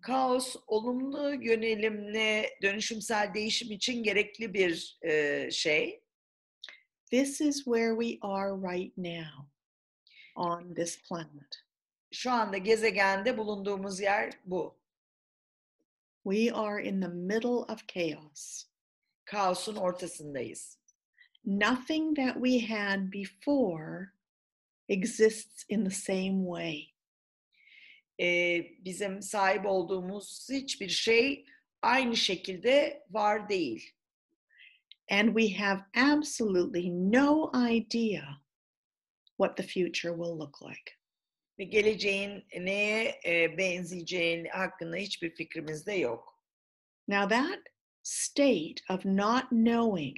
Kaos 0.00 0.56
olumlu 0.66 1.34
yönelimli 1.44 2.48
dönüşümsel 2.62 3.34
değişim 3.34 3.72
için 3.72 4.02
gerekli 4.02 4.54
bir 4.54 4.98
e, 5.02 5.48
şey. 5.50 6.05
This 7.10 7.40
is 7.40 7.66
where 7.66 7.94
we 7.94 8.18
are 8.22 8.56
right 8.56 8.92
now 8.96 9.46
on 10.36 10.74
this 10.74 10.96
planet. 11.08 11.62
Şu 12.12 12.30
anda 12.30 12.58
gezegende 12.58 13.38
bulunduğumuz 13.38 14.00
yer 14.00 14.32
bu. 14.44 14.76
We 16.24 16.52
are 16.52 16.82
in 16.82 17.00
the 17.00 17.08
middle 17.08 17.64
of 17.72 17.86
chaos. 17.88 18.64
Kaosun 19.24 19.76
ortasındayız. 19.76 20.78
Nothing 21.44 22.16
that 22.16 22.34
we 22.34 22.58
had 22.58 23.12
before 23.12 24.12
exists 24.88 25.64
in 25.68 25.84
the 25.84 25.90
same 25.90 26.44
way. 26.44 26.92
E, 28.20 28.60
bizim 28.84 29.22
sahip 29.22 29.66
olduğumuz 29.66 30.48
hiçbir 30.52 30.88
şey 30.88 31.46
aynı 31.82 32.16
şekilde 32.16 33.06
var 33.10 33.48
değil. 33.48 33.95
And 35.08 35.34
we 35.34 35.48
have 35.48 35.84
absolutely 35.94 36.90
no 36.90 37.50
idea 37.54 38.40
what 39.36 39.56
the 39.56 39.62
future 39.62 40.12
will 40.12 40.36
look 40.36 40.60
like. 40.60 40.92
Ve 41.58 41.64
geleceğin 41.64 42.44
neye 42.58 43.20
e, 43.26 43.58
benzeyeceğini 43.58 44.48
hakkında 44.48 44.96
hiçbir 44.96 45.34
fikrimiz 45.34 45.86
de 45.86 45.92
yok. 45.92 46.36
Now, 47.08 47.28
that 47.28 47.60
state 48.02 48.82
of 48.88 49.04
not 49.04 49.50
knowing, 49.50 50.16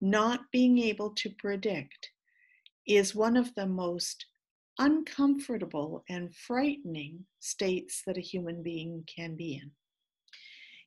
not 0.00 0.40
being 0.52 0.78
able 0.78 1.14
to 1.14 1.30
predict, 1.30 2.12
is 2.86 3.14
one 3.14 3.36
of 3.36 3.54
the 3.54 3.66
most 3.66 4.26
uncomfortable 4.78 6.02
and 6.08 6.34
frightening 6.34 7.26
states 7.38 8.02
that 8.06 8.16
a 8.16 8.20
human 8.20 8.62
being 8.62 9.04
can 9.06 9.36
be 9.36 9.60
in. 9.62 9.70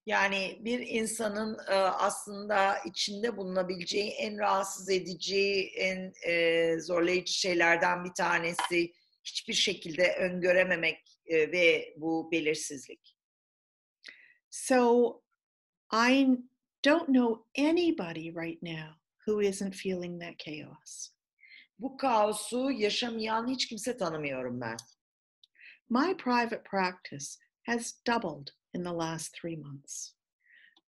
Yani 0.06 0.60
bir 0.62 0.80
insanın 0.80 1.58
e, 1.68 1.74
aslında 1.74 2.78
içinde 2.78 3.38
bulunabileceği 3.38 4.12
en 4.12 4.38
rahatsız 4.38 4.90
edici, 4.90 5.72
en 5.76 6.14
e, 6.28 6.80
zorlayıcı 6.80 7.34
şeylerden 7.34 8.06
bir 8.06 8.14
tanesi 8.14 8.94
hiçbir 9.24 9.54
şekilde 9.54 10.16
öngörememek 10.16 11.20
e, 11.26 11.52
ve 11.52 11.94
bu 11.98 12.32
belirsizlik. 12.32 13.18
So, 14.50 15.22
I 15.94 16.28
don't 16.86 17.08
know 17.08 17.64
anybody 17.70 18.30
right 18.30 18.64
now 18.64 19.00
who 19.26 19.42
isn't 19.42 19.76
feeling 19.76 20.22
that 20.22 20.40
chaos. 20.40 21.10
Bu 21.80 21.98
kaosu 21.98 22.72
yaşamayan 22.72 23.48
hiç 23.48 23.68
kimse 23.68 23.98
tanımıyorum 23.98 24.62
ben. 24.62 24.78
My 25.90 26.18
private 26.18 26.64
practice 26.64 27.26
has 27.66 28.06
doubled 28.08 28.48
in 28.74 28.84
the 28.84 28.92
last 28.92 29.34
three 29.42 29.58
months. 29.58 30.14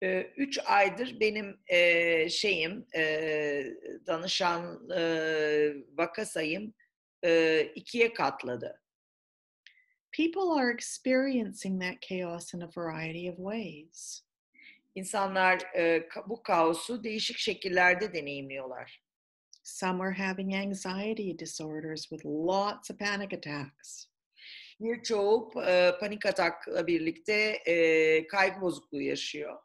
E, 0.04 0.22
üç 0.38 0.60
aydır 0.66 1.20
benim 1.20 1.60
e, 1.68 2.30
şeyim, 2.30 2.86
e, 2.96 3.64
danışan 4.08 4.90
e, 4.98 5.74
vaka 5.98 6.26
sayım 6.26 6.74
e, 7.26 7.62
ikiye 7.76 8.14
katladı. 8.14 8.80
People 10.12 10.62
are 10.62 10.74
experiencing 10.74 11.82
that 11.82 12.02
chaos 12.02 12.54
in 12.54 12.62
a 12.62 12.70
variety 12.78 13.30
of 13.30 13.38
ways. 13.38 14.24
İnsanlar 14.96 15.62
e, 15.76 16.10
bu 16.28 16.44
kaosu 16.44 17.04
değişik 17.04 17.38
şekillerde 17.38 18.14
deneyimliyorlar. 18.14 19.04
Some 19.64 20.04
are 20.04 20.14
having 20.14 20.54
anxiety 20.54 21.32
disorders 21.40 22.02
with 22.10 22.26
lots 22.26 22.92
of 22.92 23.00
panic 23.00 23.34
attacks. 23.34 24.13
Birçoğu 24.80 25.52
e, 25.68 25.92
panik 26.00 26.26
atakla 26.26 26.88
birlikte 26.88 27.34
e, 27.66 28.28
kaygı 28.28 28.62
bozukluğu 28.62 29.02
yaşıyor. 29.02 29.60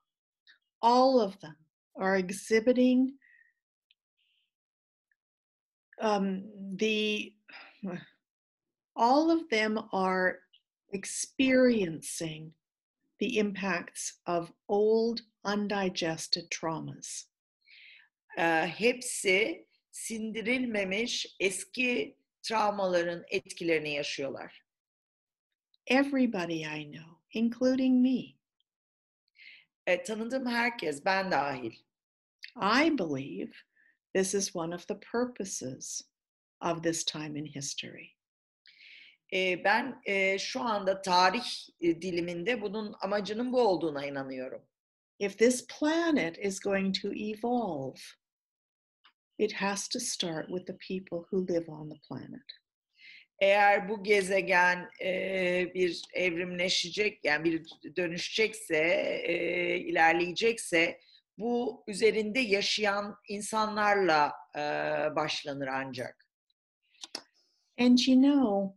All 0.80 1.14
of 1.14 1.40
them 1.40 1.56
are 1.94 2.18
exhibiting 2.18 3.10
um, 6.00 6.44
the, 6.76 7.34
all 8.96 9.30
of 9.30 9.48
them 9.50 9.78
are 9.92 10.40
experiencing 10.92 12.52
the 13.18 13.38
impacts 13.38 14.20
of 14.26 14.52
old 14.68 15.20
undigested 15.44 16.50
traumas. 16.50 17.24
E, 18.38 18.66
hepsi 18.66 19.66
sindirilmemiş 19.90 21.36
eski 21.40 22.16
travmaların 22.42 23.24
etkilerini 23.30 23.94
yaşıyorlar. 23.94 24.67
Everybody 25.90 26.66
I 26.66 26.84
know, 26.84 27.18
including 27.32 28.02
me. 28.02 28.36
E, 29.86 30.02
tanıdığım 30.02 30.46
herkes, 30.46 31.04
ben 31.04 31.30
dahil. 31.30 31.72
I 32.56 32.98
believe 32.98 33.52
this 34.14 34.34
is 34.34 34.56
one 34.56 34.74
of 34.74 34.86
the 34.86 35.00
purposes 35.12 36.02
of 36.60 36.82
this 36.82 37.04
time 37.04 37.38
in 37.38 37.46
history. 37.46 38.16
E, 39.32 39.64
ben 39.64 40.00
e, 40.06 40.38
şu 40.38 40.60
anda 40.60 41.02
tarih 41.02 41.68
e, 41.80 42.02
diliminde 42.02 42.62
bunun 42.62 42.94
amacının 43.00 43.52
bu 43.52 43.60
olduğuna 43.60 44.06
inanıyorum. 44.06 44.62
If 45.18 45.38
this 45.38 45.66
planet 45.66 46.38
is 46.38 46.60
going 46.60 46.94
to 47.02 47.08
evolve, 47.12 48.00
it 49.38 49.52
has 49.52 49.88
to 49.88 50.00
start 50.00 50.48
with 50.48 50.66
the 50.66 50.76
people 50.76 51.26
who 51.30 51.46
live 51.46 51.68
on 51.68 51.88
the 51.88 52.00
planet. 52.08 52.46
Eğer 53.40 53.88
bu 53.88 54.02
gezegen 54.02 54.90
e, 55.04 55.74
bir 55.74 56.02
evrimleşecek, 56.14 57.24
yani 57.24 57.44
bir 57.44 57.66
dönüşecekse, 57.96 58.76
e, 59.24 59.76
ilerleyecekse, 59.78 61.00
bu 61.38 61.84
üzerinde 61.86 62.40
yaşayan 62.40 63.16
insanlarla 63.28 64.32
e, 64.56 64.60
başlanır 65.16 65.66
ancak. 65.66 66.26
And 67.78 67.98
you 68.06 68.16
know, 68.16 68.76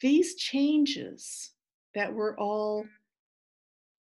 these 0.00 0.36
changes 0.36 1.54
that 1.94 2.08
we're 2.08 2.36
all 2.36 2.84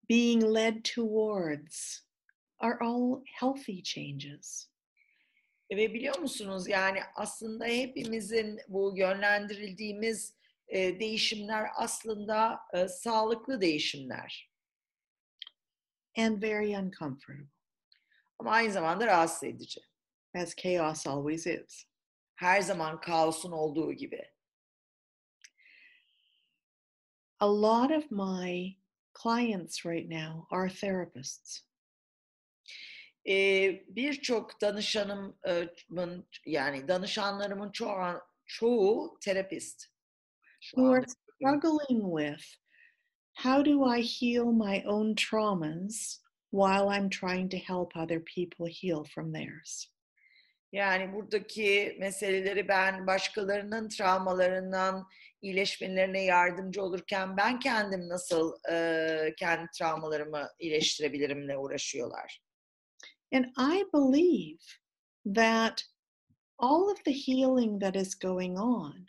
being 0.09 0.41
led 0.41 0.83
towards 0.85 2.05
are 2.59 2.77
all 2.81 3.23
healthy 3.25 3.81
changes. 3.81 4.69
Ve 5.71 5.93
biliyor 5.93 6.19
musunuz 6.19 6.67
yani 6.67 6.99
aslında 7.15 7.65
hepimizin 7.65 8.59
bu 8.67 8.93
yönlendirildiğimiz 8.97 10.35
e, 10.67 10.99
değişimler 10.99 11.69
aslında 11.75 12.59
e, 12.73 12.87
sağlıklı 12.87 13.61
değişimler. 13.61 14.51
and 16.17 16.43
very 16.43 16.75
uncomfortable, 16.77 17.47
Ama 18.39 18.51
aynı 18.51 18.71
zamanda 18.73 19.07
rahatsız 19.07 19.43
edici. 19.43 19.81
as 20.35 20.55
chaos 20.55 21.07
always 21.07 21.47
is. 21.47 21.85
Her 22.35 22.61
zaman 22.61 23.01
kaosun 23.01 23.51
olduğu 23.51 23.93
gibi. 23.93 24.31
A 27.39 27.61
lot 27.61 27.91
of 27.91 28.11
my 28.11 28.77
clients 29.23 29.85
right 29.85 30.09
now 30.09 30.57
are 30.57 30.69
therapists. 30.69 31.64
E, 33.27 33.35
Birçok 33.95 34.61
danışanımın 34.61 36.27
yani 36.45 36.87
danışanlarımın 36.87 37.71
çoğu, 37.71 38.21
çoğu 38.45 39.17
terapist. 39.21 39.85
Who 40.61 40.91
are 40.91 41.05
struggling 41.07 42.19
with 42.19 42.65
how 43.35 43.71
do 43.71 43.97
I 43.97 44.01
heal 44.01 44.45
my 44.45 44.83
own 44.85 45.15
traumas 45.15 46.21
while 46.51 46.87
I'm 46.87 47.09
trying 47.09 47.49
to 47.51 47.57
help 47.57 47.95
other 47.95 48.23
people 48.23 48.67
heal 48.81 49.03
from 49.03 49.33
theirs? 49.33 49.95
Yani 50.71 51.13
buradaki 51.13 51.97
meseleleri 51.99 52.67
ben 52.67 53.07
başkalarının 53.07 53.89
travmalarından 53.89 55.07
iyileşmelerine 55.41 56.23
yardımcı 56.23 56.83
olurken 56.83 57.37
ben 57.37 57.59
kendim 57.59 58.09
nasıl 58.09 58.53
e, 58.71 59.35
kendi 59.37 59.67
travmalarımı 59.77 60.49
iyileştirebilirimle 60.59 61.57
uğraşıyorlar. 61.57 62.44
And 63.31 63.47
I 63.57 63.83
believe 63.91 64.59
that 65.25 65.83
all 66.59 66.89
of 66.89 66.97
the 67.05 67.11
healing 67.11 67.79
that 67.79 67.95
is 67.95 68.15
going 68.15 68.57
on 68.57 69.07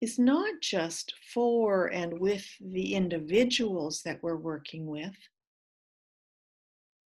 is 0.00 0.18
not 0.18 0.60
just 0.60 1.14
for 1.32 1.86
and 1.86 2.18
with 2.18 2.46
the 2.60 2.94
individuals 2.94 4.02
that 4.02 4.22
we're 4.22 4.36
working 4.36 4.86
with, 4.86 5.16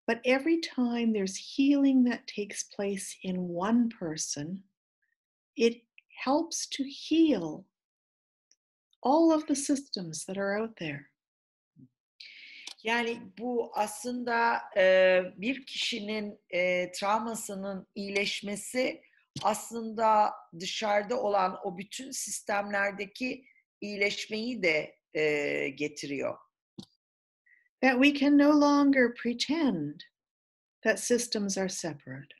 but 0.07 0.21
every 0.25 0.61
time 0.61 1.13
there's 1.13 1.37
healing 1.37 2.05
that 2.05 2.27
takes 2.27 2.65
place 2.65 3.17
in 3.23 3.49
one 3.49 3.89
person, 3.89 4.63
it 5.57 5.83
helps 6.23 6.67
to 6.67 6.85
heal 6.85 7.65
all 9.03 9.33
of 9.33 9.47
the 9.47 9.57
systems 9.57 10.25
that 10.27 10.39
are 10.39 10.59
out 10.59 10.75
there. 10.79 11.09
Yani 12.85 13.23
bu 13.39 13.71
aslında 13.75 14.61
e, 14.77 15.21
bir 15.37 15.67
kişinin 15.67 16.41
e, 16.51 16.93
travmasının 16.93 17.87
iyileşmesi 17.95 19.03
aslında 19.43 20.33
dışarıda 20.61 21.21
olan 21.21 21.59
o 21.65 21.79
bütün 21.79 22.11
sistemlerdeki 22.11 23.45
iyileşmeyi 23.81 24.63
de 24.63 24.97
e, 25.15 25.69
getiriyor. 25.69 26.39
That 27.83 28.05
we 28.05 28.15
can 28.15 28.39
no 28.39 28.61
longer 28.61 29.15
pretend 29.15 30.01
that 30.83 31.01
systems 31.01 31.59
are 31.59 31.69
separate. 31.69 32.35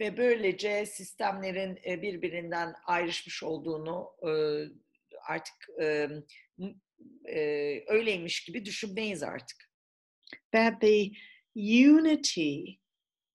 Ve 0.00 0.16
böylece 0.16 0.86
sistemlerin 0.86 1.78
e, 1.86 2.02
birbirinden 2.02 2.74
ayrışmış 2.86 3.42
olduğunu 3.42 4.10
e, 4.22 4.32
artık 5.28 5.68
e, 7.28 7.38
öyleymiş 7.88 8.44
gibi 8.44 8.64
düşünmeyiz 8.64 9.22
artık. 9.22 9.70
That 10.52 10.80
the 10.80 11.10
unity, 11.54 12.78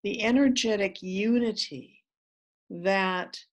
the 0.03 0.21
energetic 0.21 1.03
unity 1.03 1.95
that 2.69 3.45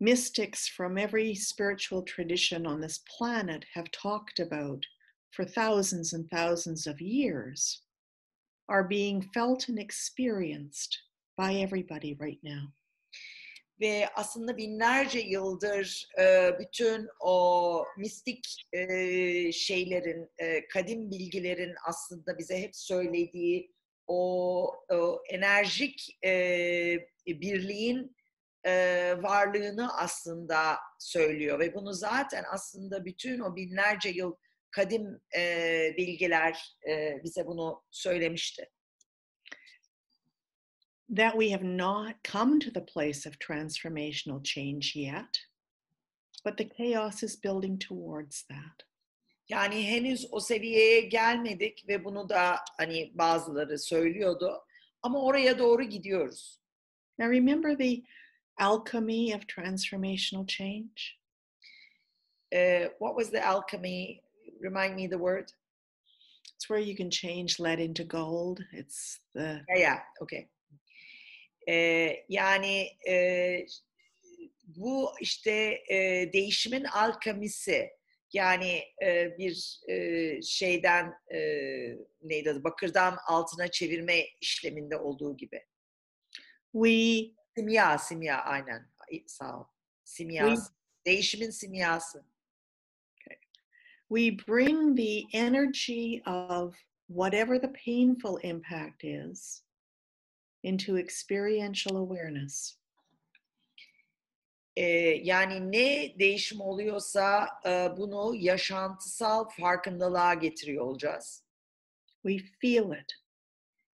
mystics 0.00 0.68
from 0.68 0.98
every 0.98 1.34
spiritual 1.34 2.04
tradition 2.04 2.64
on 2.64 2.80
this 2.80 3.04
planet 3.18 3.64
have 3.74 3.90
talked 3.90 4.40
about 4.40 4.86
for 5.30 5.44
thousands 5.44 6.14
and 6.14 6.28
thousands 6.30 6.86
of 6.86 7.00
years 7.00 7.82
are 8.68 8.88
being 8.88 9.22
felt 9.34 9.68
and 9.68 9.78
experienced 9.78 10.98
by 11.36 11.54
everybody 11.54 12.16
right 12.20 12.38
now. 12.42 12.72
Ve 13.80 14.08
aslında 14.14 14.56
binlerce 14.56 15.18
yıldır 15.20 16.08
e, 16.18 16.50
bütün 16.58 17.08
o 17.20 17.84
mistik 17.98 18.66
e, 18.72 19.52
şeylerin, 19.52 20.30
e, 20.38 20.68
kadim 20.68 21.10
bilgilerin 21.10 21.74
aslında 21.88 22.38
bize 22.38 22.62
hep 22.62 22.76
söylediği 22.76 23.74
o, 24.06 24.64
o 24.92 25.22
enerjik 25.30 26.18
e, 26.24 26.30
birliğin 27.26 28.16
e, 28.66 28.72
varlığını 29.22 29.98
aslında 29.98 30.76
söylüyor. 30.98 31.58
Ve 31.58 31.74
bunu 31.74 31.92
zaten 31.92 32.44
aslında 32.52 33.04
bütün 33.04 33.40
o 33.40 33.56
binlerce 33.56 34.08
yıl 34.08 34.34
kadim 34.70 35.20
e, 35.36 35.94
bilgiler 35.96 36.76
e, 36.88 37.20
bize 37.24 37.46
bunu 37.46 37.82
söylemişti. 37.90 38.70
That 41.10 41.36
we 41.36 41.50
have 41.50 41.64
not 41.64 42.14
come 42.22 42.60
to 42.60 42.70
the 42.70 42.80
place 42.80 43.26
of 43.26 43.38
transformational 43.38 44.42
change 44.44 44.94
yet, 44.94 45.38
but 46.44 46.56
the 46.56 46.64
chaos 46.64 47.22
is 47.22 47.36
building 47.36 47.78
towards 47.78 48.44
that. 48.48 48.84
Yani 49.48 49.86
henüz 49.86 50.26
o 50.30 50.40
seviyeye 50.40 51.00
gelmedik 51.00 51.88
ve 51.88 52.04
bunu 52.04 52.28
da 52.28 52.56
hani 52.78 53.10
bazıları 53.14 53.78
söylüyordu. 53.78 54.62
Ama 55.02 55.22
oraya 55.24 55.58
doğru 55.58 55.82
gidiyoruz. 55.82 56.60
Now, 57.18 57.36
remember 57.36 57.76
the 57.76 58.02
alchemy 58.58 59.34
of 59.34 59.46
transformational 59.48 60.46
change? 60.46 61.18
Uh, 62.52 62.88
what 62.98 63.16
was 63.16 63.30
the 63.30 63.46
alchemy? 63.46 64.20
Remind 64.62 64.94
me 64.96 65.08
the 65.08 65.18
word. 65.18 65.52
It's 66.54 66.68
where 66.68 66.80
you 66.80 66.96
can 66.96 67.10
change 67.10 67.60
lead 67.60 67.78
into 67.78 68.04
gold. 68.04 68.60
It's 68.72 69.18
the 69.34 69.64
Yeah, 69.68 69.78
yeah, 69.78 69.98
okay. 70.22 70.48
Ee, 71.68 72.24
yani 72.28 72.88
e, 73.08 73.66
bu 74.66 75.10
işte 75.20 75.82
e, 75.90 76.30
değişimin 76.32 76.84
alkamisi. 76.84 77.90
Yani 78.32 78.82
e, 79.02 79.38
bir 79.38 79.80
e, 79.88 80.42
şeyden 80.42 81.14
e, 81.34 81.38
neydi 82.22 82.50
adı? 82.50 82.64
Bakırdan 82.64 83.16
altına 83.26 83.68
çevirme 83.68 84.24
işleminde 84.40 84.96
olduğu 84.96 85.36
gibi. 85.36 85.66
we 86.72 87.30
Simya, 87.56 87.98
simya 87.98 88.42
aynen. 88.42 88.90
Ay, 89.10 89.24
Sağ 89.26 89.60
ol. 89.60 89.64
Simyası. 90.04 90.72
Değişimin 91.06 91.50
simyası. 91.50 92.24
we 94.08 94.36
bring 94.48 94.96
the 94.96 95.22
energy 95.32 96.20
of 96.26 96.74
whatever 97.08 97.60
the 97.60 97.72
painful 97.72 98.38
impact 98.42 99.04
is 99.04 99.62
into 100.62 100.98
experiential 100.98 101.96
awareness. 101.96 102.76
Ee, 104.76 104.86
yani 105.24 105.72
ne 105.72 106.18
değişim 106.18 106.60
oluyorsa 106.60 107.48
e, 107.66 107.70
bunu 107.96 108.34
yaşantısal 108.34 109.48
farkındalığa 109.48 110.34
getiriyor 110.34 110.84
olacağız. 110.84 111.44
We 112.26 112.38
feel 112.60 113.00
it, 113.00 113.12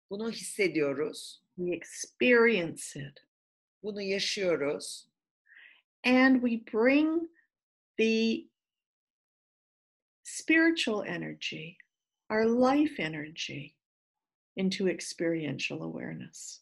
Bunu 0.09 0.31
hissediyoruz. 0.31 1.41
we 1.55 1.75
experience 1.75 2.99
it, 2.99 3.25
Bunu 3.83 4.01
yaşıyoruz. 4.01 5.07
and 6.03 6.41
we 6.41 6.77
bring 6.77 7.29
the 7.97 8.45
spiritual 10.23 11.05
energy, 11.07 11.77
our 12.29 12.45
life 12.45 13.03
energy, 13.03 13.74
into 14.55 14.87
experiential 14.87 15.81
awareness. 15.81 16.61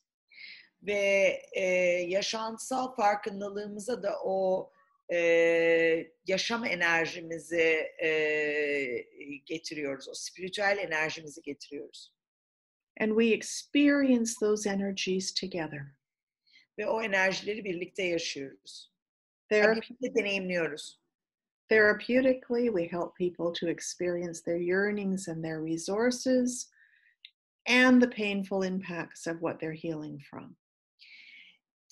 Ve 0.83 1.41
e, 1.53 1.65
yaşantısal 2.07 2.95
farkındalığımıza 2.95 4.03
da 4.03 4.15
o 4.23 4.69
e, 5.11 6.11
yaşam 6.25 6.65
enerjimizi 6.65 7.87
e, 8.03 9.05
getiriyoruz. 9.45 10.09
O 10.09 10.13
spiritüel 10.13 10.77
enerjimizi 10.77 11.41
getiriyoruz. 11.41 12.13
And 12.99 13.11
we 13.11 13.33
experience 13.33 14.33
those 14.39 14.69
energies 14.69 15.33
together. 15.33 15.81
Ve 16.77 16.87
o 16.87 17.01
enerjileri 17.01 17.63
birlikte 17.63 18.03
yaşıyoruz. 18.03 18.93
Birlikte 19.51 20.15
deneyimliyoruz. 20.15 20.99
Therapeutically, 21.69 22.67
we 22.67 22.87
help 22.87 23.15
people 23.17 23.53
to 23.53 23.67
experience 23.67 24.41
their 24.41 24.59
yearnings 24.59 25.27
and 25.27 25.43
their 25.43 25.65
resources 25.65 26.72
and 27.67 28.01
the 28.01 28.07
painful 28.07 28.63
impacts 28.63 29.27
of 29.27 29.41
what 29.41 29.59
they're 29.59 29.73
healing 29.73 30.19
from. 30.29 30.55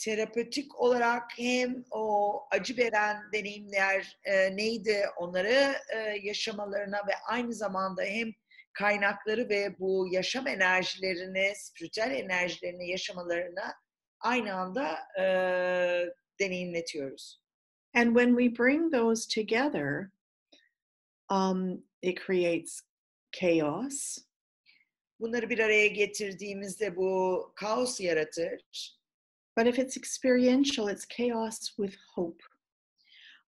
terapötik 0.02 0.80
olarak 0.80 1.32
hem 1.38 1.86
o 1.92 2.34
acı 2.52 2.78
veren 2.78 3.24
deneyimler 3.34 4.20
e, 4.24 4.58
neydi 4.58 5.06
onları 5.18 5.76
e, 5.96 5.98
yaşamalarına 6.24 6.98
ve 6.98 7.12
aynı 7.28 7.54
zamanda 7.54 8.04
hem 8.04 8.32
kaynakları 8.74 9.50
ve 9.50 9.80
bu 9.80 10.08
yaşam 10.12 10.48
enerjilerini, 10.48 11.54
spiritüel 11.56 12.12
enerjilerini 12.12 12.90
yaşamalarına 12.90 13.74
aynı 14.20 14.54
anda 14.54 14.98
e, 15.20 15.26
deneyimletiyoruz. 16.40 17.42
And 17.94 18.08
when 18.08 18.38
we 18.38 18.64
bring 18.64 18.94
those 18.94 19.42
together, 19.42 20.12
um, 21.30 21.84
it 22.02 22.20
creates 22.26 22.82
chaos, 23.32 24.18
Bunları 25.22 25.50
bir 25.50 25.60
araya 25.60 25.88
getirdiğimizde 25.88 26.96
bu 26.96 27.52
kaos 27.56 28.00
yaratır. 28.00 28.62
but 29.58 29.68
if 29.68 29.80
it's 29.80 29.98
experiential, 29.98 30.90
it's 30.90 31.08
chaos 31.18 31.60
with 31.76 31.96
hope. 32.16 32.44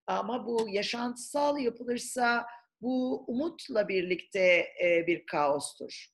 Ama 0.08 0.46
bu 0.48 0.70
yaşantısal 0.70 1.58
yapılırsa 1.60 2.46
bu 2.82 3.24
umutla 3.28 3.88
birlikte 3.88 4.68
e, 4.84 5.08
bir 5.08 5.26
kaostur. 5.26 6.08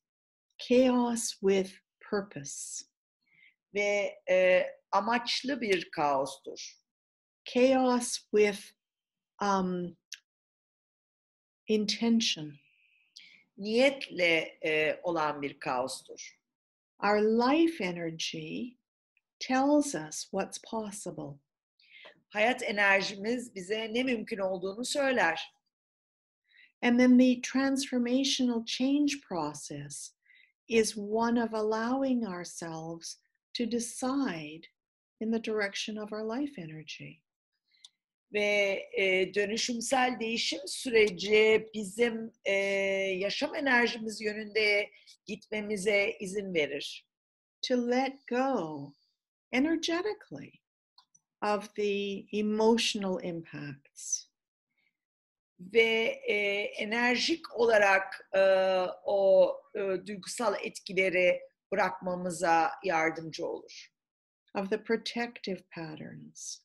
Chaos 0.58 1.30
with 1.30 1.72
purpose, 2.10 2.86
Ve 3.74 4.16
e, 4.30 4.66
amaçlı 4.92 5.62
bir 5.62 5.92
kaostur. 5.92 6.74
chaos 7.46 8.18
with 8.32 8.62
um, 9.42 9.98
intention. 11.68 12.54
Niyetle 13.60 14.58
e, 14.66 15.00
olan 15.04 15.42
bir 15.42 15.60
kaostur. 15.60 16.40
Our 17.04 17.22
life 17.22 17.84
energy 17.84 18.78
tells 19.40 19.96
us 19.96 20.24
what's 20.32 20.60
possible. 20.72 21.40
Hayat 22.30 22.64
enerjimiz 22.64 23.56
bize 23.56 23.94
ne 23.94 24.04
mümkün 24.04 24.38
olduğunu 24.38 24.86
söyler. 24.86 25.54
And 26.82 27.00
then 27.00 27.18
the 27.18 27.42
transformational 27.42 28.66
change 28.66 29.22
process 29.22 30.14
is 30.68 30.98
one 30.98 31.44
of 31.44 31.54
allowing 31.54 32.26
ourselves 32.26 33.18
to 33.54 33.66
decide 33.66 34.68
in 35.20 35.32
the 35.32 35.40
direction 35.40 35.98
of 35.98 36.14
our 36.14 36.24
life 36.24 36.58
energy. 36.58 37.22
Ve 38.34 38.90
e, 38.98 39.34
dönüşümsel 39.34 40.20
değişim 40.20 40.60
süreci 40.66 41.70
bizim 41.74 42.32
e, 42.46 42.54
yaşam 43.18 43.56
enerjimiz 43.56 44.22
yönünde 44.22 44.90
gitmemize 45.26 46.18
izin 46.20 46.54
verir. 46.54 47.08
To 47.68 47.92
let 47.92 48.28
go 48.28 48.94
energetically 49.52 50.52
of 51.42 51.76
the 51.76 52.26
emotional 52.32 53.24
impacts. 53.24 54.26
Ve 55.60 56.22
e, 56.28 56.36
enerjik 56.64 57.56
olarak 57.56 58.30
e, 58.34 58.42
o 59.04 59.54
e, 59.76 59.80
duygusal 59.80 60.56
etkileri 60.64 61.40
bırakmamıza 61.72 62.72
yardımcı 62.84 63.46
olur. 63.48 63.90
of 64.56 64.70
the 64.70 64.78
protective 64.78 65.64
patterns, 65.74 66.62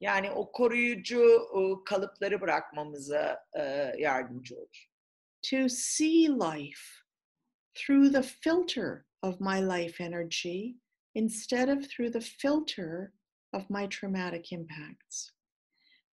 Yani 0.00 0.30
o 0.30 0.52
koruyucu 0.52 1.22
e, 1.54 1.84
kalıpları 1.84 2.40
bırakmamıza 2.40 3.44
yardımcı 3.98 4.56
olur. 4.56 4.88
to 5.42 5.68
see 5.68 6.28
life 6.28 7.02
through 7.74 8.08
the 8.08 8.22
filter 8.22 9.06
of 9.22 9.40
my 9.40 9.60
life 9.60 10.00
energy 10.00 10.74
instead 11.14 11.68
of 11.68 11.88
through 11.88 12.10
the 12.10 12.20
filter 12.20 13.12
of 13.52 13.70
my 13.70 13.86
traumatic 13.86 14.52
impacts. 14.52 15.30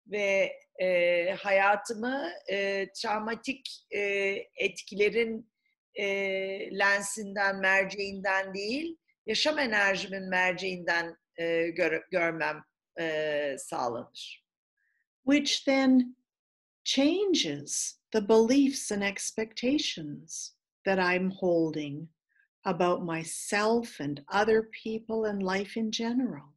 Ve 0.07 0.51
e, 0.81 1.31
hayatımı 1.33 2.31
e, 2.51 2.87
travmatik 3.01 3.85
e, 3.91 3.99
etkilerin 4.57 5.51
e, 5.95 6.05
lensinden, 6.79 7.59
merceğinden 7.59 8.53
değil, 8.53 8.97
yaşam 9.25 9.59
enerjimin 9.59 10.29
merceğinden 10.29 11.15
e, 11.37 11.67
gör- 11.69 12.03
görmem 12.11 12.63
e, 12.99 13.55
sağlanır. 13.59 14.45
which 15.25 15.65
then 15.65 16.15
changes 16.83 17.95
the 18.13 18.21
beliefs 18.21 18.91
and 18.91 19.03
expectations 19.03 20.53
that 20.85 20.99
I'm 20.99 21.31
holding 21.31 22.07
about 22.65 23.03
myself 23.03 23.99
and 23.99 24.21
other 24.31 24.69
people 24.83 25.25
and 25.25 25.41
life 25.43 25.77
in 25.77 25.91
general. 25.91 26.53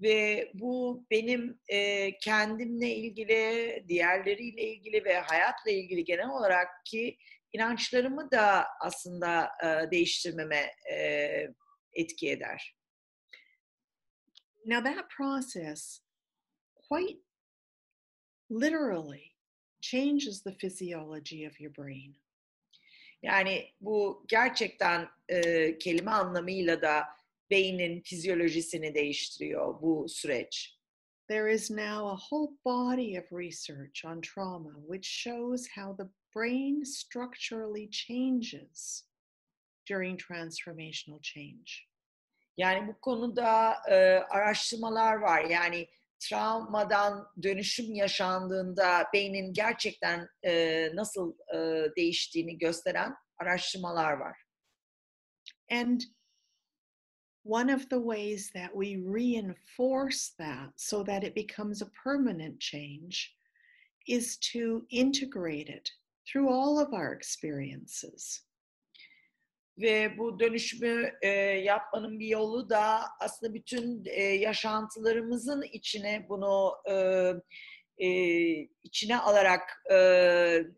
Ve 0.00 0.50
bu 0.54 1.04
benim 1.10 1.58
e, 1.68 2.10
kendimle 2.18 2.94
ilgili, 2.94 3.84
diğerleriyle 3.88 4.62
ilgili 4.62 5.04
ve 5.04 5.18
hayatla 5.18 5.70
ilgili 5.70 6.04
genel 6.04 6.28
olarak 6.28 6.68
ki 6.84 7.18
inançlarımı 7.52 8.30
da 8.30 8.66
aslında 8.80 9.50
e, 9.64 9.90
değiştirmeme 9.90 10.70
e, 10.92 11.46
etki 11.92 12.30
eder. 12.30 12.77
Now, 14.68 14.82
that 14.82 15.08
process 15.08 16.00
quite 16.88 17.16
literally 18.50 19.32
changes 19.80 20.42
the 20.42 20.52
physiology 20.60 21.46
of 21.46 21.58
your 21.58 21.70
brain. 21.70 22.14
Yani 23.22 23.74
bu 23.80 24.24
gerçekten 24.28 25.08
e, 25.28 25.78
kelime 25.78 26.10
anlamıyla 26.10 26.82
da 26.82 27.04
beynin 27.50 28.00
fizyolojisini 28.00 28.94
değiştiriyor 28.94 29.82
bu 29.82 30.08
süreç. 30.08 30.78
There 31.28 31.54
is 31.54 31.70
now 31.70 32.08
a 32.08 32.16
whole 32.16 32.52
body 32.64 33.18
of 33.18 33.32
research 33.32 34.04
on 34.04 34.20
trauma 34.20 34.72
which 34.86 35.06
shows 35.06 35.68
how 35.76 35.96
the 35.96 36.10
brain 36.34 36.84
structurally 36.84 37.90
changes 37.90 39.04
during 39.90 40.18
transformational 40.18 41.22
change. 41.22 41.88
Yani 42.58 42.88
bu 42.88 43.00
konuda 43.00 43.76
e, 43.90 43.94
araştırmalar 44.30 45.14
var. 45.14 45.44
Yani 45.44 45.88
travmadan 46.18 47.28
dönüşüm 47.42 47.94
yaşandığında 47.94 49.06
beynin 49.14 49.52
gerçekten 49.52 50.28
e, 50.42 50.90
nasıl 50.94 51.34
e, 51.54 51.56
değiştiğini 51.96 52.58
gösteren 52.58 53.14
araştırmalar 53.38 54.12
var. 54.12 54.38
And 55.70 56.00
one 57.44 57.74
of 57.74 57.90
the 57.90 58.00
ways 58.00 58.50
that 58.52 58.72
we 58.72 58.96
reinforce 58.96 60.36
that 60.38 60.72
so 60.76 61.04
that 61.04 61.24
it 61.24 61.36
becomes 61.36 61.82
a 61.82 61.90
permanent 62.04 62.60
change 62.60 63.36
is 64.06 64.38
to 64.52 64.86
integrate 64.90 65.68
it 65.68 65.90
through 66.26 66.48
all 66.48 66.78
of 66.78 66.92
our 66.92 67.12
experiences. 67.12 68.47
Ve 69.78 70.18
bu 70.18 70.40
dönüşümü 70.40 71.12
e, 71.22 71.28
yapmanın 71.62 72.18
bir 72.18 72.26
yolu 72.26 72.70
da 72.70 73.00
aslında 73.20 73.54
bütün 73.54 74.04
e, 74.04 74.22
yaşantılarımızın 74.22 75.62
içine 75.62 76.26
bunu 76.28 76.74
e, 76.90 76.94
e, 78.06 78.08
içine 78.82 79.18
alarak 79.18 79.82
e, 79.90 79.94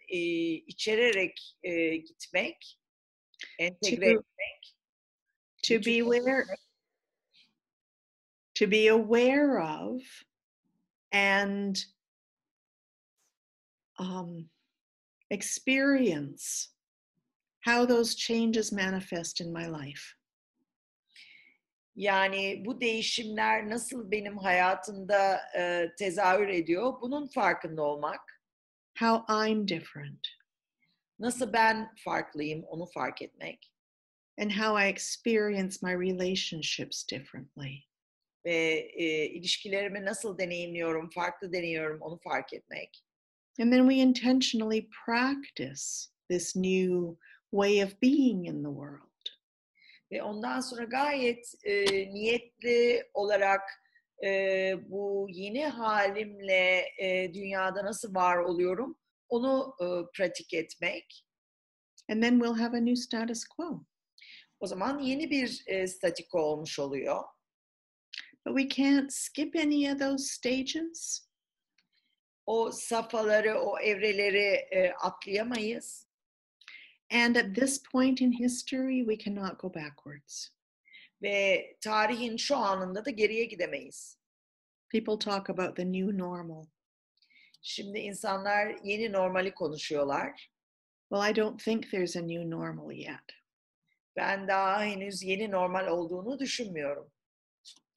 e, 0.09 0.19
içererek 0.53 1.57
e, 1.63 1.97
gitmek, 1.97 2.79
entegre 3.59 4.07
To- 4.07 4.23
to 5.63 5.87
be 5.87 6.03
aware 6.03 6.45
to 8.55 8.71
be 8.71 8.91
aware 8.91 9.59
of 9.59 10.03
and 11.13 11.77
um, 13.99 14.51
experience 15.31 16.69
how 17.65 17.87
those 17.89 18.17
changes 18.17 18.73
manifest 18.73 19.41
in 19.41 19.53
my 19.53 19.65
life 19.67 20.03
Yani 21.97 22.63
bu 22.67 22.81
değişimler 22.81 23.69
nasıl 23.71 24.11
benim 24.11 24.39
hayatımda 24.39 25.41
e, 25.59 25.89
tezahür 25.99 26.49
ediyor? 26.49 26.93
Bunun 27.01 27.27
farkında 27.27 27.83
olmak. 27.83 28.21
how 28.99 29.49
i'm 29.51 29.69
different 29.69 30.27
Nasıl 31.19 31.53
ben 31.53 31.95
farklıyım 32.05 32.65
onu 32.65 32.87
fark 32.87 33.23
etmek. 33.23 33.73
and 34.39 34.51
how 34.51 34.87
i 34.87 34.89
experience 34.93 35.77
my 35.83 35.93
relationships 35.93 37.07
differently 37.13 37.75
Ve 38.45 38.55
e, 38.95 39.27
ilişkilerimi 39.27 40.05
nasıl 40.05 40.39
deneyimliyorum, 40.39 41.11
farklı 41.11 41.53
deniyorum 41.53 42.01
onu 42.01 42.19
fark 42.25 42.53
etmek. 42.53 43.05
and 43.61 43.73
then 43.73 43.89
we 43.89 43.95
intentionally 44.03 44.89
practice 45.07 45.83
this 46.31 46.57
new 46.57 47.17
way 47.53 47.85
of 47.85 48.01
being 48.03 48.45
in 48.47 48.63
the 48.63 48.71
world 48.71 49.07
Ve 50.13 50.23
ondan 50.23 50.61
sonra 50.61 50.85
gayet 50.85 51.55
e, 51.65 51.85
niyetli 52.15 53.11
olarak 53.15 53.61
e, 54.25 54.75
bu 54.91 55.27
yeni 55.31 55.67
halimle 55.67 56.85
e, 56.99 57.35
dünyada 57.35 57.85
nasıl 57.85 58.15
var 58.15 58.37
oluyorum 58.37 58.99
onu 59.29 59.75
e, 59.81 59.87
pratik 60.17 60.55
etmek. 60.55 61.25
and 62.09 62.23
then 62.23 62.41
we'll 62.41 62.59
have 62.61 62.77
a 62.77 62.81
new 62.81 62.97
status 62.97 63.45
quo 63.45 63.85
O 64.61 64.67
zaman 64.67 64.99
yeni 64.99 65.31
bir 65.31 65.63
e, 65.67 65.87
statik 65.87 66.35
olmuş 66.35 66.79
oluyor. 66.79 67.25
but 68.47 68.59
we 68.59 68.69
can't 68.85 69.13
skip 69.13 69.57
any 69.57 69.93
of 69.93 69.99
those 70.01 70.25
stages 70.25 71.27
O 72.47 72.71
safhaları, 72.73 73.59
o 73.61 73.79
evreleri 73.81 74.55
e, 74.73 74.93
atlayamayız. 74.93 76.10
And 77.11 77.37
at 77.37 77.55
this 77.55 77.79
point 77.79 78.21
in 78.21 78.33
history, 78.33 79.03
we 79.03 79.17
cannot 79.17 79.59
go 79.59 79.69
backwards. 79.69 80.51
Ve 81.23 81.77
tarihin 81.81 82.37
şu 82.37 82.57
anında 82.57 83.05
da 83.05 83.11
geriye 83.11 83.45
gidemeyiz. 83.45 84.19
People 84.89 85.19
talk 85.19 85.51
about 85.51 85.77
the 85.77 85.93
new 85.93 86.19
normal. 86.19 86.65
Şimdi 87.63 87.99
insanlar 87.99 88.77
yeni 88.85 89.13
normali 89.13 89.55
konuşuyorlar. 89.55 90.51
Well, 91.13 91.31
I 91.31 91.37
don't 91.37 91.65
think 91.65 91.91
there's 91.91 92.17
a 92.17 92.21
new 92.21 92.51
normal 92.51 92.93
yet. 92.93 93.41
Ben 94.17 94.49
daha 94.49 94.85
henüz 94.85 95.23
yeni 95.23 95.51
normal 95.51 95.87
olduğunu 95.87 96.39
düşünmüyorum. 96.39 97.13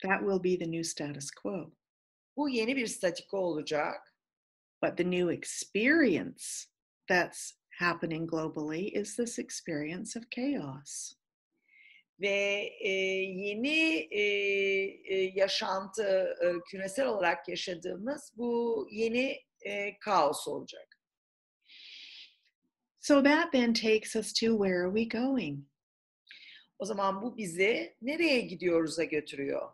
That 0.02 0.20
will 0.20 0.44
be 0.44 0.66
the 0.66 0.72
new 0.72 0.84
status 0.84 1.32
quo. 1.32 1.74
Bu 2.38 2.50
yeni 2.50 2.76
bir 2.76 2.88
statiko 2.88 3.38
olacak. 3.38 4.16
But 4.84 4.98
the 4.98 5.12
new 5.12 5.34
experience 5.34 6.66
that's 7.08 7.54
happening 7.80 8.28
globally 8.28 8.92
is 8.94 9.16
this 9.16 9.40
experience 9.40 10.16
of 10.16 10.30
chaos. 10.30 11.16
Ve 12.20 12.72
e, 12.82 12.90
yeni 12.90 14.08
e, 14.12 14.22
e, 15.06 15.32
yaşantı 15.36 16.36
e, 16.44 16.70
küresel 16.70 17.08
olarak 17.08 17.50
yaşadığımız 17.50 18.34
bu 18.38 18.88
yeni 18.92 19.38
e, 19.62 20.00
kaos 20.00 20.48
olacak. 20.48 21.00
So 23.00 23.24
that 23.24 23.52
then 23.52 23.74
takes 23.74 24.16
us 24.16 24.34
to 24.34 24.58
where 24.58 24.86
are 24.86 24.92
we 24.92 25.20
going? 25.20 25.66
O 26.80 26.86
zaman 26.86 27.22
bu 27.22 27.38
bizi 27.38 27.96
nereye 28.02 28.42
gidiyoruz'a 28.42 29.04
götürüyor. 29.04 29.72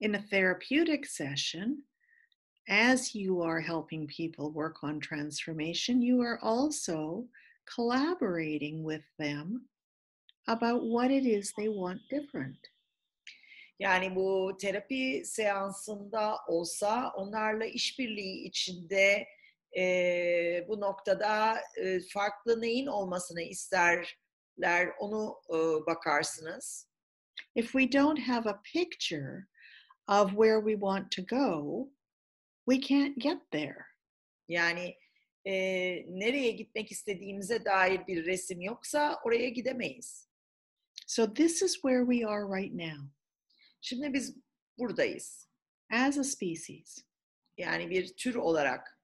In 0.00 0.12
a 0.12 0.26
therapeutic 0.26 1.06
session, 1.08 1.86
as 2.72 3.14
you 3.14 3.42
are 3.42 3.60
helping 3.60 4.06
people 4.06 4.50
work 4.50 4.82
on 4.82 4.98
transformation, 4.98 6.00
you 6.00 6.22
are 6.22 6.38
also 6.42 7.26
collaborating 7.66 8.82
with 8.82 9.04
them 9.18 9.68
about 10.48 10.82
what 10.82 11.10
it 11.10 11.26
is 11.26 11.52
they 11.52 11.68
want 11.68 12.00
different. 12.08 12.56
Yani 13.80 14.14
bu 14.14 14.56
terapi 14.60 15.22
seansında 15.24 16.38
olsa 16.48 17.12
onlarla 17.16 17.64
işbirliği 17.64 18.44
içinde 18.44 19.26
e, 19.76 19.84
bu 20.68 20.80
noktada 20.80 21.60
e, 21.76 22.00
farklı 22.00 22.60
neyin 22.60 22.86
olmasını 22.86 23.42
isterler 23.42 24.88
onu 24.98 25.36
e, 25.48 25.86
bakarsınız. 25.86 26.88
If 27.54 27.72
we 27.72 27.92
don't 27.92 28.18
have 28.18 28.50
a 28.50 28.60
picture 28.72 29.46
of 30.08 30.30
where 30.30 30.60
we 30.60 30.72
want 30.72 31.10
to 31.10 31.22
go, 31.22 31.88
we 32.70 32.80
can't 32.80 33.18
get 33.18 33.50
there. 33.50 33.84
Yani 34.48 34.96
e, 35.44 35.52
nereye 36.08 36.50
gitmek 36.50 36.92
istediğimize 36.92 37.64
dair 37.64 38.06
bir 38.06 38.26
resim 38.26 38.60
yoksa 38.60 39.20
oraya 39.24 39.48
gidemeyiz. 39.48 40.28
So 41.06 41.34
this 41.34 41.62
is 41.62 41.72
where 41.74 42.04
we 42.12 42.26
are 42.26 42.62
right 42.62 42.74
now 42.74 43.08
Şimdi 43.80 44.12
biz 44.12 44.36
buradayız. 44.78 45.48
as 45.90 46.18
a 46.18 46.24
species 46.24 47.04
Yani 47.58 47.90
bir 47.90 48.14
tür 48.16 48.34
olarak, 48.34 48.98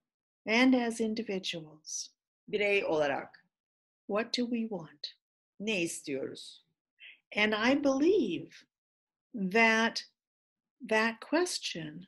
and 0.47 0.75
as 0.75 1.01
individuals. 1.01 2.09
birey 2.49 2.85
olarak 2.85 3.45
What 4.07 4.39
do 4.39 4.43
we 4.51 4.61
want? 4.69 5.17
ne 5.61 5.83
istiyoruz? 5.83 6.65
And 7.37 7.53
I 7.53 7.85
believe 7.85 8.51
that 9.53 10.05
that 10.89 11.21
question 11.31 12.07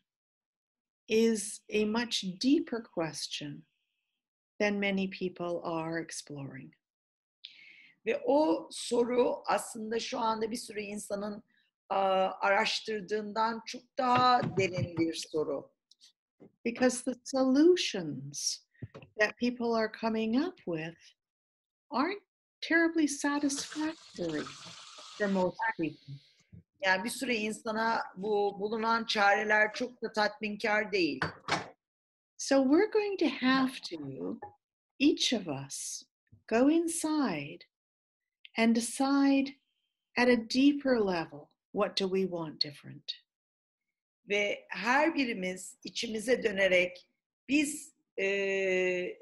is 1.10 1.60
a 1.68 1.84
much 1.84 2.24
deeper 2.38 2.80
question 2.80 3.62
than 4.60 4.78
many 4.78 5.08
people 5.08 5.60
are 5.64 5.98
exploring. 5.98 6.72
Ve 8.06 8.22
o 8.26 8.68
soru 8.70 9.42
aslında 9.46 10.00
şu 10.00 10.18
anda 10.18 10.50
bir 10.50 10.56
sürü 10.56 10.80
insanın 10.80 11.42
aa, 11.88 12.30
araştırdığından 12.40 13.62
çok 13.66 13.82
daha 13.98 14.56
derin 14.56 14.96
bir 14.96 15.14
soru. 15.14 15.70
Because 16.64 17.04
the 17.04 17.20
solutions 17.24 18.58
that 19.18 19.38
people 19.38 19.74
are 19.74 19.92
coming 20.00 20.36
up 20.46 20.56
with 20.56 20.98
aren't 21.90 22.22
terribly 22.60 23.08
satisfactory 23.08 24.44
for 25.18 25.28
most 25.28 25.58
people. 25.76 26.29
Yani 26.82 27.04
bir 27.04 27.10
sürü 27.10 27.32
insana 27.32 28.02
bu 28.16 28.56
bulunan 28.60 29.04
çareler 29.04 29.74
çok 29.74 30.02
da 30.02 30.12
tatminkar 30.12 30.92
değil. 30.92 31.20
So 32.38 32.64
we're 32.64 32.90
going 32.92 33.18
to 33.18 33.46
have 33.46 33.72
to, 33.90 34.38
each 34.98 35.32
of 35.32 35.48
us, 35.48 36.02
go 36.48 36.70
inside 36.70 37.66
and 38.56 38.76
decide 38.76 39.56
at 40.16 40.28
a 40.28 40.36
deeper 40.54 40.98
level 40.98 41.50
what 41.72 42.00
do 42.00 42.08
we 42.08 42.22
want 42.22 42.64
different. 42.64 43.12
Ve 44.28 44.66
her 44.68 45.14
birimiz 45.14 45.78
içimize 45.84 46.42
dönerek 46.42 47.06
biz 47.48 47.94
e, 48.16 48.24
e, 48.24 49.16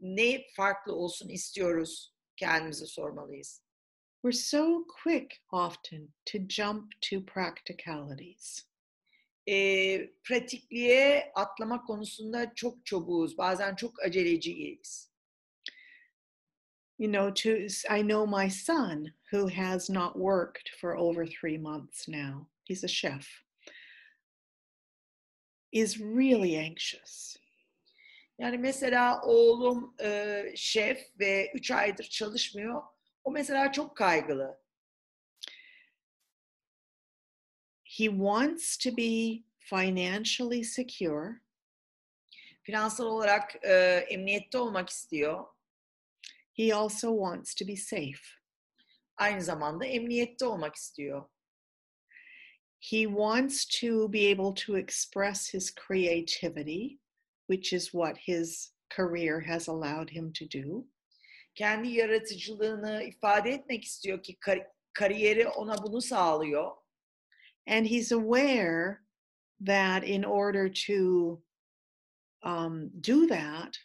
ne 0.00 0.46
farklı 0.56 0.94
olsun 0.94 1.28
istiyoruz 1.28 2.14
kendimize 2.36 2.86
sormalıyız. 2.86 3.63
We're 4.24 4.32
so 4.32 4.86
quick 5.02 5.42
often 5.52 6.08
to 6.24 6.38
jump 6.38 6.94
to 7.10 7.20
practicalities. 7.20 8.64
E, 9.46 10.10
pratikliğe 10.22 11.32
atlama 11.34 11.82
konusunda 11.82 12.54
çok 12.54 12.86
çabuğuz. 12.86 13.38
Bazen 13.38 13.74
çok 13.74 14.02
aceleciyiz. 14.02 15.10
You 16.98 17.12
know, 17.12 17.34
to 17.34 17.50
I 17.96 18.02
know 18.02 18.44
my 18.44 18.50
son 18.50 19.12
who 19.32 19.48
has 19.48 19.90
not 19.90 20.14
worked 20.14 20.70
for 20.80 20.96
over 20.96 21.26
three 21.26 21.58
months 21.58 22.08
now. 22.08 22.46
He's 22.68 22.84
a 22.84 22.88
chef. 22.88 23.28
Is 25.72 26.00
really 26.00 26.58
anxious. 26.58 27.36
Yani 28.38 28.58
mesela 28.58 29.22
oğlum 29.22 29.94
e, 30.00 30.44
şef 30.56 31.20
ve 31.20 31.52
üç 31.54 31.70
aydır 31.70 32.04
çalışmıyor. 32.04 32.93
O 33.24 33.30
mesela 33.30 33.72
çok 33.72 33.96
kaygılı. 33.96 34.60
He 37.84 38.04
wants 38.04 38.76
to 38.76 38.96
be 38.96 39.42
financially 39.58 40.64
secure. 40.64 41.40
Finansal 42.62 43.06
olarak 43.06 43.64
e, 43.64 43.72
emniyette 44.10 44.58
olmak 44.58 44.88
istiyor. 44.88 45.44
He 46.52 46.74
also 46.74 47.08
wants 47.08 47.54
to 47.54 47.66
be 47.66 47.76
safe. 47.76 48.22
Aynı 49.16 49.42
zamanda 49.42 49.86
emniyette 49.86 50.46
olmak 50.46 50.76
istiyor. 50.76 51.28
He 52.80 53.04
wants 53.04 53.64
to 53.80 54.12
be 54.12 54.30
able 54.32 54.54
to 54.54 54.76
express 54.76 55.54
his 55.54 55.74
creativity, 55.74 56.98
which 57.46 57.72
is 57.72 57.84
what 57.84 58.18
his 58.18 58.74
career 58.96 59.40
has 59.40 59.68
allowed 59.68 60.10
him 60.10 60.32
to 60.32 60.44
do. 60.44 60.86
Kendi 61.54 61.88
yaratıcılığını 61.88 63.02
ifade 63.02 63.50
etmek 63.50 63.84
istiyor 63.84 64.22
ki 64.22 64.36
kar- 64.40 64.68
kariyeri 64.92 65.48
ona 65.48 65.82
bunu 65.82 66.00
sağlıyor. 66.00 66.70
And 67.66 67.86
he's 67.86 68.12
aware 68.12 68.98
that 69.66 70.08
in 70.08 70.22
order 70.22 70.74
to 70.86 71.42
um, 72.44 72.90
do 73.02 73.26
that, 73.26 73.76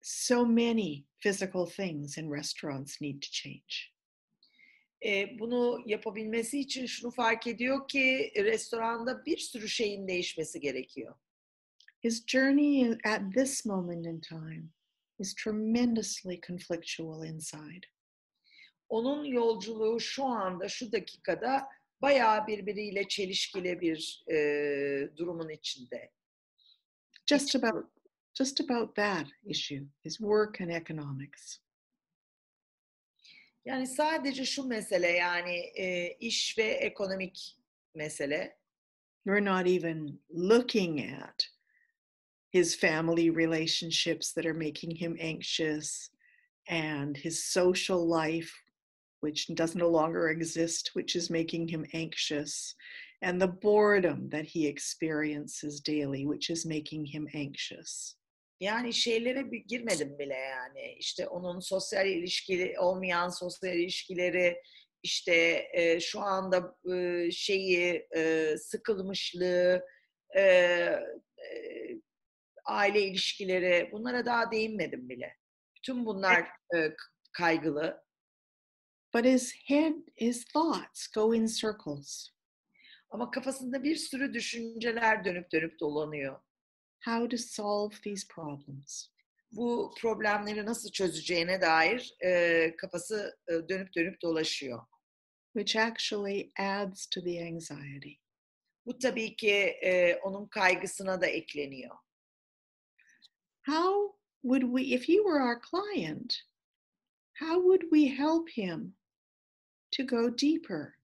so 0.00 0.46
many 0.46 1.06
physical 1.18 1.66
things 1.66 2.18
in 2.18 2.30
restaurants 2.30 3.00
need 3.00 3.22
to 3.22 3.28
change. 3.30 3.94
E, 5.04 5.38
bunu 5.38 5.82
yapabilmesi 5.86 6.60
için 6.60 6.86
şunu 6.86 7.10
fark 7.10 7.46
ediyor 7.46 7.88
ki 7.88 8.32
restoranda 8.36 9.24
bir 9.24 9.38
sürü 9.38 9.68
şeyin 9.68 10.08
değişmesi 10.08 10.60
gerekiyor. 10.60 11.14
His 12.04 12.26
journey 12.26 12.98
at 13.04 13.34
this 13.34 13.66
moment 13.66 14.06
in 14.06 14.20
time 14.20 14.73
is 15.18 15.34
tremendously 15.34 16.40
conflictual 16.40 17.24
inside. 17.24 17.86
Onun 18.88 19.24
yolculuğu 19.24 20.00
şu 20.00 20.24
anda, 20.24 20.68
şu 20.68 20.92
dakikada 20.92 21.68
bayağı 22.02 22.46
birbiriyle 22.46 23.08
çelişkili 23.08 23.80
bir 23.80 24.24
e, 24.30 24.36
durumun 25.16 25.48
içinde. 25.48 26.10
Just 27.26 27.56
about 27.56 27.94
just 28.34 28.60
about 28.60 28.96
that 28.96 29.26
issue, 29.44 29.86
his 30.04 30.18
work 30.18 30.60
and 30.60 30.70
economics. 30.70 31.58
Yani 33.64 33.86
sadece 33.86 34.44
şu 34.44 34.64
mesele 34.64 35.08
yani 35.08 35.56
e, 35.56 36.16
iş 36.20 36.58
ve 36.58 36.64
ekonomik 36.64 37.58
mesele. 37.94 38.58
We're 39.26 39.44
not 39.44 39.66
even 39.66 40.20
looking 40.30 41.00
at 41.22 41.53
his 42.54 42.76
family 42.76 43.30
relationships 43.30 44.32
that 44.32 44.46
are 44.46 44.60
making 44.66 44.94
him 44.94 45.16
anxious 45.18 46.08
and 46.68 47.16
his 47.16 47.44
social 47.44 48.06
life, 48.06 48.52
which 49.22 49.48
does 49.54 49.74
no 49.74 49.88
longer 49.88 50.28
exist, 50.28 50.90
which 50.94 51.16
is 51.16 51.30
making 51.30 51.66
him 51.66 51.84
anxious, 51.92 52.76
and 53.22 53.40
the 53.40 53.54
boredom 53.68 54.28
that 54.30 54.46
he 54.46 54.68
experiences 54.68 55.80
daily, 55.80 56.26
which 56.26 56.48
is 56.48 56.64
making 56.64 57.04
him 57.04 57.26
anxious. 57.34 58.14
yani 58.60 58.92
şeylere 58.92 59.42
girmedim 59.66 60.18
bile 60.18 60.34
yani. 60.34 60.96
İşte 60.98 61.28
onun 61.28 61.60
sosyal 61.60 62.06
ilişkili 62.06 62.74
olmayan 62.78 63.28
sosyal 63.28 63.76
ilişkileri, 63.76 64.56
işte 65.02 65.64
e, 65.72 66.00
şu 66.00 66.20
anda 66.20 66.76
e, 66.94 67.30
şeyi 67.30 68.08
e, 68.16 68.54
sıkılmışlığı, 68.58 69.84
e, 70.36 70.42
aile 72.64 73.02
ilişkileri 73.02 73.88
bunlara 73.92 74.26
daha 74.26 74.50
değinmedim 74.50 75.08
bile. 75.08 75.36
Bütün 75.76 76.06
bunlar 76.06 76.40
e, 76.76 76.96
kaygılı. 77.32 78.04
But 79.14 79.24
his 79.24 79.54
head, 79.66 79.94
his 80.16 80.44
thoughts 80.44 81.06
go 81.06 81.34
in 81.34 81.46
circles. 81.46 82.28
Ama 83.10 83.30
kafasında 83.30 83.82
bir 83.82 83.96
sürü 83.96 84.34
düşünceler 84.34 85.24
dönüp 85.24 85.52
dönüp 85.52 85.80
dolanıyor. 85.80 86.40
How 87.04 87.28
to 87.28 87.36
solve 87.36 87.94
these 88.04 88.26
problems. 88.28 89.06
Bu 89.52 89.94
problemleri 90.00 90.66
nasıl 90.66 90.90
çözeceğine 90.90 91.60
dair 91.60 92.14
e, 92.24 92.76
kafası 92.76 93.38
e, 93.48 93.52
dönüp 93.68 93.94
dönüp 93.94 94.22
dolaşıyor. 94.22 94.82
Which 95.56 95.76
actually 95.76 96.52
adds 96.58 97.06
to 97.06 97.24
the 97.24 97.44
anxiety. 97.44 98.12
Bu 98.86 98.98
tabii 98.98 99.36
ki 99.36 99.54
e, 99.82 100.16
onun 100.16 100.46
kaygısına 100.46 101.20
da 101.20 101.26
ekleniyor. 101.26 101.96
How 103.66 104.10
would 104.42 104.64
we, 104.64 104.92
if 104.92 105.04
he 105.04 105.20
were 105.20 105.40
our 105.40 105.58
client, 105.58 106.36
how 107.34 107.60
would 107.60 107.84
we 107.90 108.06
help 108.08 108.48
him 108.48 108.94
to 109.92 110.04
go 110.04 110.28
deeper 110.30 110.94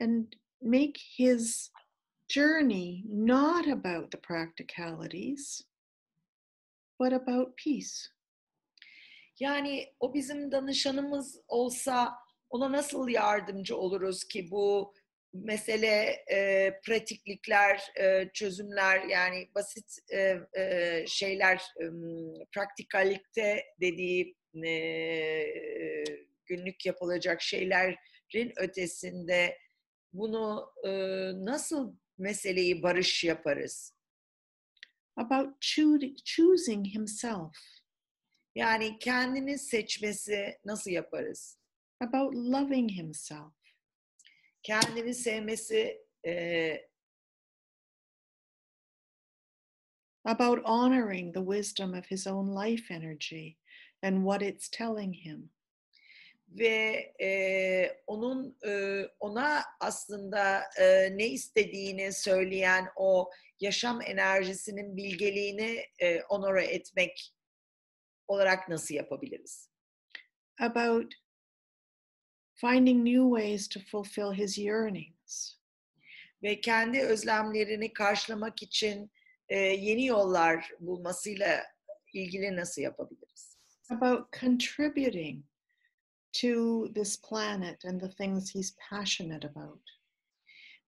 and 0.00 0.34
make 0.60 0.98
his 1.16 1.70
journey 2.28 3.04
not 3.08 3.68
about 3.68 4.10
the 4.10 4.18
practicalities, 4.18 5.62
but 6.98 7.12
about 7.12 7.56
peace? 7.56 8.10
Yani 9.40 9.86
o 10.00 10.14
bizim 10.14 10.52
danışanımız 10.52 11.40
olsa 11.48 12.14
ona 12.50 12.72
nasıl 12.72 13.08
yardımcı 13.08 13.76
oluruz 13.76 14.24
ki 14.24 14.50
bu 14.50 14.94
mesele 15.32 16.24
e, 16.32 16.70
pratiklikler, 16.86 17.92
e, 18.00 18.30
çözümler 18.34 19.04
yani 19.04 19.50
basit 19.54 19.98
e, 20.12 20.38
e, 20.60 21.04
şeyler 21.08 21.56
e, 21.56 21.84
praktikallikte 22.54 23.64
dediği 23.80 24.36
e, 24.66 24.74
günlük 26.46 26.86
yapılacak 26.86 27.42
şeylerin 27.42 28.52
ötesinde 28.56 29.58
bunu 30.12 30.72
e, 30.84 30.90
nasıl 31.44 31.96
meseleyi 32.18 32.82
barış 32.82 33.24
yaparız? 33.24 33.92
About 35.16 35.62
choo- 35.62 36.24
choosing 36.24 36.86
himself, 36.86 37.56
Yani 38.54 38.98
kendini 38.98 39.58
seçmesi 39.58 40.58
nasıl 40.64 40.90
yaparız? 40.90 41.58
about 42.00 42.34
loving 42.34 42.90
himself, 42.90 43.52
Kendini 44.66 45.14
sevmesi 45.14 45.98
e, 46.26 46.86
about 50.24 50.64
honoring 50.64 51.32
the 51.32 51.40
wisdom 51.40 51.94
of 51.94 52.04
his 52.10 52.26
own 52.26 52.48
life 52.48 52.94
energy 52.94 53.56
and 54.02 54.24
what 54.24 54.42
it's 54.42 54.68
telling 54.68 55.12
him. 55.12 55.50
ve 56.48 57.12
e, 57.20 58.02
onun 58.06 58.56
e, 58.66 59.02
ona 59.20 59.62
aslında 59.80 60.62
e, 60.78 61.16
ne 61.16 61.26
istediğini 61.26 62.12
söyleyen 62.12 62.88
o 62.96 63.30
yaşam 63.60 64.02
enerjisinin 64.02 64.96
bilgeliğini 64.96 65.84
e, 65.98 66.22
onore 66.22 66.64
etmek 66.64 67.34
olarak 68.28 68.68
nasıl 68.68 68.94
yapabiliriz? 68.94 69.70
about 70.60 71.14
finding 72.60 73.04
new 73.04 73.40
ways 73.40 73.68
to 73.68 73.80
fulfill 73.80 74.32
his 74.32 74.58
yearnings, 74.58 75.56
Ve 76.42 76.60
kendi 76.60 77.00
özlemlerini 77.00 77.92
karşılamak 77.92 78.62
için 78.62 79.10
e, 79.48 79.58
yeni 79.58 80.06
yollar 80.06 80.70
bulmasıyla 80.80 81.62
ilgili 82.12 82.56
nasıl 82.56 82.82
yapabiliriz? 82.82 83.56
about 83.90 84.32
contributing 84.40 85.44
to 86.32 86.84
this 86.94 87.20
planet 87.20 87.84
and 87.84 88.00
the 88.00 88.10
things 88.10 88.54
he's 88.54 88.76
passionate 88.90 89.48
about, 89.48 89.90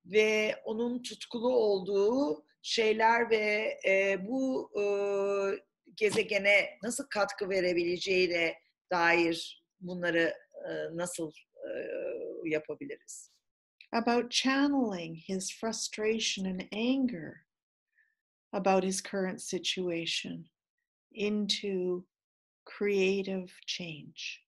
ve 0.05 0.57
onun 0.65 1.03
tutkulu 1.03 1.57
olduğu 1.57 2.45
şeyler 2.63 3.31
ve 3.31 3.79
e, 3.87 4.27
bu 4.29 4.71
e, 4.81 4.85
gezegene 5.95 6.79
nasıl 6.83 7.05
katkı 7.09 7.49
verebileceğine 7.49 8.55
dair 8.93 9.65
bunları 9.81 10.35
e, 10.69 10.97
nasıl 10.97 11.33
yapabiliriz? 12.45 13.31
about 13.93 14.31
channeling 14.31 15.15
his 15.15 15.51
frustration 15.51 16.47
and 16.47 16.67
anger 16.73 17.43
about 18.53 18.85
his 18.85 19.01
current 19.01 19.41
situation 19.41 20.45
into 21.13 22.05
creative 22.65 23.51
change. 23.67 24.45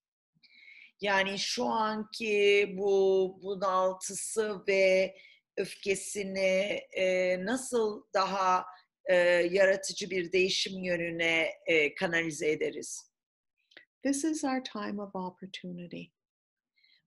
Yani 1.00 1.38
şu 1.38 1.64
anki 1.64 2.74
bu 2.78 3.38
bunaltısı 3.42 4.62
ve 4.68 5.14
öfkesini 5.56 6.80
e, 6.96 7.36
nasıl 7.44 8.02
daha 8.14 8.64
e, 9.06 9.14
yaratıcı 9.50 10.10
bir 10.10 10.32
değişim 10.32 10.82
yönüne 10.84 11.50
e, 11.66 11.94
kanalize 11.94 12.50
ederiz? 12.50 13.10
This 14.04 14.24
is 14.24 14.44
our 14.44 14.62
time 14.64 15.02
of 15.02 15.14
opportunity. 15.14 16.04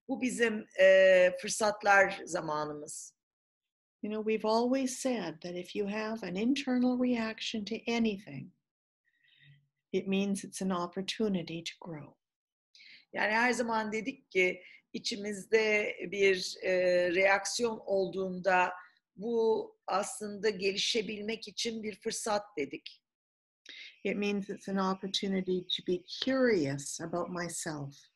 Bu 0.08 0.22
bizim 0.22 0.66
e, 0.80 1.30
fırsatlar 1.40 2.22
zamanımız. 2.24 3.14
You 4.02 4.12
know, 4.12 4.22
we've 4.22 4.48
always 4.48 4.98
said 4.98 5.40
that 5.40 5.56
if 5.56 5.76
you 5.76 5.88
have 5.88 6.28
an 6.28 6.36
internal 6.36 6.98
reaction 6.98 7.64
to 7.64 7.74
anything, 7.88 8.52
it 9.92 10.06
means 10.06 10.44
it's 10.44 10.62
an 10.62 10.70
opportunity 10.70 11.62
to 11.62 11.72
grow. 11.80 12.14
Yani 13.12 13.32
her 13.32 13.52
zaman 13.52 13.92
dedik 13.92 14.30
ki 14.30 14.62
içimizde 14.92 15.96
bir 16.10 16.56
e, 16.62 16.72
reaksiyon 17.14 17.82
olduğunda 17.86 18.72
bu 19.16 19.76
aslında 19.86 20.50
gelişebilmek 20.50 21.48
için 21.48 21.82
bir 21.82 22.00
fırsat 22.00 22.42
dedik. 22.58 23.02
It 24.04 24.16
means 24.16 24.50
it's 24.50 24.68
an 24.68 24.76
opportunity 24.76 25.58
to 25.60 25.92
be 25.92 26.04
curious 26.24 27.00
about 27.00 27.30
myself. 27.30 28.13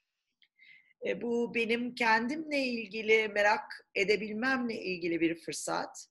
E, 1.07 1.23
bu 1.23 1.55
benim 1.55 1.95
kendimle 1.95 2.59
ilgili 2.59 3.29
merak 3.29 3.89
edebilmemle 3.95 4.75
ilgili 4.75 5.21
bir 5.21 5.35
fırsat. 5.35 6.09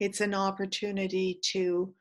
It's 0.00 0.20
an 0.20 0.32
opportunity 0.32 1.32
to 1.52 1.94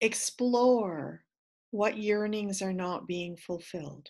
explore 0.00 1.24
what 1.70 1.98
yearnings 1.98 2.62
are 2.62 2.78
not 2.78 3.08
being 3.08 3.38
fulfilled. 3.38 4.06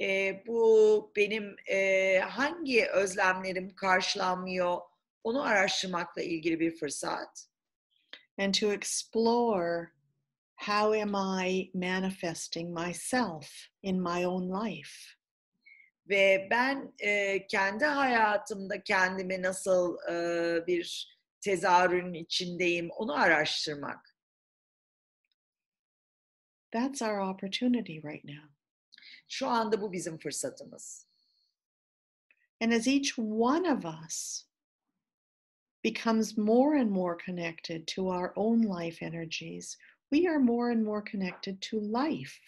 E, 0.00 0.42
bu 0.46 1.12
benim 1.16 1.56
e, 1.66 2.18
hangi 2.18 2.86
özlemlerim 2.86 3.74
karşılanmıyor 3.74 4.80
onu 5.24 5.42
araştırmakla 5.42 6.22
ilgili 6.22 6.60
bir 6.60 6.76
fırsat. 6.76 7.50
and 8.40 8.54
to 8.54 8.70
explore 8.70 9.92
how 10.56 10.92
am 10.92 11.14
I 11.14 11.70
manifesting 11.74 12.72
myself 12.72 13.68
in 13.82 14.02
my 14.02 14.24
own 14.24 14.48
life? 14.48 15.16
Ve 16.08 16.48
ben 16.50 16.92
e, 16.98 17.46
kendi 17.46 17.84
hayatımda 17.84 18.82
kendimi 18.82 19.42
nasıl 19.42 19.96
e, 20.10 20.66
bir 20.66 21.16
tezahürün 21.40 22.14
içindeyim 22.14 22.90
onu 22.90 23.14
araştırmak. 23.14 24.16
That's 26.72 27.02
our 27.02 27.18
opportunity 27.18 27.98
right 27.98 28.24
now. 28.24 28.48
Şu 29.28 29.48
anda 29.48 29.80
bu 29.80 29.92
bizim 29.92 30.18
fırsatımız. 30.18 31.06
And 32.60 32.72
as 32.72 32.86
each 32.86 33.18
one 33.18 33.72
of 33.72 33.84
us 33.84 34.44
becomes 35.84 36.36
more 36.36 36.80
and 36.80 36.90
more 36.90 37.16
connected 37.26 37.86
to 37.86 38.10
our 38.10 38.32
own 38.36 38.62
life 38.62 39.02
energies, 39.02 39.78
we 40.12 40.28
are 40.28 40.38
more 40.38 40.72
and 40.72 40.84
more 40.84 41.02
connected 41.10 41.60
to 41.62 41.80
life. 41.80 42.38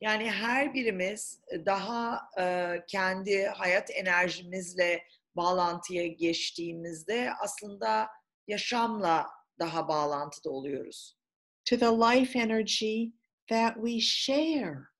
Yani 0.00 0.30
her 0.30 0.74
birimiz 0.74 1.40
daha 1.66 2.28
e, 2.38 2.76
kendi 2.88 3.46
hayat 3.46 3.90
enerjimizle 3.90 5.06
bağlantıya 5.36 6.06
geçtiğimizde 6.06 7.30
aslında 7.40 8.08
yaşamla 8.46 9.26
daha 9.58 9.88
bağlantıda 9.88 10.50
oluyoruz. 10.50 11.16
to 11.64 11.76
the 11.76 11.90
life 11.90 12.36
energy 12.36 13.12
that 13.48 13.80
we 13.80 14.00
share, 14.00 14.90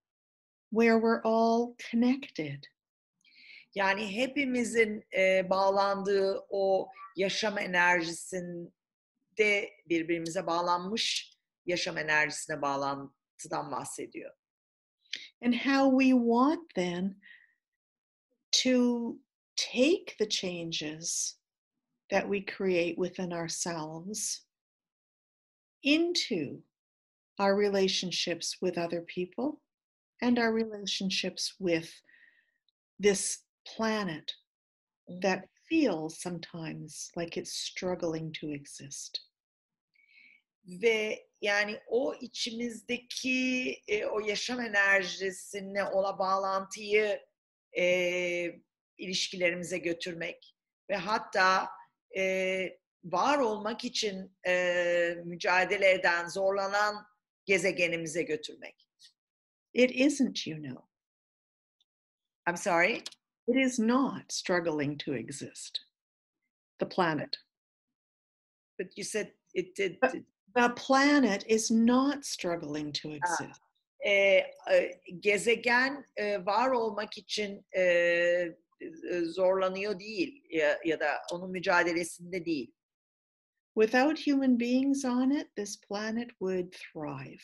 where 0.70 0.98
we're 0.98 1.22
all 1.24 1.76
connected. 1.90 2.66
Yani 3.74 4.16
hepimizin 4.16 5.04
e, 5.16 5.50
bağlandığı 5.50 6.46
o 6.50 6.88
yaşam 7.16 7.58
enerjisinde 7.58 8.70
de 9.38 9.70
birbirimize 9.88 10.46
bağlanmış 10.46 11.34
yaşam 11.66 11.98
enerjisine 11.98 12.62
bağlantıdan 12.62 13.72
bahsediyor. 13.72 14.34
And 15.42 15.54
how 15.54 15.88
we 15.88 16.12
want 16.12 16.60
then 16.74 17.16
to 18.52 19.18
take 19.56 20.16
the 20.18 20.26
changes 20.26 21.36
that 22.10 22.28
we 22.28 22.40
create 22.40 22.96
within 22.98 23.32
ourselves 23.32 24.42
into 25.82 26.60
our 27.38 27.56
relationships 27.56 28.56
with 28.60 28.78
other 28.78 29.02
people 29.02 29.60
and 30.22 30.38
our 30.38 30.52
relationships 30.52 31.54
with 31.58 31.92
this 32.98 33.40
planet 33.66 34.32
that 35.20 35.48
feels 35.68 36.20
sometimes 36.20 37.10
like 37.16 37.36
it's 37.36 37.52
struggling 37.52 38.32
to 38.32 38.50
exist. 38.50 39.20
Ve 40.64 41.28
yani 41.40 41.80
o 41.86 42.14
içimizdeki 42.14 43.70
e, 43.88 44.06
o 44.06 44.20
yaşam 44.20 44.60
enerjisine 44.60 45.84
ola 45.84 46.18
bağlantıyı 46.18 47.20
e, 47.78 47.84
ilişkilerimize 48.98 49.78
götürmek 49.78 50.56
ve 50.90 50.96
hatta 50.96 51.68
e, 52.16 52.78
var 53.04 53.38
olmak 53.38 53.84
için 53.84 54.36
e, 54.46 55.14
mücadele 55.24 55.90
eden, 55.90 56.28
zorlanan 56.28 57.06
gezegenimize 57.44 58.22
götürmek. 58.22 58.88
It 59.74 59.90
isn't, 59.90 60.46
you 60.46 60.62
know. 60.62 60.84
I'm 62.48 62.56
sorry. 62.56 63.02
It 63.46 63.56
is 63.56 63.78
not 63.78 64.32
struggling 64.32 64.98
to 64.98 65.14
exist. 65.14 65.78
The 66.78 66.88
planet. 66.88 67.36
But 68.78 68.98
you 68.98 69.04
said 69.04 69.34
it 69.54 69.76
did. 69.76 70.00
But- 70.00 70.24
The 70.54 70.68
planet 70.76 71.44
is 71.48 71.70
not 71.70 72.24
struggling 72.24 72.92
to 72.92 73.08
exist. 73.10 73.60
e, 74.04 74.10
e, 74.72 75.00
gezegen 75.20 76.06
e, 76.16 76.46
var 76.46 76.70
olmak 76.70 77.18
için 77.18 77.66
e, 77.76 77.82
e, 77.82 78.54
zorlanıyor 79.24 79.98
değil 79.98 80.44
ya, 80.50 80.78
ya 80.84 81.00
da 81.00 81.22
onun 81.32 81.50
mücadelesinde 81.50 82.44
değil. 82.44 82.72
Without 83.74 84.26
human 84.26 84.60
beings 84.60 85.04
on 85.04 85.30
it, 85.30 85.56
this 85.56 85.80
planet 85.80 86.28
would 86.28 86.72
thrive. 86.72 87.42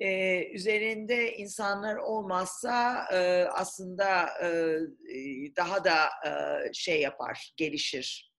E, 0.00 0.44
üzerinde 0.52 1.36
insanlar 1.36 1.96
olmazsa 1.96 3.06
e, 3.12 3.44
aslında 3.44 4.28
e, 4.42 4.46
e, 5.16 5.56
daha 5.56 5.84
da 5.84 6.06
e, 6.26 6.32
şey 6.72 7.00
yapar, 7.00 7.52
gelişir. 7.56 8.31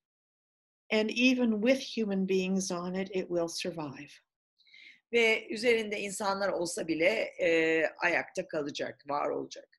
And 0.94 1.10
even 1.10 1.60
with 1.60 1.80
human 1.80 2.28
beings 2.28 2.72
on 2.72 2.96
it, 2.96 3.10
it 3.14 3.28
will 3.28 3.48
survive. 3.48 4.12
Ve 5.14 5.48
üzerinde 5.50 6.00
insanlar 6.00 6.50
olsa 6.50 6.88
bile 6.88 7.34
e, 7.40 7.86
ayakta 7.98 8.48
kalacak, 8.48 9.04
var 9.10 9.30
olacak. 9.30 9.70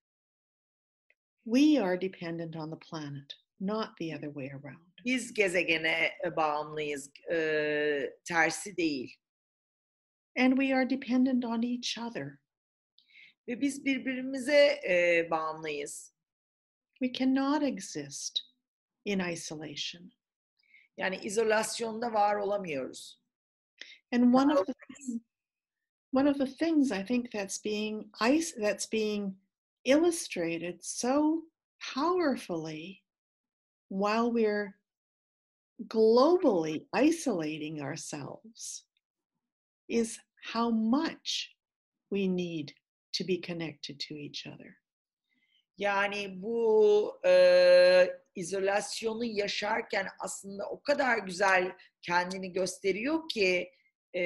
We 1.45 1.83
are 1.83 2.01
dependent 2.01 2.57
on 2.57 2.71
the 2.71 2.79
planet, 2.91 3.33
not 3.61 3.97
the 3.99 4.17
other 4.17 4.33
way 4.33 4.51
around. 4.51 4.93
Biz 5.05 5.35
gezegene 5.35 6.11
e, 6.25 6.37
bağımlıyız, 6.37 7.11
e, 7.33 8.11
tersi 8.25 8.77
değil. 8.77 9.17
And 10.39 10.53
we 10.61 10.75
are 10.75 10.91
dependent 10.91 11.45
on 11.45 11.63
each 11.63 11.99
other. 11.99 12.39
Ve 13.49 13.61
biz 13.61 13.85
birbirimize 13.85 14.81
e, 14.89 15.29
bağımlıyız. 15.31 16.15
We 17.03 17.13
cannot 17.13 17.63
exist 17.63 18.41
in 19.05 19.19
isolation. 19.19 20.13
Yani 20.97 21.17
izolasyonda 21.17 22.13
var 22.13 22.37
olamıyoruz. 22.37 23.21
And 24.13 24.35
one 24.35 24.53
of 24.53 24.67
the 24.67 24.75
one 26.13 26.31
of 26.31 26.39
the 26.39 26.47
things 26.47 26.93
I 26.93 27.03
think 27.03 27.31
that's 27.33 27.59
being 27.65 28.11
ice 28.21 28.53
that's 28.61 28.87
being 28.87 29.37
illustrated 29.85 30.85
so 30.85 31.43
powerfully 31.95 33.03
while 33.89 34.33
we're 34.33 34.75
globally 35.89 36.87
isolating 36.93 37.83
ourselves 37.83 38.85
is 39.89 40.19
how 40.53 40.71
much 40.71 41.51
we 42.11 42.29
need 42.29 42.73
to 43.15 43.25
be 43.25 43.39
connected 43.39 43.99
to 44.01 44.15
each 44.15 44.47
other. 44.47 44.77
Yani 45.79 46.43
bu 46.43 47.21
e, 47.27 48.11
izolasyonu 48.35 49.25
yaşarken 49.25 50.07
aslında 50.21 50.71
o 50.71 50.83
kadar 50.83 51.19
güzel 51.19 51.73
kendini 52.03 52.53
gösteriyor 52.53 53.29
ki 53.29 53.71
e, 54.15 54.23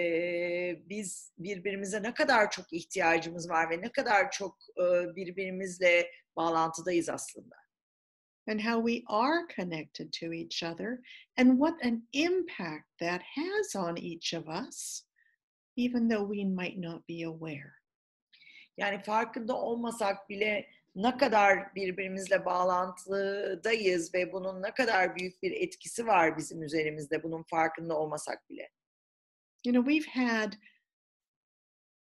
biz 0.88 1.32
birbirimize 1.38 2.02
ne 2.02 2.14
kadar 2.14 2.50
çok 2.50 2.72
ihtiyacımız 2.72 3.50
var 3.50 3.70
ve 3.70 3.80
ne 3.80 3.92
kadar 3.92 4.30
çok 4.30 4.56
e, 4.76 5.16
birbirimizle 5.16 6.10
bağlantıdayız 6.36 7.08
aslında. 7.08 7.56
and 8.48 8.60
how 8.62 8.80
we 8.80 9.04
are 9.08 9.46
connected 9.54 10.10
to 10.10 10.32
each 10.32 10.62
other 10.62 11.02
and 11.36 11.58
what 11.58 11.74
an 11.82 12.02
impact 12.14 12.86
that 12.98 13.20
has 13.22 13.76
on 13.76 13.98
each 13.98 14.32
of 14.32 14.48
us, 14.48 15.04
even 15.76 16.08
though 16.08 16.24
we 16.24 16.44
might 16.44 16.78
not 16.78 17.06
be 17.06 17.22
aware. 17.22 17.74
Yani 18.76 19.02
farkında 19.02 19.56
olmasak 19.56 20.28
bile 20.28 20.66
ne 20.98 21.16
kadar 21.16 21.74
birbirimizle 21.74 22.44
bağlantıdayız 22.44 24.14
ve 24.14 24.32
bunun 24.32 24.62
ne 24.62 24.74
kadar 24.74 25.16
büyük 25.16 25.42
bir 25.42 25.52
etkisi 25.52 26.06
var 26.06 26.36
bizim 26.36 26.62
üzerimizde 26.62 27.22
bunun 27.22 27.42
farkında 27.42 27.98
olmasak 27.98 28.50
bile. 28.50 28.70
You 29.64 29.74
know, 29.74 29.92
we've 29.92 30.10
had 30.10 30.52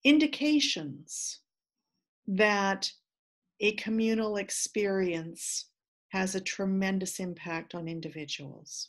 indications 0.05 1.43
that 2.39 2.93
a 3.63 3.77
communal 3.85 4.39
experience 4.39 5.43
has 6.09 6.37
a 6.37 6.45
tremendous 6.45 7.21
impact 7.21 7.75
on 7.75 7.87
individuals. 7.87 8.87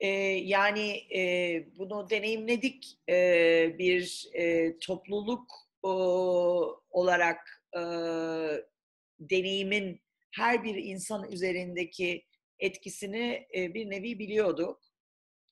Ee, 0.00 0.08
yani 0.44 1.16
e, 1.16 1.78
bunu 1.78 2.10
deneyimledik 2.10 2.98
Ee, 3.08 3.78
bir 3.78 4.28
e, 4.34 4.78
topluluk 4.78 5.65
olarak 6.90 7.62
e, 7.76 7.80
deneyimin 9.20 10.00
her 10.34 10.64
bir 10.64 10.74
insan 10.74 11.32
üzerindeki 11.32 12.24
etkisini 12.58 13.46
e, 13.56 13.74
bir 13.74 13.90
nevi 13.90 14.18
biliyorduk 14.18 14.80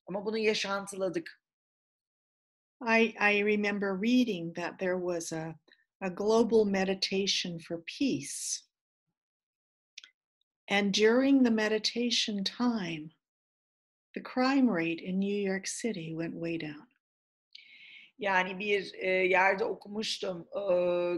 ama 0.05 0.25
bunu 0.25 0.37
yaşantıladık. 0.37 1.41
I, 2.81 3.15
I 3.19 3.43
remember 3.43 4.01
reading 4.01 4.55
that 4.55 4.79
there 4.79 4.97
was 4.97 5.33
a, 5.33 5.55
a 6.01 6.09
global 6.09 6.65
meditation 6.65 7.59
for 7.59 7.83
peace. 7.99 8.65
And 10.67 10.93
during 10.93 11.43
the 11.43 11.51
meditation 11.51 12.43
time, 12.43 13.11
the 14.13 14.21
crime 14.21 14.69
rate 14.69 15.01
in 15.01 15.19
New 15.19 15.35
York 15.35 15.67
City 15.67 16.13
went 16.15 16.35
way 16.35 16.57
down. 16.57 16.87
Yani 18.19 18.59
bir 18.59 18.93
e, 18.93 19.09
yerde 19.09 19.65
okumuştum, 19.65 20.47
e, 20.55 20.63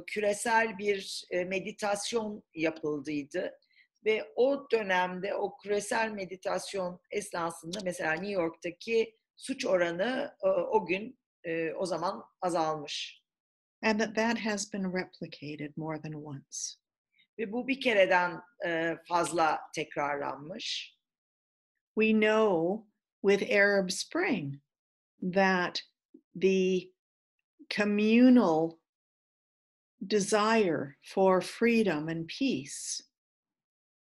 küresel 0.06 0.78
bir 0.78 1.24
e, 1.32 1.46
meditasyon 1.46 2.44
yapıldıydı 2.54 3.60
ve 4.06 4.34
o 4.36 4.68
dönemde 4.72 5.36
o 5.36 5.58
küresel 5.58 6.12
meditasyon 6.12 7.02
esnasında 7.12 7.80
mesela 7.84 8.14
New 8.14 8.32
York'taki 8.32 9.16
suç 9.36 9.66
oranı 9.66 10.36
e, 10.44 10.48
o 10.48 10.86
gün 10.86 11.20
e, 11.44 11.74
o 11.74 11.86
zaman 11.86 12.24
azalmış 12.42 13.24
And 13.84 14.00
that 14.00 14.16
that 14.16 14.40
has 14.40 14.74
been 14.74 14.92
replicated 14.92 15.78
more 15.78 16.02
than 16.02 16.14
once. 16.14 16.78
ve 17.40 17.52
bu 17.52 17.68
bir 17.68 17.82
kereden 17.82 18.42
e, 18.66 18.96
fazla 19.08 19.60
tekrarlanmış. 19.76 20.98
We 22.00 22.12
know 22.12 22.86
with 23.22 23.52
Arab 23.52 23.90
Spring 23.90 24.56
that 25.34 25.82
the 26.40 26.90
communal 27.70 28.80
desire 30.06 30.98
for 31.04 31.42
freedom 31.42 32.08
and 32.08 32.28
peace 32.28 33.02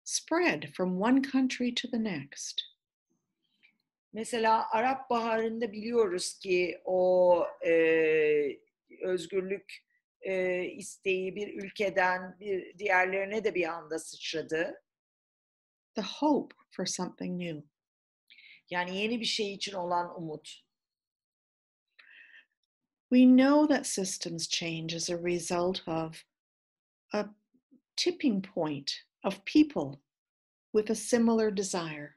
spread 0.03 0.71
from 0.75 0.99
one 0.99 1.21
country 1.21 1.71
to 1.71 1.87
the 1.87 1.99
next. 1.99 2.63
Mesela 4.13 4.65
Arap 4.71 5.09
Baharı'nda 5.09 5.71
biliyoruz 5.71 6.39
ki 6.39 6.81
o 6.85 7.47
e, 7.65 7.71
özgürlük 9.01 9.85
e, 10.21 10.63
isteği 10.65 11.35
bir 11.35 11.63
ülkeden 11.63 12.39
bir 12.39 12.77
diğerlerine 12.77 13.43
de 13.43 13.55
bir 13.55 13.67
anda 13.67 13.99
sıçradı. 13.99 14.83
The 15.95 16.01
hope 16.01 16.55
for 16.71 16.85
something 16.85 17.41
new. 17.41 17.67
Yani 18.69 18.97
yeni 18.97 19.19
bir 19.19 19.25
şey 19.25 19.53
için 19.53 19.73
olan 19.73 20.21
umut. 20.21 20.64
We 23.11 23.25
know 23.25 23.67
that 23.67 23.85
systems 23.85 24.47
change 24.47 24.95
as 24.95 25.09
a 25.09 25.17
result 25.17 25.81
of 25.87 26.25
a 27.13 27.25
tipping 27.95 28.41
point 28.41 28.91
of 29.23 29.43
people 29.45 30.01
with 30.73 30.89
a 30.89 30.95
similar 30.95 31.57
desire. 31.57 32.15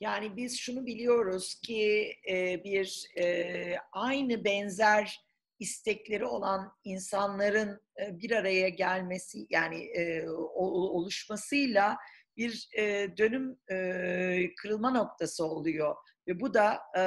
Yani 0.00 0.36
biz 0.36 0.58
şunu 0.58 0.86
biliyoruz 0.86 1.54
ki 1.54 2.14
e, 2.28 2.64
bir 2.64 3.06
e, 3.18 3.76
aynı 3.92 4.44
benzer 4.44 5.24
istekleri 5.58 6.24
olan 6.24 6.72
insanların 6.84 7.80
e, 8.00 8.18
bir 8.20 8.30
araya 8.30 8.68
gelmesi 8.68 9.46
yani 9.50 9.84
e, 9.84 10.28
oluşmasıyla 10.54 11.96
bir 12.36 12.68
e, 12.78 13.08
dönüm 13.16 13.58
e, 13.70 14.54
kırılma 14.54 14.90
noktası 14.90 15.44
oluyor 15.44 15.96
ve 16.28 16.40
bu 16.40 16.54
da 16.54 16.78
e, 16.96 17.02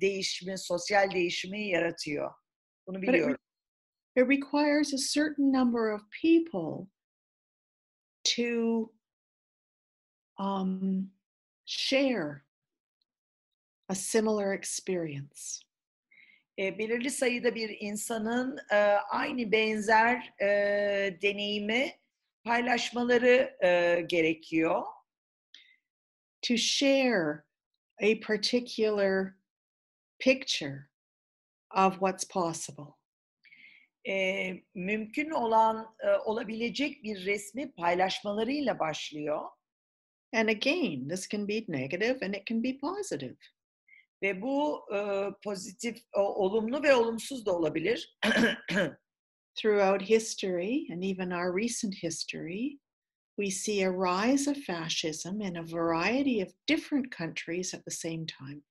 değişimi, 0.00 0.58
sosyal 0.58 1.10
değişimi 1.10 1.68
yaratıyor. 1.68 2.34
Bunu 2.86 3.02
biliyorum. 3.02 3.36
It, 4.16 4.22
it 4.22 4.28
requires 4.28 4.94
a 4.94 4.98
certain 5.14 5.52
number 5.52 5.92
of 5.94 6.00
people 6.22 6.88
to 8.36 8.92
um, 10.38 11.10
share 11.64 12.44
a 13.88 13.94
similar 13.94 14.52
experience. 14.52 15.66
E, 16.58 16.78
belirli 16.78 17.10
sayıda 17.10 17.54
bir 17.54 17.76
insanın 17.80 18.58
e, 18.72 18.76
aynı 19.10 19.52
benzer 19.52 20.34
e, 20.40 20.48
deneyimi 21.22 21.92
paylaşmaları 22.44 23.56
e, 23.64 24.00
gerekiyor. 24.00 24.82
To 26.42 26.56
share 26.56 27.45
a 28.00 28.16
particular 28.16 29.36
picture 30.18 30.88
of 31.74 31.98
what's 32.00 32.24
possible. 32.24 32.96
E, 34.08 34.54
mümkün 34.74 35.30
olan 35.30 35.94
e, 36.00 36.10
olabilecek 36.10 37.02
bir 37.02 37.26
resmi 37.26 37.72
paylaşmalarıyla 37.72 38.78
başlıyor. 38.78 39.40
And 40.32 40.48
again, 40.48 41.08
this 41.08 41.28
can 41.28 41.48
be 41.48 41.64
negative 41.68 42.26
and 42.26 42.34
it 42.34 42.46
can 42.46 42.62
be 42.62 42.78
positive. 42.78 43.36
Ve 44.22 44.42
bu 44.42 44.86
e, 44.94 45.30
pozitif, 45.44 45.98
o, 46.16 46.20
olumlu 46.20 46.82
ve 46.82 46.94
olumsuz 46.94 47.46
da 47.46 47.56
olabilir. 47.56 48.18
Throughout 49.54 50.02
history 50.02 50.86
and 50.92 51.02
even 51.02 51.30
our 51.30 51.56
recent 51.56 51.94
history, 51.94 52.78
we 53.38 53.50
see 53.50 53.82
a 53.82 53.90
rise 53.90 54.46
of 54.46 54.56
fascism 54.56 55.40
in 55.42 55.56
a 55.56 55.62
variety 55.62 56.40
of 56.40 56.52
different 56.66 57.10
countries 57.10 57.74
at 57.74 57.84
the 57.84 57.90
same 57.90 58.26
time. 58.26 58.62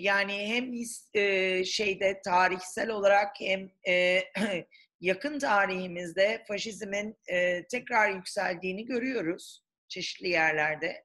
Yani 0.00 0.46
hem 0.46 0.72
e, 1.14 1.64
şeyde 1.64 2.20
tarihsel 2.24 2.90
olarak 2.90 3.40
hem 3.40 3.70
e, 3.88 4.22
yakın 5.00 5.38
tarihimizde 5.38 6.44
faşizmin 6.48 7.16
e, 7.26 7.66
tekrar 7.66 8.10
yükseldiğini 8.10 8.84
görüyoruz 8.84 9.62
çeşitli 9.88 10.28
yerlerde. 10.28 11.04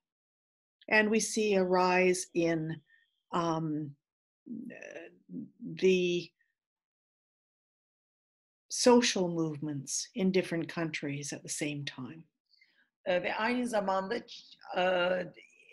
And 0.90 1.14
we 1.14 1.20
see 1.20 1.60
a 1.60 1.64
rise 1.64 2.30
in 2.34 2.82
um, 3.34 3.96
the 5.78 6.30
social 8.78 9.28
movements 9.28 10.06
in 10.14 10.34
different 10.34 10.74
countries 10.74 11.34
at 11.34 11.42
the 11.42 11.50
same 11.50 11.86
time. 11.86 12.24
Ve 13.08 13.36
aynı 13.36 13.68
zamanda 13.68 14.16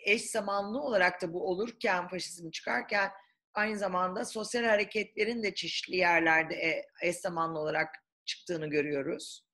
eş 0.05 0.21
zamanlı 0.21 0.81
olarak 0.81 1.21
da 1.21 1.33
bu 1.33 1.49
olurken, 1.49 2.07
faşizm 2.07 2.49
çıkarken 2.49 3.11
aynı 3.53 3.77
zamanda 3.77 4.25
sosyal 4.25 4.63
hareketlerin 4.63 5.43
de 5.43 5.55
çeşitli 5.55 5.95
yerlerde 5.95 6.85
eş 7.01 7.15
zamanlı 7.15 7.59
olarak 7.59 7.95
çıktığını 8.25 8.67
görüyoruz. 8.67 9.45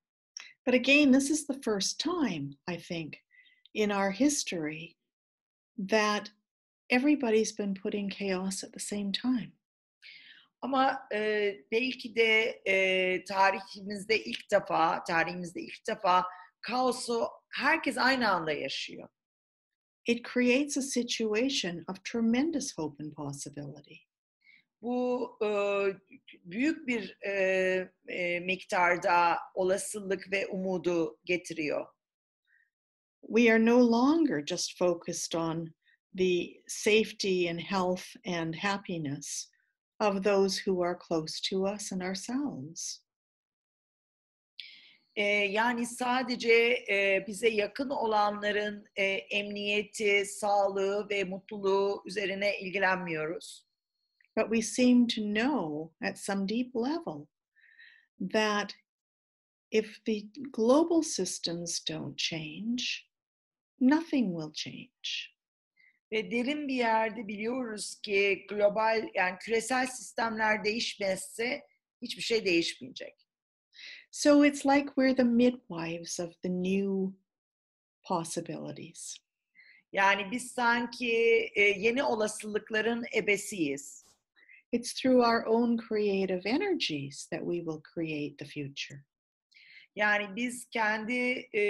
But 0.67 0.75
again, 0.75 1.13
this 1.13 1.29
is 1.29 1.47
the 1.47 1.61
first 1.61 1.99
time, 1.99 2.49
I 2.71 2.77
think, 2.77 3.15
in 3.73 3.89
our 3.89 4.11
history 4.11 4.95
that 5.89 6.31
everybody's 6.89 7.59
been 7.59 7.73
putting 7.73 8.13
chaos 8.13 8.63
at 8.63 8.73
the 8.73 8.79
same 8.79 9.11
time. 9.11 9.51
Ama 10.61 11.07
e, 11.13 11.53
belki 11.71 12.15
de 12.15 12.61
e, 12.65 13.23
tarihimizde 13.23 14.19
ilk 14.19 14.51
defa, 14.51 15.03
tarihimizde 15.03 15.61
ilk 15.61 15.87
defa 15.87 16.25
kaosu 16.61 17.27
herkes 17.49 17.97
aynı 17.97 18.29
anda 18.29 18.51
yaşıyor. 18.51 19.09
It 20.07 20.25
creates 20.33 20.77
a 20.77 20.81
situation 20.81 21.83
of 21.87 22.03
tremendous 22.03 22.77
hope 22.77 23.03
and 23.03 23.13
possibility. 23.13 24.11
bu 24.81 25.37
e, 25.43 25.49
büyük 26.45 26.87
bir 26.87 27.17
e, 27.27 27.33
e, 28.07 28.39
miktarda 28.39 29.37
olasılık 29.55 30.31
ve 30.31 30.47
umudu 30.47 31.19
getiriyor. 31.25 31.85
We 33.21 33.53
are 33.53 33.65
no 33.65 33.91
longer 33.91 34.45
just 34.45 34.77
focused 34.77 35.35
on 35.41 35.73
the 36.17 36.61
safety 36.67 37.49
and 37.49 37.59
health 37.59 38.05
and 38.27 38.55
happiness 38.55 39.51
of 40.01 40.23
those 40.23 40.57
who 40.57 40.81
are 40.81 40.95
close 40.95 41.39
to 41.39 41.67
us 41.67 41.91
and 41.91 42.01
ourselves. 42.01 43.01
Yani 45.49 45.85
sadece 45.85 46.85
e, 46.89 47.25
bize 47.27 47.49
yakın 47.49 47.89
olanların 47.89 48.85
e, 48.95 49.03
emniyeti, 49.05 50.25
sağlığı 50.25 51.09
ve 51.09 51.23
mutluluğu 51.23 52.03
üzerine 52.05 52.59
ilgilenmiyoruz. 52.59 53.65
But 54.37 54.45
we 54.45 54.61
seem 54.61 55.07
to 55.07 55.21
know 55.21 55.91
at 56.07 56.19
some 56.19 56.47
deep 56.47 56.75
level 56.75 57.27
that 58.33 58.73
if 59.71 60.05
the 60.05 60.23
global 60.53 61.01
systems 61.01 61.85
don't 61.89 62.17
change, 62.17 62.83
nothing 63.79 64.33
will 64.33 64.53
change. 64.53 65.30
Ve 66.11 66.31
derin 66.31 66.67
bir 66.67 66.75
yerde 66.75 67.27
biliyoruz 67.27 68.01
ki 68.01 68.45
global 68.49 69.09
yani 69.13 69.37
küresel 69.39 69.87
sistemler 69.87 70.63
değişmezse 70.63 71.61
hiçbir 72.01 72.21
şey 72.21 72.45
değişmeyecek. 72.45 73.15
So 74.11 74.45
it's 74.45 74.65
like 74.65 74.87
we're 74.87 75.15
the 75.15 75.23
midwives 75.23 76.19
of 76.19 76.41
the 76.41 76.49
new 76.49 77.17
possibilities. 78.03 79.17
Yani 79.93 80.31
biz 80.31 80.51
sanki 80.51 81.13
e, 81.55 81.61
yeni 81.61 82.03
olasılıkların 82.03 83.05
ebesiyiz. 83.15 84.05
It's 84.71 84.93
through 84.93 85.27
our 85.27 85.45
own 85.45 85.77
creative 85.77 86.49
energies 86.49 87.27
that 87.27 87.39
we 87.39 87.57
will 87.57 87.81
create 87.93 88.37
the 88.37 88.45
future. 88.45 89.03
Yani 89.95 90.35
biz 90.35 90.69
kendi 90.69 91.49
e, 91.53 91.61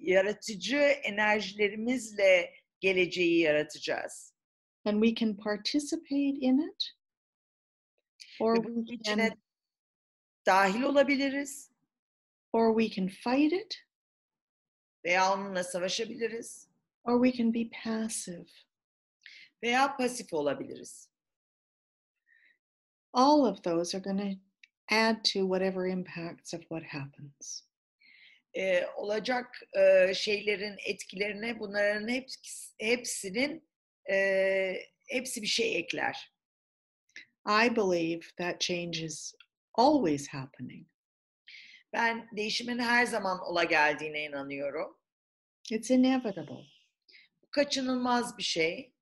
yaratıcı 0.00 0.76
enerjilerimizle 0.76 2.63
geleceği 2.84 3.38
yaratacağız. 3.40 4.34
And 4.84 5.04
we 5.04 5.14
can 5.14 5.36
participate 5.36 6.38
in 6.40 6.58
it. 6.58 6.94
Or 8.40 8.54
Ve 8.58 8.64
bunun 8.64 8.84
we 8.86 8.94
içine 8.94 9.28
can, 9.28 9.38
dahil 10.46 10.82
olabiliriz 10.82 11.70
or 12.52 12.80
we 12.80 12.94
can 12.96 13.08
fight 13.08 13.52
it, 13.52 13.76
veya 15.04 15.32
onunla 15.34 15.64
savaşabiliriz 15.64 16.68
or 17.04 17.24
we 17.24 17.38
can 17.42 17.54
be 17.54 17.70
passive. 17.84 18.46
veya 19.62 19.96
pasif 19.96 20.32
olabiliriz. 20.32 21.08
All 23.12 23.44
of 23.46 23.62
those 23.62 23.94
are 23.96 24.02
going 24.02 24.18
to 24.18 24.40
add 24.94 25.24
to 25.24 25.40
whatever 25.40 25.86
impacts 25.86 26.54
of 26.54 26.60
what 26.60 26.82
happens. 26.82 27.63
E, 28.56 28.86
olacak 28.86 29.60
e, 29.76 30.14
şeylerin 30.14 30.76
etkilerine 30.86 31.60
bunların 31.60 32.08
hepsi, 32.08 32.74
hepsinin 32.80 33.68
e, 34.10 34.76
hepsi 35.08 35.42
bir 35.42 35.46
şey 35.46 35.76
ekler. 35.78 36.32
I 37.48 37.76
believe 37.76 38.20
that 38.36 38.60
change 38.60 39.04
is 39.04 39.34
always 39.74 40.28
happening. 40.28 40.86
Ben 41.92 42.28
değişimin 42.36 42.78
her 42.78 43.06
zaman 43.06 43.40
ola 43.40 43.64
geldiğine 43.64 44.24
inanıyorum. 44.24 44.98
It's 45.70 45.90
inevitable. 45.90 46.64
Bu 47.42 47.50
kaçınılmaz 47.50 48.38
bir 48.38 48.42
şey. 48.42 48.94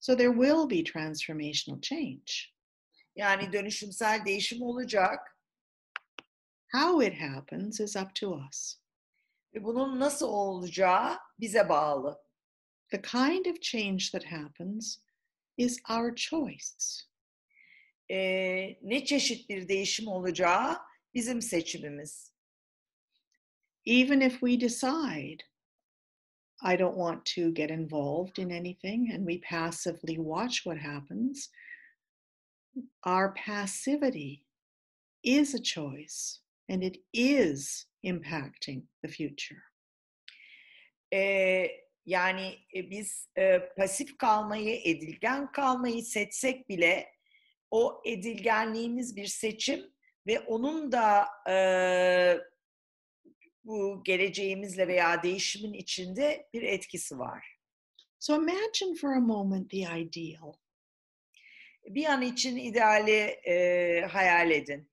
So 0.00 0.16
there 0.16 0.32
will 0.32 0.70
be 0.70 0.92
transformational 0.92 1.80
change. 1.80 2.32
Yani 3.16 3.52
dönüşümsel 3.52 4.24
değişim 4.24 4.62
olacak 4.62 5.38
How 6.72 7.00
it 7.00 7.14
happens 7.14 7.80
is 7.80 7.96
up 7.96 8.14
to 8.14 8.34
us. 8.34 8.78
Ve 9.54 9.64
bunun 9.64 10.00
nasıl 10.00 10.28
olacağı 10.28 11.18
bize 11.40 11.68
bağlı. 11.68 12.20
The 12.90 13.02
kind 13.02 13.46
of 13.46 13.60
change 13.60 14.04
that 14.12 14.24
happens 14.24 14.98
is 15.56 15.80
our 15.90 16.14
choice. 16.16 17.04
E, 18.10 18.18
ne 18.82 19.04
çeşit 19.04 19.48
bir 19.48 19.68
değişim 19.68 20.08
olacağı 20.08 20.78
bizim 21.14 21.42
seçimimiz. 21.42 22.32
Even 23.86 24.20
if 24.20 24.32
we 24.32 24.60
decide, 24.60 25.44
I 26.62 26.78
don't 26.78 26.96
want 26.96 27.26
to 27.34 27.54
get 27.54 27.70
involved 27.70 28.38
in 28.38 28.50
anything, 28.50 29.10
and 29.14 29.28
we 29.28 29.40
passively 29.40 30.16
watch 30.16 30.64
what 30.64 30.78
happens, 30.78 31.50
our 33.06 33.34
passivity 33.34 34.44
is 35.22 35.54
a 35.54 35.62
choice 35.62 36.47
and 36.68 36.82
it 36.82 37.04
is 37.12 37.86
impacting 38.02 38.82
the 39.02 39.08
future. 39.08 39.62
E, 41.12 41.68
Yani 42.08 42.58
biz 42.74 43.28
e, 43.38 43.68
pasif 43.76 44.18
kalmayı, 44.18 44.80
edilgen 44.84 45.52
kalmayı 45.52 46.02
seçsek 46.02 46.68
bile 46.68 47.12
o 47.70 48.02
edilgenliğimiz 48.06 49.16
bir 49.16 49.26
seçim 49.26 49.94
ve 50.26 50.40
onun 50.40 50.92
da 50.92 51.28
e, 51.50 51.56
bu 53.64 54.02
geleceğimizle 54.04 54.88
veya 54.88 55.22
değişimin 55.22 55.72
içinde 55.72 56.48
bir 56.54 56.62
etkisi 56.62 57.18
var. 57.18 57.56
So 58.18 58.34
imagine 58.34 58.94
for 59.00 59.12
a 59.12 59.20
moment 59.20 59.70
the 59.70 59.76
ideal. 59.76 60.52
Bir 61.88 62.04
an 62.04 62.22
için 62.22 62.56
ideali 62.56 63.40
e, 63.46 64.00
hayal 64.10 64.50
edin. 64.50 64.90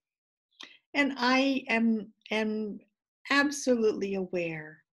And 0.95 1.13
I 1.17 1.65
am, 1.67 2.13
am 2.31 2.79
absolutely 3.29 4.15
aware 4.15 4.83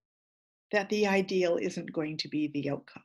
that 0.71 0.89
the 0.89 1.07
ideal 1.07 1.57
isn't 1.57 1.93
going 1.93 2.17
to 2.17 2.29
be 2.29 2.47
the 2.47 2.71
outcome. 2.71 3.03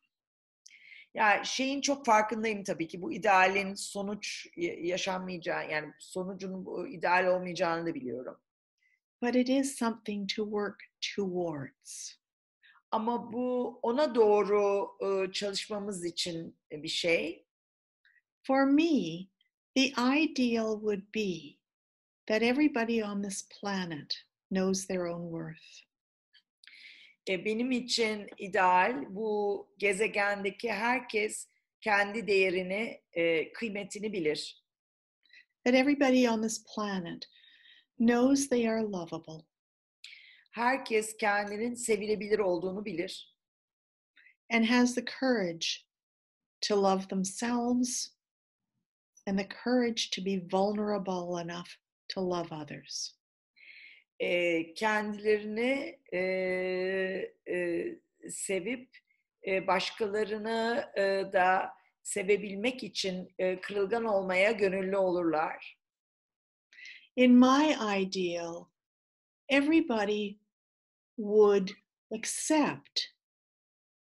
Ya 1.14 1.44
şeyin 1.44 1.80
çok 1.80 2.06
farkındayım 2.06 2.64
tabii 2.64 2.88
ki 2.88 3.02
bu 3.02 3.12
idealin 3.12 3.74
sonuç 3.74 4.46
ya- 4.56 4.74
yaşanmayacağı 4.80 5.70
yani 5.70 5.92
sonucun 5.98 6.86
ideal 6.90 7.26
olmayacağını 7.26 7.86
da 7.86 7.94
biliyorum. 7.94 8.36
But 9.22 9.34
it 9.36 9.48
is 9.48 9.78
something 9.78 10.28
to 10.36 10.44
work 10.44 10.80
towards. 11.16 12.18
Ama 12.90 13.32
bu 13.32 13.78
ona 13.82 14.14
doğru 14.14 14.88
e, 15.00 15.32
çalışmamız 15.32 16.04
için 16.04 16.56
bir 16.70 16.88
şey. 16.88 17.46
For 18.42 18.64
me, 18.64 19.26
the 19.76 19.86
ideal 20.22 20.80
would 20.80 21.14
be 21.14 21.57
that 22.28 22.42
everybody 22.42 23.02
on 23.02 23.22
this 23.22 23.42
planet 23.60 24.14
knows 24.50 24.86
their 24.86 25.06
own 25.06 25.30
worth. 25.30 25.84
E, 27.26 27.44
benim 27.44 27.72
için 27.72 28.28
ideal 28.38 29.14
bu 29.14 29.68
gezegendeki 29.78 30.72
herkes 30.72 31.48
kendi 31.80 32.26
değerini, 32.26 33.02
e, 33.12 33.52
kıymetini 33.52 34.12
bilir. 34.12 34.62
That 35.64 35.74
everybody 35.74 36.28
on 36.28 36.42
this 36.42 36.64
planet 36.74 37.24
knows 37.98 38.48
they 38.48 38.68
are 38.68 38.82
lovable 38.82 39.44
Herkes 40.50 41.16
kendinin 41.16 41.74
sevilebilir 41.74 42.38
olduğunu 42.38 42.84
bilir 42.84 43.34
and 44.50 44.64
has 44.64 44.94
the 44.94 45.04
courage 45.04 45.86
to 46.60 46.82
love 46.82 47.08
themselves 47.08 48.10
and 49.26 49.38
the 49.38 49.48
courage 49.48 50.10
to 50.10 50.24
be 50.24 50.48
vulnerable 50.52 51.38
enough 51.38 51.78
to 52.08 52.20
love 52.20 52.52
others. 52.52 53.18
e, 54.20 54.74
kendilerini 54.74 56.00
e, 56.12 56.18
e, 57.48 57.86
sevip 58.30 58.96
e, 59.46 59.66
başkalarını 59.66 60.92
e, 60.96 61.02
da 61.32 61.70
sevebilmek 62.02 62.82
için 62.82 63.34
e, 63.38 63.60
kırılgan 63.60 64.04
olmaya 64.04 64.52
gönüllü 64.52 64.96
olurlar. 64.96 65.78
In 67.16 67.32
my 67.32 67.74
ideal, 68.02 68.64
everybody 69.48 70.38
would 71.16 71.68
accept 72.12 73.00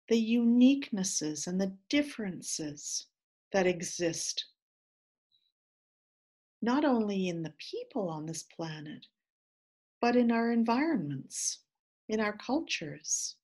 the 0.07 0.39
uniquenesses 0.39 1.47
and 1.47 1.61
the 1.61 1.71
differences 1.97 3.11
that 3.51 3.65
exist, 3.65 4.43
not 6.61 6.85
only 6.85 7.27
in 7.27 7.43
the 7.43 7.53
people 7.71 8.09
on 8.09 8.25
this 8.25 8.43
planet, 8.43 9.05
but 10.01 10.15
in 10.15 10.31
our 10.31 10.51
environments, 10.51 11.59
in 12.09 12.19
our 12.19 12.37
cultures. 12.37 13.35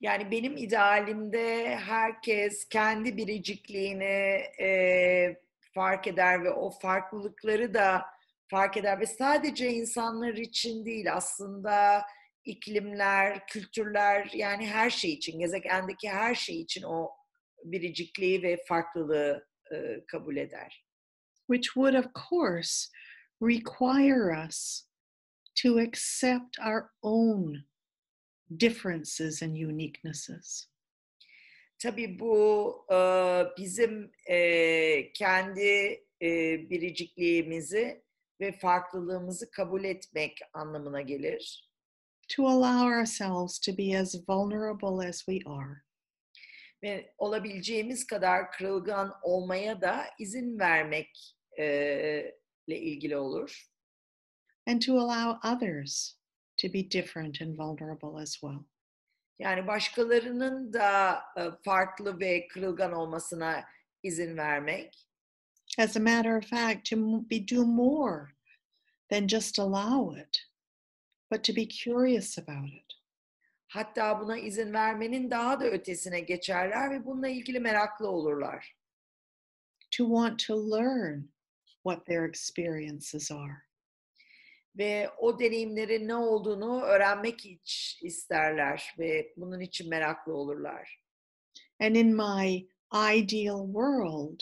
Yani 0.00 0.30
benim 0.30 0.56
idealimde 0.56 1.76
herkes 1.76 2.68
kendi 2.68 3.16
biricikliğini 3.16 4.42
e, 4.60 5.36
fark 5.74 6.06
eder 6.06 6.44
ve 6.44 6.50
o 6.50 6.70
farklılıkları 6.70 7.74
da 7.74 8.04
fark 8.48 8.76
eder 8.76 9.00
ve 9.00 9.06
sadece 9.06 9.70
insanlar 9.70 10.34
için 10.34 10.84
değil 10.84 11.14
aslında 11.14 12.02
iklimler, 12.44 13.46
kültürler 13.46 14.30
yani 14.34 14.66
her 14.66 14.90
şey 14.90 15.12
için, 15.12 15.38
gezegendeki 15.38 16.10
her 16.10 16.34
şey 16.34 16.60
için 16.60 16.82
o 16.82 17.10
biricikliği 17.64 18.42
ve 18.42 18.64
farklılığı 18.68 19.46
e, 19.72 20.00
kabul 20.06 20.36
eder. 20.36 20.68
which 21.46 21.76
would, 21.76 21.94
of 21.94 22.12
course, 22.12 22.88
require 23.40 24.32
us 24.32 24.84
to 25.56 25.78
accept 25.78 26.58
our 26.62 26.90
own 27.02 27.64
differences 28.56 29.42
and 29.42 29.56
uniquenesses. 29.56 30.66
Tabii 31.82 32.18
bu 32.18 32.84
e, 32.90 32.98
bizim 33.58 34.10
e, 34.28 35.12
kendi 35.12 36.04
e, 36.22 36.30
biricikliğimizi 36.70 38.02
ve 38.40 38.52
farklılığımızı 38.52 39.50
kabul 39.50 39.84
etmek 39.84 40.38
anlamına 40.52 41.00
gelir. 41.00 41.70
To 42.28 42.48
allow 42.48 42.86
ourselves 42.86 43.58
to 43.58 43.78
be 43.78 43.98
as 43.98 44.28
vulnerable 44.28 45.08
as 45.08 45.24
we 45.24 45.38
are, 45.46 45.82
Ve 46.86 47.14
olabileceğimiz 47.18 48.06
kadar 48.06 48.52
kırılgan 48.52 49.14
olmaya 49.22 49.80
da 49.80 50.04
izin 50.18 50.58
vermek 50.58 51.36
ile 51.58 52.80
ilgili 52.80 53.16
olur. 53.16 53.66
and 54.66 54.82
to 54.82 54.98
allow 54.98 55.38
others 55.44 56.16
to 56.58 56.68
be 56.68 56.82
different 56.82 57.40
and 57.40 57.56
vulnerable 57.58 58.18
as 58.22 58.40
well. 58.40 58.64
Yani 59.38 59.66
başkalarının 59.66 60.72
da 60.72 61.22
e, 61.38 61.50
farklı 61.64 62.20
ve 62.20 62.48
kırılgan 62.48 62.92
olmasına 62.92 63.64
izin 64.02 64.36
vermek. 64.36 65.06
As 65.78 65.96
a 65.96 66.00
matter 66.00 66.36
of 66.36 66.46
fact, 66.46 66.90
to 66.90 66.96
be 67.30 67.48
do 67.48 67.64
more 67.64 68.28
than 69.10 69.26
just 69.26 69.58
allow 69.58 70.20
it, 70.22 70.38
but 71.30 71.44
to 71.44 71.56
be 71.56 71.68
curious 71.84 72.38
about 72.38 72.68
it. 72.72 72.95
Hatta 73.68 74.20
buna 74.20 74.38
izin 74.38 74.72
vermenin 74.72 75.30
daha 75.30 75.60
da 75.60 75.64
ötesine 75.64 76.20
geçerler 76.20 76.90
ve 76.90 77.04
bununla 77.04 77.28
ilgili 77.28 77.60
meraklı 77.60 78.08
olurlar. 78.08 78.76
to 79.96 80.04
want 80.04 80.38
to 80.38 80.54
learn 80.54 81.28
what 81.82 82.04
their 82.06 82.24
experiences 82.24 83.30
are. 83.30 83.62
Ve 84.78 85.08
o 85.18 85.38
deneyimlerin 85.38 86.08
ne 86.08 86.14
olduğunu 86.14 86.80
öğrenmek 86.82 87.46
isterler 88.02 88.94
ve 88.98 89.32
bunun 89.36 89.60
için 89.60 89.88
meraklı 89.88 90.34
olurlar. 90.34 91.00
And 91.80 91.96
in 91.96 92.16
my 92.16 92.68
ideal 92.92 93.66
world, 93.66 94.40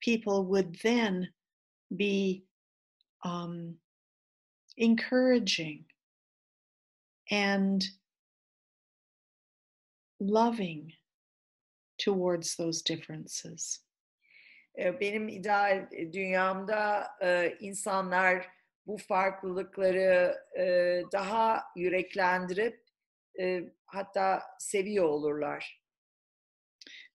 people 0.00 0.44
would 0.44 0.74
then 0.82 1.32
be 1.90 2.42
um, 3.24 3.78
encouraging 4.76 5.84
and 7.30 7.82
loving 10.30 10.92
towards 11.98 12.56
those 12.56 12.82
differences. 12.82 13.80
E, 14.78 15.00
Benim 15.00 15.28
ideal 15.28 15.88
dünyamda 16.12 17.10
e, 17.22 17.56
insanlar 17.60 18.48
bu 18.86 18.96
farklılıkları 18.96 20.36
e, 20.58 20.64
daha 21.12 21.62
yüreklendirip 21.76 22.84
e, 23.40 23.60
hatta 23.86 24.42
seviyor 24.58 25.04
olurlar. 25.04 25.80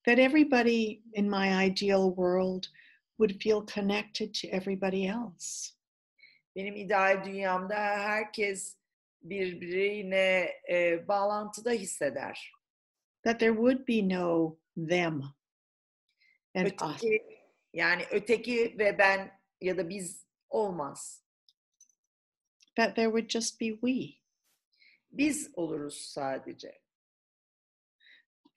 That 0.06 0.19
everybody 0.19 1.02
in 1.14 1.30
my 1.30 1.65
ideal 1.68 2.10
world 2.10 2.64
would 3.18 3.41
feel 3.41 3.65
connected 3.65 4.34
to 4.34 4.48
everybody 4.48 5.07
else. 5.07 5.73
Benim 6.56 6.76
ideal 6.76 7.23
dünyamda 7.23 7.76
herkes 7.80 8.77
birbirine 9.22 10.52
e, 10.69 11.07
bağlantıda 11.07 11.72
hisseder. 11.72 12.59
That 13.23 13.39
there 13.39 13.53
would 13.53 13.85
be 13.85 14.01
no 14.01 14.57
them 14.77 15.33
and 16.55 16.73
us. 16.81 17.03
Öteki, 17.03 17.43
yani 17.73 18.03
öteki 18.11 18.75
ve 18.79 18.97
ben 18.97 19.39
ya 19.61 19.77
da 19.77 19.89
biz 19.89 20.25
olmaz. 20.49 21.23
That 22.75 22.95
there 22.95 23.07
would 23.07 23.29
just 23.29 23.59
be 23.59 23.71
we. 23.71 24.19
Biz 25.11 25.49
oluruz 25.53 25.97
sadece. 25.97 26.81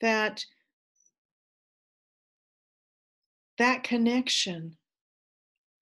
That 0.01 0.47
that 3.59 3.85
connection 3.85 4.79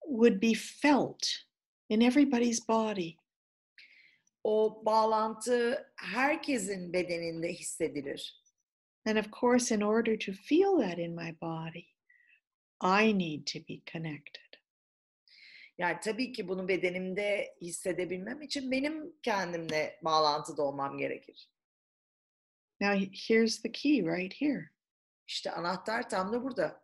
would 0.06 0.40
be 0.40 0.54
felt 0.54 1.46
in 1.88 2.00
everybody's 2.00 2.68
body. 2.68 3.16
O 4.44 4.82
bağlantı 4.84 5.92
herkesin 5.96 6.92
bedeninde 6.92 7.52
hissedilir. 7.52 8.45
And 9.06 9.18
of 9.18 9.30
course, 9.30 9.70
in 9.74 9.82
order 9.82 10.16
to 10.18 10.32
feel 10.32 10.78
that 10.78 10.98
in 10.98 11.14
my 11.14 11.32
body, 11.40 11.86
I 12.80 13.12
need 13.12 13.46
to 13.46 13.58
be 13.68 13.82
connected. 13.92 14.40
Yani 15.78 16.00
tabii 16.00 16.32
ki 16.32 16.48
bunu 16.48 16.68
bedenimde 16.68 17.54
hissedebilmem 17.60 18.42
için 18.42 18.70
benim 18.70 19.12
kendimle 19.22 19.98
bağlantıda 20.02 20.62
olmam 20.62 20.98
gerekir. 20.98 21.48
Now, 22.80 23.00
he- 23.00 23.10
here's 23.28 23.62
the 23.62 23.72
key 23.72 24.02
right 24.02 24.34
here. 24.40 24.70
İşte 25.28 25.50
anahtar 25.52 26.08
tam 26.10 26.32
da 26.32 26.42
burada. 26.44 26.82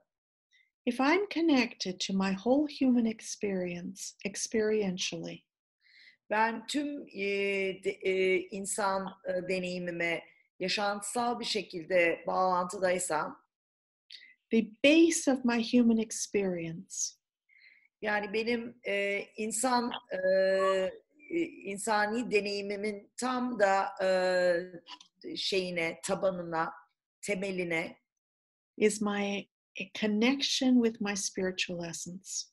If 0.86 1.00
I'm 1.00 1.28
connected 1.34 2.00
to 2.00 2.12
my 2.14 2.32
whole 2.34 2.66
human 2.80 3.04
experience 3.06 4.02
experientially, 4.24 5.42
Ben 6.30 6.66
tüm 6.66 7.06
e, 7.08 7.24
de- 7.84 7.98
e, 8.02 8.36
insan 8.40 9.06
e, 9.28 9.48
deneyimime 9.48 10.22
yaşantısal 10.62 11.40
bir 11.40 11.44
şekilde 11.44 12.24
bağlantıdaysam, 12.26 13.44
the 14.50 14.66
base 14.84 15.32
of 15.32 15.44
my 15.44 15.72
human 15.72 15.98
experience 15.98 16.96
yani 18.02 18.32
benim 18.32 18.80
e, 18.86 19.24
insan 19.36 19.92
e, 20.10 20.16
e, 21.30 21.40
insani 21.40 22.30
deneyimimin 22.30 23.12
tam 23.16 23.58
da 23.58 23.86
e, 24.02 25.36
şeyine, 25.36 26.00
tabanına, 26.04 26.72
temeline 27.20 27.96
is 28.76 29.02
my 29.02 29.48
a 29.80 29.84
connection 30.00 30.84
with 30.84 31.00
my 31.00 31.16
spiritual 31.16 31.84
essence. 31.90 32.52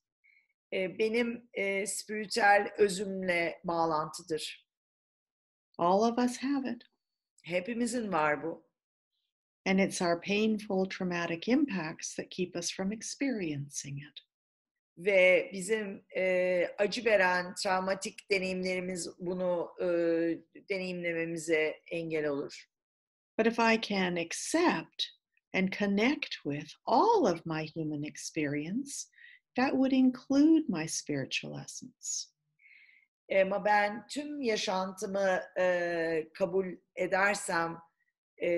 e, 0.74 1.00
benim 1.00 1.50
e, 1.54 1.86
spiritüel 1.88 2.74
özümle 2.78 3.62
bağlantıdır. 3.64 4.70
All 5.78 6.12
of 6.12 6.18
us 6.18 6.38
have 6.38 6.72
it. 6.72 6.84
Hepimizin 7.50 8.12
var 8.12 8.44
bu. 8.44 8.64
And 9.66 9.80
it's 9.80 10.02
our 10.02 10.22
painful, 10.22 10.86
traumatic 10.86 11.48
impacts 11.48 12.16
that 12.16 12.30
keep 12.30 12.56
us 12.56 12.72
from 12.72 12.92
experiencing 12.92 13.98
it. 13.98 14.22
Ve 14.98 15.50
bizim 15.54 16.04
e, 16.16 16.66
acı 16.78 17.06
veren 17.06 17.56
travmatik 17.56 18.30
deneyimlerimiz 18.32 19.10
bunu 19.20 19.70
e, 19.82 19.86
deneyimlememize 20.70 21.76
engel 21.92 22.26
olur. 22.26 22.70
But 23.38 23.48
if 23.48 23.60
I 23.60 23.82
can 23.82 24.16
accept 24.18 25.08
and 25.54 25.72
connect 25.72 26.36
with 26.44 26.68
all 26.86 27.26
of 27.26 27.46
my 27.46 27.66
human 27.76 28.04
experience, 28.04 29.08
that 29.56 29.72
would 29.72 29.94
include 29.94 30.70
my 30.70 30.88
spiritual 30.88 31.58
essence. 31.58 32.28
Ama 33.42 33.66
ben 33.66 34.08
tüm 34.08 34.42
yaşantımı 34.42 35.42
e, 35.60 36.28
kabul 36.34 36.66
edersem 36.96 37.78
e, 38.42 38.50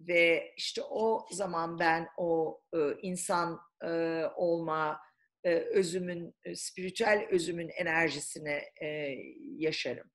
ve 0.00 0.54
işte 0.56 0.82
o 0.82 1.26
zaman 1.30 1.78
ben 1.78 2.08
o 2.16 2.60
e, 2.74 2.78
insan 3.02 3.60
e, 3.84 4.22
olma 4.36 5.00
e, 5.44 5.54
özümün, 5.54 6.34
e, 6.44 6.54
spiritüel 6.54 7.26
özümün 7.30 7.68
enerjisini 7.68 8.62
e, 8.82 9.16
yaşarım. 9.56 10.10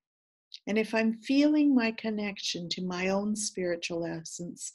And 0.68 0.78
if 0.78 0.94
I'm 0.94 1.22
feeling 1.22 1.78
my 1.78 1.96
connection 2.02 2.70
to 2.70 2.82
my 2.82 3.12
own 3.12 3.34
spiritual 3.36 4.06
essence, 4.06 4.72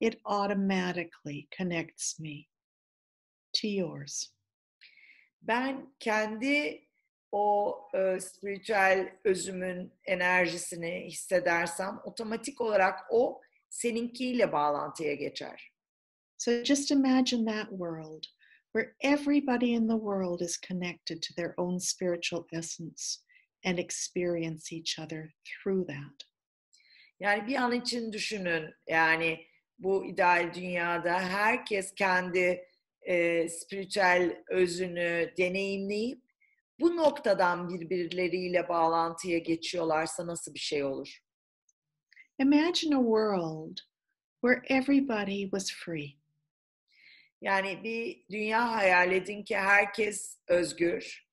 it 0.00 0.20
automatically 0.24 1.48
connects 1.58 2.20
me 2.20 2.46
to 3.52 3.68
yours. 3.68 4.32
Ben 5.42 5.94
kendi 5.98 6.88
o 7.32 7.78
e, 7.94 8.20
spiritüel 8.20 9.12
özümün 9.24 9.92
enerjisini 10.04 11.04
hissedersem 11.06 12.00
otomatik 12.04 12.60
olarak 12.60 13.00
o 13.10 13.40
seninkiyle 13.68 14.52
bağlantıya 14.52 15.14
geçer. 15.14 15.72
So 16.38 16.64
just 16.64 16.90
imagine 16.90 17.52
that 17.52 17.70
world 17.70 18.24
where 18.74 18.94
everybody 19.00 19.72
in 19.72 19.88
the 19.88 19.98
world 19.98 20.40
is 20.40 20.60
connected 20.68 21.22
to 21.22 21.34
their 21.34 21.54
own 21.56 21.78
spiritual 21.78 22.44
essence 22.52 23.20
and 23.64 23.78
experience 23.78 24.72
each 24.72 24.98
other 24.98 25.34
through 25.44 25.86
that. 25.86 26.28
Yani 27.20 27.46
bir 27.46 27.56
an 27.56 27.72
için 27.72 28.12
düşünün 28.12 28.74
yani 28.88 29.46
bu 29.78 30.06
ideal 30.06 30.54
dünyada 30.54 31.20
herkes 31.20 31.94
kendi 31.94 32.64
e, 33.02 33.48
spiritüel 33.48 34.42
özünü 34.48 35.32
deneyimleyip 35.38 36.21
bu 36.82 36.96
noktadan 36.96 37.68
birbirleriyle 37.68 38.68
bağlantıya 38.68 39.38
geçiyorlarsa 39.38 40.26
nasıl 40.26 40.54
bir 40.54 40.58
şey 40.58 40.84
olur? 40.84 41.18
Imagine 42.38 42.96
a 42.96 43.02
world 43.02 43.76
where 44.40 44.78
everybody 44.78 45.42
was 45.42 45.72
free. 45.72 46.12
Yani 47.40 47.84
bir 47.84 48.24
dünya 48.30 48.72
hayal 48.72 49.12
edin 49.12 49.42
ki 49.42 49.56
herkes 49.56 50.38
özgür. 50.48 51.28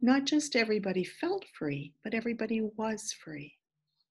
Not 0.00 0.28
just 0.28 0.56
everybody 0.56 1.04
felt 1.04 1.44
free, 1.52 1.92
but 2.04 2.14
everybody 2.14 2.60
was 2.60 3.14
free. 3.14 3.52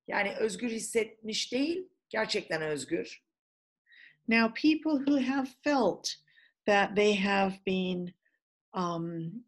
Yani 0.07 0.35
özgür 0.35 0.69
hissetmiş 0.69 1.51
değil, 1.51 1.89
gerçekten 2.09 2.61
özgür. 2.61 3.23
Now, 4.27 4.53
people 4.53 5.05
who 5.05 5.33
have 5.33 5.47
felt 5.63 6.07
that 6.65 6.95
they 6.95 7.15
have 7.15 7.53
been 7.65 8.13
um, 8.73 9.45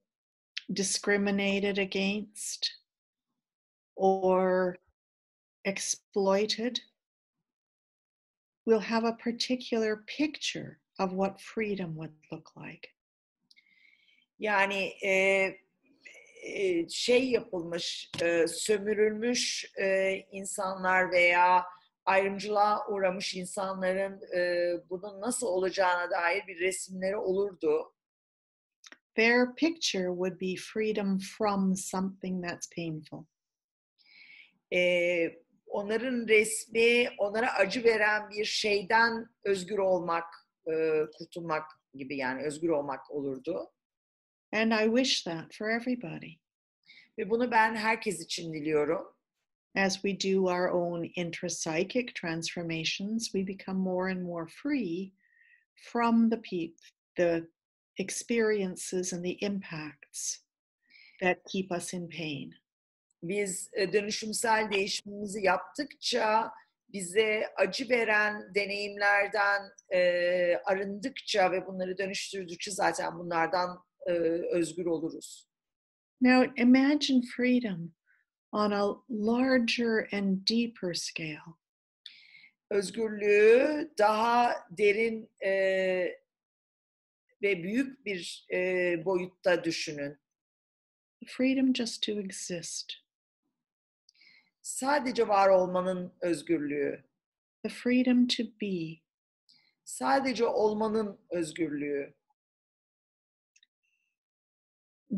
discriminated 0.73 1.77
against 1.77 2.71
or 3.95 4.77
exploited 5.63 6.79
will 8.65 8.79
have 8.79 9.03
a 9.03 9.13
particular 9.13 10.03
picture 10.07 10.79
of 10.99 11.13
what 11.13 11.41
freedom 11.41 11.95
would 11.95 12.13
look 12.31 12.51
like. 12.55 12.89
Yani 14.39 14.93
e, 15.03 15.11
e, 16.43 16.89
şey 16.89 17.29
yapılmış, 17.29 18.11
e, 18.21 18.47
sömürülmüş 18.47 19.71
e, 19.79 20.15
insanlar 20.31 21.11
veya 21.11 21.65
ayrımcılığa 22.05 22.87
uğramış 22.87 23.35
insanların 23.35 24.21
e, 24.37 24.73
bunun 24.89 25.21
nasıl 25.21 25.47
olacağına 25.47 26.11
dair 26.11 26.47
bir 26.47 26.59
resimleri 26.59 27.17
olurdu. 27.17 27.94
Their 29.15 29.53
picture 29.53 30.11
would 30.11 30.37
be 30.37 30.55
freedom 30.55 31.19
from 31.19 31.75
something 31.75 32.41
that's 32.41 32.67
painful. 32.75 33.25
E, 34.73 35.29
onların 35.67 36.27
resmi 36.27 37.09
onlara 37.17 37.53
acı 37.53 37.83
veren 37.83 38.29
bir 38.29 38.45
şeyden 38.45 39.27
özgür 39.43 39.77
olmak, 39.77 40.25
e, 40.67 41.01
kurtulmak 41.17 41.63
gibi 41.93 42.17
yani 42.17 42.43
özgür 42.43 42.69
olmak 42.69 43.11
olurdu. 43.11 43.71
And 44.53 44.71
I 44.71 44.85
wish 44.85 45.23
that 45.23 45.53
for 45.53 45.69
everybody. 45.69 46.39
Ve 47.17 47.29
bunu 47.29 47.51
ben 47.51 47.75
herkes 47.75 48.21
için 48.21 48.53
diliyorum. 48.53 49.15
As 49.75 49.93
we 50.01 50.33
do 50.33 50.47
our 50.47 50.69
own 50.69 51.03
intrapsychic 51.03 52.13
transformations, 52.13 53.23
we 53.25 53.47
become 53.47 53.79
more 53.79 54.11
and 54.11 54.21
more 54.21 54.47
free 54.47 55.13
from 55.75 56.29
the 56.29 56.41
pe- 56.41 56.75
the 57.15 57.47
experiences 57.97 59.13
and 59.13 59.23
the 59.23 59.38
impacts 59.45 60.39
that 61.22 61.38
keep 61.51 61.72
us 61.72 61.93
in 61.93 62.09
pain. 62.09 62.53
Biz 63.23 63.69
e, 63.73 63.93
dönüşümsel 63.93 64.72
değişimimizi 64.72 65.41
yaptıkça, 65.41 66.51
bize 66.89 67.43
acı 67.55 67.89
veren 67.89 68.55
deneyimlerden 68.55 69.61
e, 69.93 69.99
arındıkça 70.65 71.51
ve 71.51 71.67
bunları 71.67 71.97
dönüştürdükçe 71.97 72.72
zaten 72.72 73.19
bunlardan 73.19 73.84
e, 74.07 74.11
özgür 74.51 74.85
oluruz. 74.85 75.47
Now 76.22 76.61
imagine 76.61 77.22
freedom 77.38 77.93
on 78.51 78.72
a 78.72 78.95
larger 79.09 80.07
and 80.13 80.47
deeper 80.47 80.93
scale. 80.93 81.55
Özgürlüğü 82.72 83.91
daha 83.97 84.55
derin 84.72 85.30
e, 85.45 86.24
ve 87.41 87.63
büyük 87.63 88.05
bir 88.05 88.47
e, 88.53 88.57
boyutta 89.05 89.63
düşünün. 89.63 90.17
Freedom 91.27 91.75
just 91.75 92.03
to 92.05 92.11
exist. 92.11 92.93
Sadece 94.61 95.27
var 95.27 95.49
olmanın 95.49 96.13
özgürlüğü, 96.21 97.03
The 97.63 97.69
freedom 97.69 98.27
to 98.27 98.43
be. 98.61 98.99
sadece 99.83 100.45
olmanın 100.45 101.19
özgürlüğü. 101.29 102.13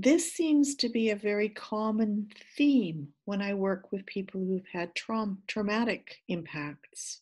This 0.01 0.33
seems 0.33 0.75
to 0.77 0.93
be 0.93 1.11
a 1.11 1.15
very 1.23 1.53
common 1.69 2.29
theme 2.57 3.07
when 3.25 3.39
I 3.41 3.51
work 3.53 3.89
with 3.91 4.05
people 4.05 4.41
who've 4.41 4.67
had 4.73 4.89
traum- 4.95 5.41
traumatic 5.47 6.03
impacts. 6.27 7.21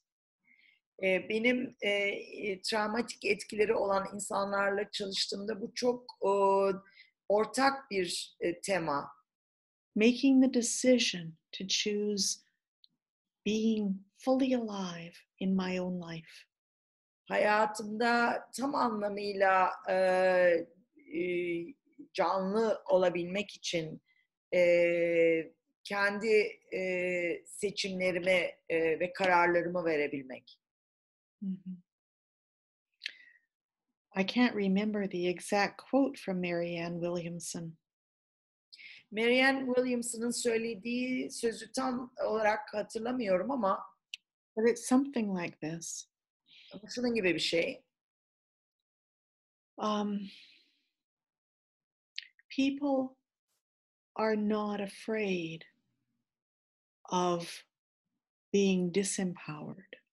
Benim 1.02 1.76
e, 1.82 2.62
travmatik 2.62 3.26
etkileri 3.26 3.74
olan 3.74 4.08
insanlarla 4.14 4.92
çalıştığımda 4.92 5.62
bu 5.62 5.74
çok 5.74 6.12
e, 6.22 6.32
ortak 7.30 7.92
bir 7.92 8.38
e, 8.40 8.62
tema. 8.62 9.12
Making 9.96 10.44
the 10.44 10.54
decision 10.54 11.34
to 11.52 11.68
choose 11.68 12.40
being 13.46 13.96
fully 14.18 14.56
alive 14.56 15.14
in 15.40 15.56
my 15.56 15.80
own 15.80 16.02
life. 16.12 16.32
Hayatımda 17.26 18.44
tam 18.58 18.76
anlamıyla 18.76 19.70
e, 19.90 19.96
e, 21.20 21.26
canlı 22.14 22.84
olabilmek 22.90 23.52
için 23.52 24.02
e, 24.54 25.52
kendi 25.84 26.60
e, 26.74 26.82
seçimlerimi 27.46 28.52
e, 28.70 29.00
ve 29.00 29.14
kararlarımı 29.14 29.86
verebilmek. 29.86 30.60
Mhm. 31.46 31.82
I 34.18 34.24
can't 34.24 34.56
remember 34.56 35.08
the 35.08 35.28
exact 35.28 35.82
quote 35.90 36.18
from 36.18 36.40
Marianne 36.42 37.00
Williamson, 37.02 37.78
Marianne 39.12 39.66
Williamson'ın 39.68 40.32
söylediği 40.32 41.32
sözü 41.32 41.72
tam 41.72 42.14
olarak 42.26 42.74
hatırlamıyorum 42.74 43.52
ama 43.52 43.84
but 44.56 44.70
it's 44.70 44.88
something 44.88 45.40
like 45.40 45.58
this. 45.60 46.10
şunun 46.96 47.16
gibi 47.16 47.34
bir 47.34 47.40
şey. 47.40 47.84
Um, 49.78 50.30
people 52.50 53.16
are 54.16 54.36
not 54.36 54.80
afraid 54.80 55.62
of 57.12 57.66
being 58.54 58.96
disempowered. 58.96 60.05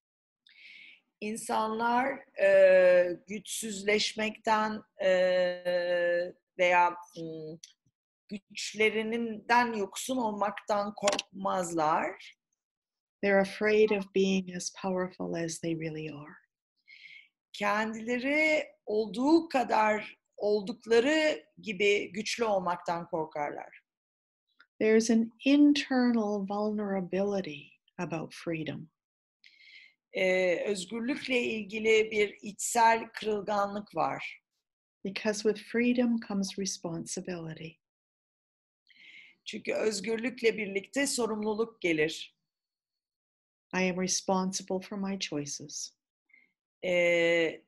İnsanlar 1.23 2.19
e, 2.43 3.19
güçsüzleşmekten 3.28 4.82
e, 5.03 5.11
veya 6.59 6.97
hmm, 7.15 7.59
güçlerinden 8.28 9.73
yoksun 9.73 10.16
olmaktan 10.16 10.94
korkmazlar. 10.94 12.36
They're 13.23 13.40
afraid 13.40 13.90
of 13.90 14.15
being 14.15 14.57
as 14.57 14.73
powerful 14.82 15.35
as 15.44 15.59
they 15.61 15.74
really 15.81 16.11
are. 16.11 16.35
Kendileri 17.53 18.65
olduğu 18.86 19.49
kadar 19.49 20.16
oldukları 20.36 21.44
gibi 21.61 22.12
güçlü 22.12 22.44
olmaktan 22.44 23.07
korkarlar. 23.07 23.82
There's 24.81 25.11
an 25.11 25.32
internal 25.44 26.49
vulnerability 26.49 27.69
about 27.99 28.35
freedom. 28.35 28.90
Ee, 30.14 30.64
özgürlükle 30.66 31.43
ilgili 31.43 32.10
bir 32.10 32.39
içsel 32.43 33.09
kırılganlık 33.12 33.97
var. 33.97 34.43
Because 35.05 35.43
with 35.43 35.70
freedom 35.70 36.20
comes 36.28 36.59
responsibility. 36.59 37.68
Çünkü 39.44 39.74
özgürlükle 39.74 40.56
birlikte 40.59 41.06
sorumluluk 41.06 41.80
gelir. 41.80 42.36
I 43.74 43.90
am 43.90 44.02
responsible 44.02 44.80
for 44.80 44.98
my 44.98 45.18
choices. 45.18 45.94
Ee, 46.84 47.62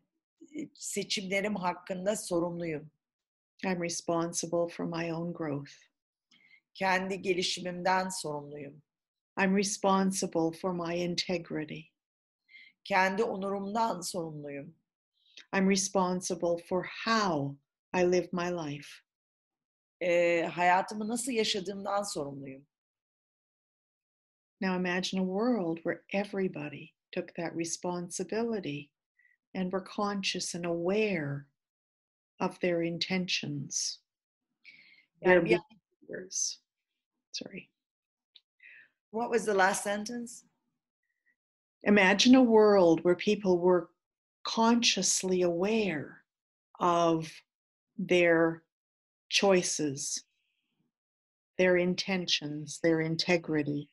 seçimlerim 0.74 1.56
hakkında 1.56 2.16
sorumluyum. 2.16 2.90
I'm 3.64 3.82
responsible 3.82 4.68
for 4.68 4.84
my 4.84 5.12
own 5.12 5.32
growth. 5.32 5.72
Kendi 6.74 7.22
gelişimimden 7.22 8.08
sorumluyum. 8.08 8.82
I'm 9.40 9.56
responsible 9.56 10.58
for 10.60 10.72
my 10.72 11.04
integrity. 11.04 11.93
Kendi 12.84 13.22
onurumdan 13.22 14.00
sorumluyum. 14.00 14.72
I'm 15.52 15.66
responsible 15.66 16.60
for 16.68 16.82
how 17.04 17.56
I 17.92 18.04
live 18.04 18.28
my 18.32 18.50
life. 18.50 18.88
Ee, 20.00 20.42
hayatımı 20.42 21.08
nasıl 21.08 21.32
yaşadığımdan 21.32 22.02
sorumluyum. 22.02 22.66
Now 24.60 24.76
imagine 24.76 25.20
a 25.20 25.24
world 25.24 25.76
where 25.76 26.02
everybody 26.12 26.94
took 27.12 27.34
that 27.34 27.56
responsibility 27.56 28.90
and 29.54 29.72
were 29.72 29.84
conscious 29.84 30.54
and 30.54 30.64
aware 30.64 31.46
of 32.40 32.60
their 32.60 32.82
intentions, 32.82 34.00
their 35.22 35.40
behaviors. 35.42 36.60
Sorry. 37.32 37.70
what 39.14 39.30
was 39.30 39.44
the 39.44 39.54
last 39.54 39.84
sentence? 39.84 40.44
Imagine 41.86 42.34
a 42.34 42.42
world 42.42 43.00
where 43.04 43.14
people 43.14 43.58
were 43.58 43.90
consciously 44.44 45.42
aware 45.42 46.22
of 46.80 47.30
their 47.98 48.62
choices, 49.28 50.24
their 51.58 51.76
intentions, 51.76 52.80
their 52.82 53.00
integrity. 53.00 53.88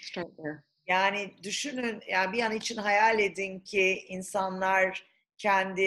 Start 0.00 0.32
there. 0.38 0.62
Yani 0.88 1.34
düşünün, 1.42 2.02
yani 2.08 2.32
bir 2.32 2.42
an 2.42 2.52
için 2.52 2.76
hayal 2.76 3.18
edin 3.18 3.60
ki 3.60 4.04
insanlar 4.08 5.06
kendi 5.38 5.82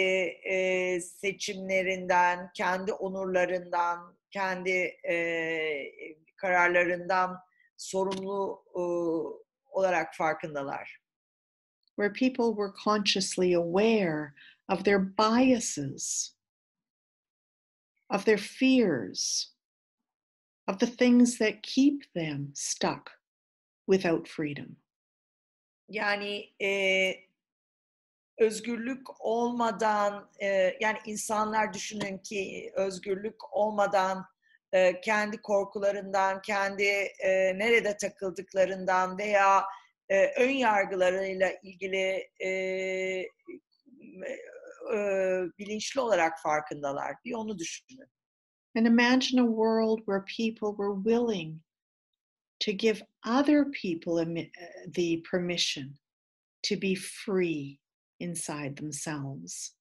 e, 0.49 1.01
seçimlerinden, 1.01 2.51
kendi 2.53 2.93
onurlarından, 2.93 4.17
kendi 4.31 4.97
e, 5.09 5.15
kararlarından 6.35 7.37
sorumlu 7.77 8.63
e, 8.75 8.83
olarak 9.79 10.15
farkındalar. 10.15 10.99
where 11.99 12.09
people 12.09 12.53
were 12.55 12.71
consciously 12.71 13.51
aware 13.51 14.33
of 14.69 14.85
their 14.85 14.99
biases, 14.99 16.31
of 18.09 18.23
their 18.23 18.37
fears, 18.37 19.49
of 20.69 20.79
the 20.79 20.87
things 20.87 21.37
that 21.39 21.61
keep 21.61 22.03
them 22.15 22.51
stuck 22.53 23.11
without 23.85 24.29
freedom. 24.29 24.77
Yani 25.89 26.53
e, 26.61 27.13
özgürlük 28.37 29.21
olmadan, 29.25 30.29
e, 30.41 30.77
yani 30.81 30.97
insanlar 31.05 31.73
düşünün 31.73 32.17
ki 32.17 32.71
özgürlük 32.75 33.53
olmadan 33.53 34.25
e, 34.73 35.01
kendi 35.01 35.41
korkularından, 35.41 36.41
kendi 36.41 36.83
e, 37.23 37.59
nerede 37.59 37.97
takıldıklarından 37.97 39.17
veya 39.17 39.63
e, 40.09 40.25
ön 40.25 40.49
yargılarıyla 40.49 41.51
ilgili 41.63 42.29
e, 42.39 42.49
e, 44.93 44.97
bilinçli 45.59 46.01
olarak 46.01 46.41
farkındalar. 46.41 47.15
Bir 47.25 47.33
onu 47.33 47.59
düşünün. 47.59 48.07
And 48.75 48.85
imagine 48.85 49.41
a 49.41 49.47
world 49.47 50.05
where 50.05 50.23
people 50.25 50.75
were 50.77 50.95
willing 51.03 51.61
to 52.59 52.71
give 52.71 53.01
other 53.23 53.65
people 53.71 54.19
uh, 54.19 54.91
the 54.93 55.23
permission 55.31 55.97
to 56.63 56.75
be 56.75 56.95
free 56.95 57.79
inside 58.19 58.75
themselves. 58.75 59.78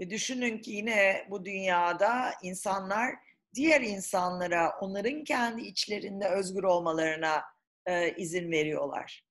Ve 0.00 0.10
düşünün 0.10 0.58
ki 0.58 0.70
yine 0.70 1.26
bu 1.30 1.44
dünyada 1.44 2.34
insanlar 2.42 3.14
diğer 3.54 3.80
insanlara 3.80 4.78
onların 4.80 5.24
kendi 5.24 5.62
içlerinde 5.62 6.28
özgür 6.28 6.62
olmalarına 6.62 7.42
e, 7.86 8.16
izin 8.16 8.50
veriyorlar. 8.50 9.24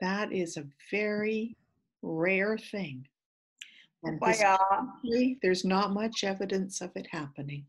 That 0.00 0.32
is 0.32 0.58
a 0.58 0.62
very 0.92 1.54
rare 2.04 2.56
thing. 2.56 3.06
And 4.02 4.20
Bayağı 4.20 4.58
there's 5.42 5.64
not 5.64 5.90
much 5.90 6.24
evidence 6.24 6.84
of 6.84 6.96
it 6.96 7.14
happening. 7.14 7.64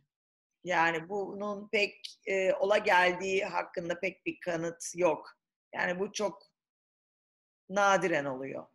yani 0.63 1.09
bunun 1.09 1.69
pek 1.69 2.19
e, 2.25 2.53
ola 2.53 2.77
geldiği 2.77 3.45
hakkında 3.45 3.99
pek 3.99 4.25
bir 4.25 4.39
kanıt 4.39 4.83
yok. 4.95 5.37
Yani 5.73 5.99
bu 5.99 6.11
çok 6.11 6.43
nadiren 7.69 8.25
oluyor. 8.25 8.65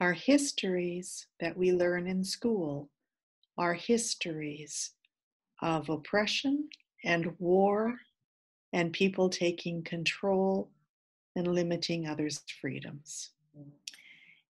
Our 0.00 0.12
histories 0.12 1.26
that 1.40 1.56
we 1.56 1.72
learn 1.72 2.06
in 2.06 2.22
school 2.22 2.90
are 3.56 3.72
histories 3.72 4.92
of 5.62 5.88
oppression 5.88 6.68
and 7.04 7.34
war 7.38 7.94
and 8.74 8.92
people 8.92 9.30
taking 9.30 9.82
control 9.82 10.70
and 11.34 11.46
limiting 11.46 12.08
others' 12.08 12.42
freedoms. 12.60 13.32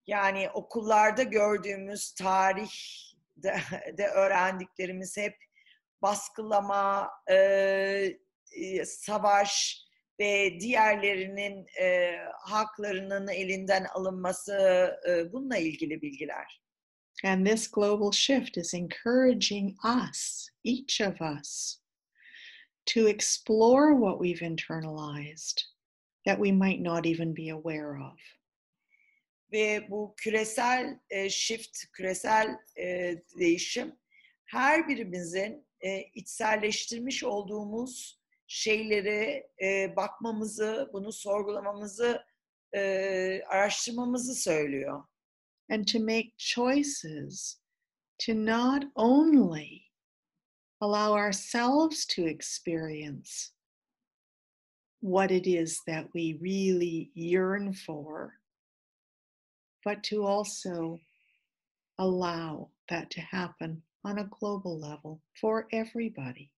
Yani 0.07 0.51
okullarda 0.55 1.23
gördüğümüz 1.23 2.15
tarihde 2.15 3.61
de 3.99 4.07
öğrendiklerimiz 4.07 5.17
hep 5.17 5.37
baskılama, 6.03 7.11
e, 7.31 8.17
savaş 8.85 9.86
ve 10.21 10.61
diğerlerinin 10.61 11.67
e, 11.81 12.17
haklarının 12.45 13.29
elinden 13.29 13.85
alınması 13.95 14.53
e, 15.09 15.33
bununla 15.33 15.57
ilgili 15.57 16.03
bilgiler. 16.03 16.61
And 17.25 17.47
this 17.47 17.71
global 17.71 18.13
shift 18.13 18.57
is 18.57 18.75
encouraging 18.75 19.77
us, 19.85 20.49
each 20.65 21.01
of 21.01 21.21
us, 21.21 21.81
to 22.87 23.09
explore 23.09 23.95
what 23.95 24.21
we've 24.21 24.43
internalized 24.43 25.63
that 26.27 26.39
we 26.39 26.53
might 26.53 26.81
not 26.81 27.07
even 27.07 27.35
be 27.35 27.49
aware 27.49 27.97
of. 27.97 28.19
Ve 29.53 29.91
bu 29.91 30.15
küresel 30.17 30.99
e, 31.11 31.31
shift, 31.31 31.87
küresel 31.93 32.59
e, 32.79 33.15
değişim 33.39 33.97
her 34.45 34.89
birimizin 34.89 35.67
e, 35.81 36.03
içselleştirmiş 36.15 37.25
olduğumuz 37.25 38.21
şeyleri 38.47 39.47
e, 39.63 39.97
bakmamızı, 39.97 40.91
bunu 40.93 41.13
sorgulamamızı, 41.13 42.23
e, 42.75 43.43
araştırmamızı 43.49 44.35
söylüyor. 44.35 45.03
and 45.69 45.87
to 45.87 45.99
make 45.99 46.33
choices 46.39 47.59
to 48.19 48.35
not 48.35 48.85
only 48.97 49.83
allow 50.81 51.13
ourselves 51.13 52.07
to 52.07 52.27
experience 52.27 53.53
what 55.01 55.31
it 55.31 55.47
is 55.47 55.81
that 55.87 56.07
we 56.15 56.39
really 56.41 57.11
yearn 57.15 57.73
for, 57.73 58.33
but 59.85 60.03
to 60.03 60.25
also 60.25 60.99
allow 61.99 62.69
that 62.89 63.11
to 63.11 63.21
happen 63.21 63.83
on 64.05 64.19
a 64.19 64.29
global 64.41 64.79
level 64.79 65.21
for 65.41 65.67
everybody. 65.73 66.51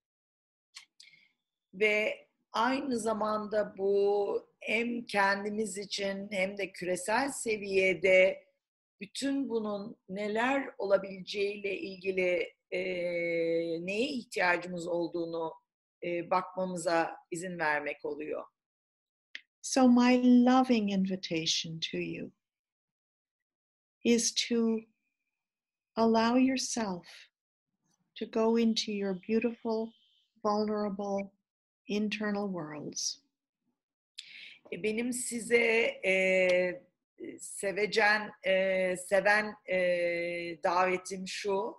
Ve 1.74 2.28
aynı 2.52 2.98
zamanda 2.98 3.74
bu 3.78 4.48
hem 4.60 5.06
kendimiz 5.06 5.78
için 5.78 6.28
hem 6.30 6.58
de 6.58 6.72
küresel 6.72 7.32
seviyede 7.32 8.48
bütün 9.00 9.48
bunun 9.48 9.96
neler 10.08 10.70
olabileceğiyle 10.78 11.78
ilgili 11.78 12.54
e, 12.70 12.80
neye 13.86 14.08
ihtiyacımız 14.08 14.86
olduğunu 14.86 15.52
e, 16.04 16.30
bakmamıza 16.30 17.16
izin 17.30 17.58
vermek 17.58 18.04
oluyor. 18.04 18.44
So, 19.62 19.88
my 19.88 20.44
loving 20.44 20.90
invitation 20.90 21.80
to 21.92 21.98
you 21.98 22.32
is 24.04 24.34
to 24.48 24.80
allow 25.96 26.36
yourself 26.36 27.06
to 28.14 28.26
go 28.26 28.58
into 28.58 28.92
your 28.92 29.14
beautiful, 29.28 29.92
vulnerable, 30.44 31.37
internal 31.88 32.48
worlds. 32.48 33.18
Eh, 34.72 34.82
Benim 34.82 35.12
size 35.12 36.00
eh, 36.02 36.74
e, 37.18 37.38
sevecen, 37.38 38.30
e, 38.42 38.52
eh, 38.52 38.96
seven 38.96 39.54
e, 39.66 39.78
davetim 40.62 41.28
şu. 41.28 41.74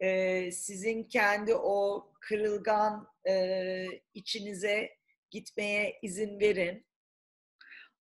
E, 0.00 0.50
sizin 0.52 1.04
kendi 1.04 1.54
o 1.54 2.08
kırılgan 2.20 3.08
e, 3.28 3.86
içinize 4.14 4.90
gitmeye 5.30 5.98
izin 6.02 6.40
verin. 6.40 6.84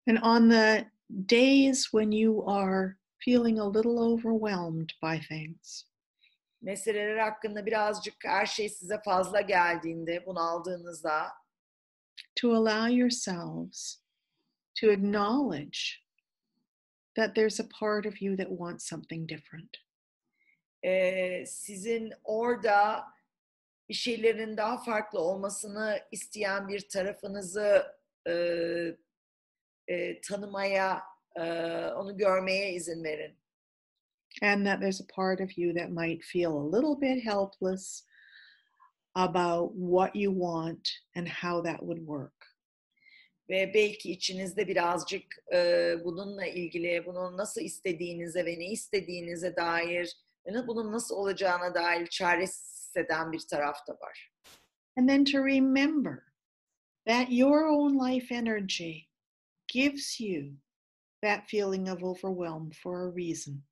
And 0.08 0.18
on 0.22 0.50
the 0.50 0.90
days 1.10 1.84
when 1.92 2.10
you 2.10 2.44
are 2.46 2.96
feeling 3.18 3.58
a 3.58 3.68
little 3.68 3.98
overwhelmed 3.98 4.92
by 5.02 5.20
things, 5.28 5.84
Meseleler 6.62 7.16
hakkında 7.16 7.66
birazcık 7.66 8.14
her 8.24 8.46
şey 8.46 8.68
size 8.68 9.00
fazla 9.04 9.40
geldiğinde, 9.40 10.26
bunaldığınızda 10.26 11.28
to 12.36 12.52
allow 12.52 12.94
yourselves 12.94 14.02
to 14.74 14.90
acknowledge 14.90 15.78
that 17.16 17.34
there's 17.34 17.60
a 17.60 17.68
part 17.80 18.06
of 18.06 18.22
you 18.22 18.36
that 18.36 18.48
wants 18.48 18.88
something 18.88 19.28
different. 19.28 19.76
e, 20.82 21.46
sizin 21.46 22.12
orada 22.24 23.04
bir 23.88 23.94
şeylerin 23.94 24.56
daha 24.56 24.82
farklı 24.82 25.20
olmasını 25.20 26.00
isteyen 26.10 26.68
bir 26.68 26.88
tarafınızı 26.88 27.86
e, 28.26 28.34
e, 29.88 30.20
tanımaya, 30.20 31.02
e, 31.36 31.42
onu 31.96 32.16
görmeye 32.16 32.72
izin 32.72 33.04
verin. 33.04 33.39
And 34.42 34.66
that 34.66 34.80
there's 34.80 35.00
a 35.00 35.14
part 35.14 35.40
of 35.40 35.58
you 35.58 35.72
that 35.74 35.92
might 35.92 36.24
feel 36.24 36.52
a 36.56 36.70
little 36.76 36.96
bit 36.96 37.22
helpless 37.22 38.04
about 39.14 39.74
what 39.74 40.16
you 40.16 40.30
want 40.30 40.88
and 41.14 41.28
how 41.28 41.60
that 41.62 41.82
would 41.82 42.06
work. 42.06 42.32
Ve 43.50 43.74
belki 43.74 44.12
içinizde 44.12 44.68
birazcık 44.68 45.22
e, 45.52 45.94
bununla 46.04 46.46
ilgili, 46.46 47.06
bunun 47.06 47.36
nasıl 47.36 47.60
istediğinize 47.60 48.44
ve 48.44 48.58
ne 48.58 48.70
istediğinize 48.70 49.56
dair, 49.56 50.16
ve 50.46 50.66
bunun 50.66 50.92
nasıl 50.92 51.14
olacağına 51.14 51.74
dair 51.74 52.06
çaresiz 52.06 52.70
hisseden 52.90 53.32
bir 53.32 53.40
taraf 53.50 53.86
da 53.88 53.92
var. 53.92 54.32
And 54.96 55.08
then 55.08 55.24
to 55.24 55.38
remember 55.38 56.24
that 57.06 57.30
your 57.30 57.66
own 57.66 57.98
life 57.98 58.34
energy 58.34 59.08
gives 59.68 60.20
you 60.20 60.56
that 61.22 61.48
feeling 61.48 61.88
of 61.88 62.02
overwhelm 62.02 62.70
for 62.70 63.08
a 63.08 63.16
reason. 63.16 63.62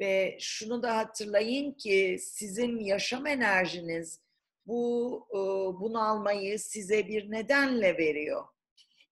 Ve 0.00 0.38
şunu 0.40 0.82
da 0.82 0.96
hatırlayın 0.96 1.72
ki 1.72 2.18
sizin 2.20 2.80
yaşam 2.80 3.26
enerjiniz 3.26 4.20
bu 4.66 5.26
e, 5.30 5.38
bunalmayı 5.80 6.58
size 6.58 7.08
bir 7.08 7.30
nedenle 7.30 7.98
veriyor. 7.98 8.44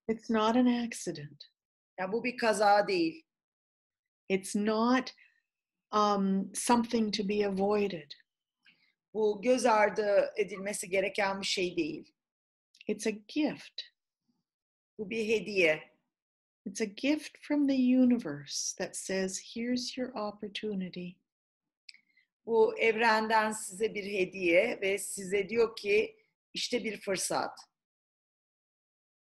It's 0.09 0.31
not 0.31 0.57
an 0.57 0.67
accident. 0.67 1.45
Yani 1.99 2.13
bu 2.13 2.25
bir 2.25 2.37
kaza 2.37 2.89
değil. 2.89 3.27
It's 4.29 4.57
not 4.57 5.15
um, 5.95 6.53
something 6.55 7.17
to 7.17 7.29
be 7.29 7.47
avoided. 7.47 8.11
Bu 9.15 9.43
göz 9.43 9.67
ardı 9.67 10.33
edilmesi 10.37 10.89
gereken 10.89 11.41
bir 11.41 11.47
şey 11.47 11.77
değil. 11.77 12.13
It's 12.87 13.07
a 13.07 13.11
gift. 13.11 13.83
Bu 14.99 15.11
bir 15.11 15.29
hediye. 15.29 15.94
It's 16.67 16.81
a 16.81 16.87
gift 16.87 17.39
from 17.43 17.67
the 17.67 17.77
universe 17.77 18.75
that 18.79 18.97
says, 18.97 19.39
here's 19.55 19.97
your 19.97 20.17
opportunity. 20.17 21.17
Bu 22.47 22.79
evrenden 22.79 23.53
size 23.53 23.95
bir 23.95 24.05
hediye 24.05 24.79
ve 24.81 24.99
size 24.99 25.49
diyor 25.49 25.77
ki 25.77 26.17
işte 26.55 26.85
bir 26.85 27.01
fırsat. 27.01 27.59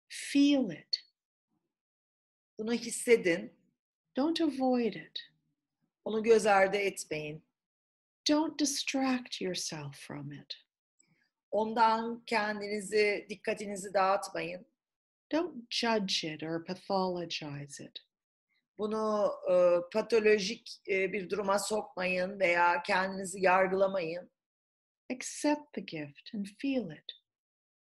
Feel 0.08 0.70
it. 0.70 1.04
Bunu 2.58 2.72
hissedin. 2.72 3.52
Don't 4.16 4.40
avoid 4.40 4.94
it. 4.94 5.20
Onu 6.04 6.22
göz 6.22 6.46
ardı 6.46 6.76
etmeyin. 6.76 7.42
Don't 8.28 8.60
distract 8.60 9.40
yourself 9.40 9.96
from 9.96 10.32
it. 10.32 10.54
Ondan 11.50 12.22
kendinizi, 12.26 13.26
dikkatinizi 13.28 13.94
dağıtmayın. 13.94 14.66
Don't 15.30 15.70
judge 15.70 16.24
it 16.24 16.42
or 16.42 16.64
pathologize 16.64 17.80
it. 17.80 17.98
Bunu 18.78 19.30
e, 19.50 19.54
patolojik 19.92 20.80
e, 20.88 21.12
bir 21.12 21.30
duruma 21.30 21.58
sokmayın 21.58 22.40
veya 22.40 22.82
kendinizi 22.82 23.40
yargılamayın. 23.40 24.30
Accept 25.10 25.72
the 25.72 25.80
gift 25.80 26.34
and 26.34 26.46
feel 26.58 26.90
it. 26.90 27.12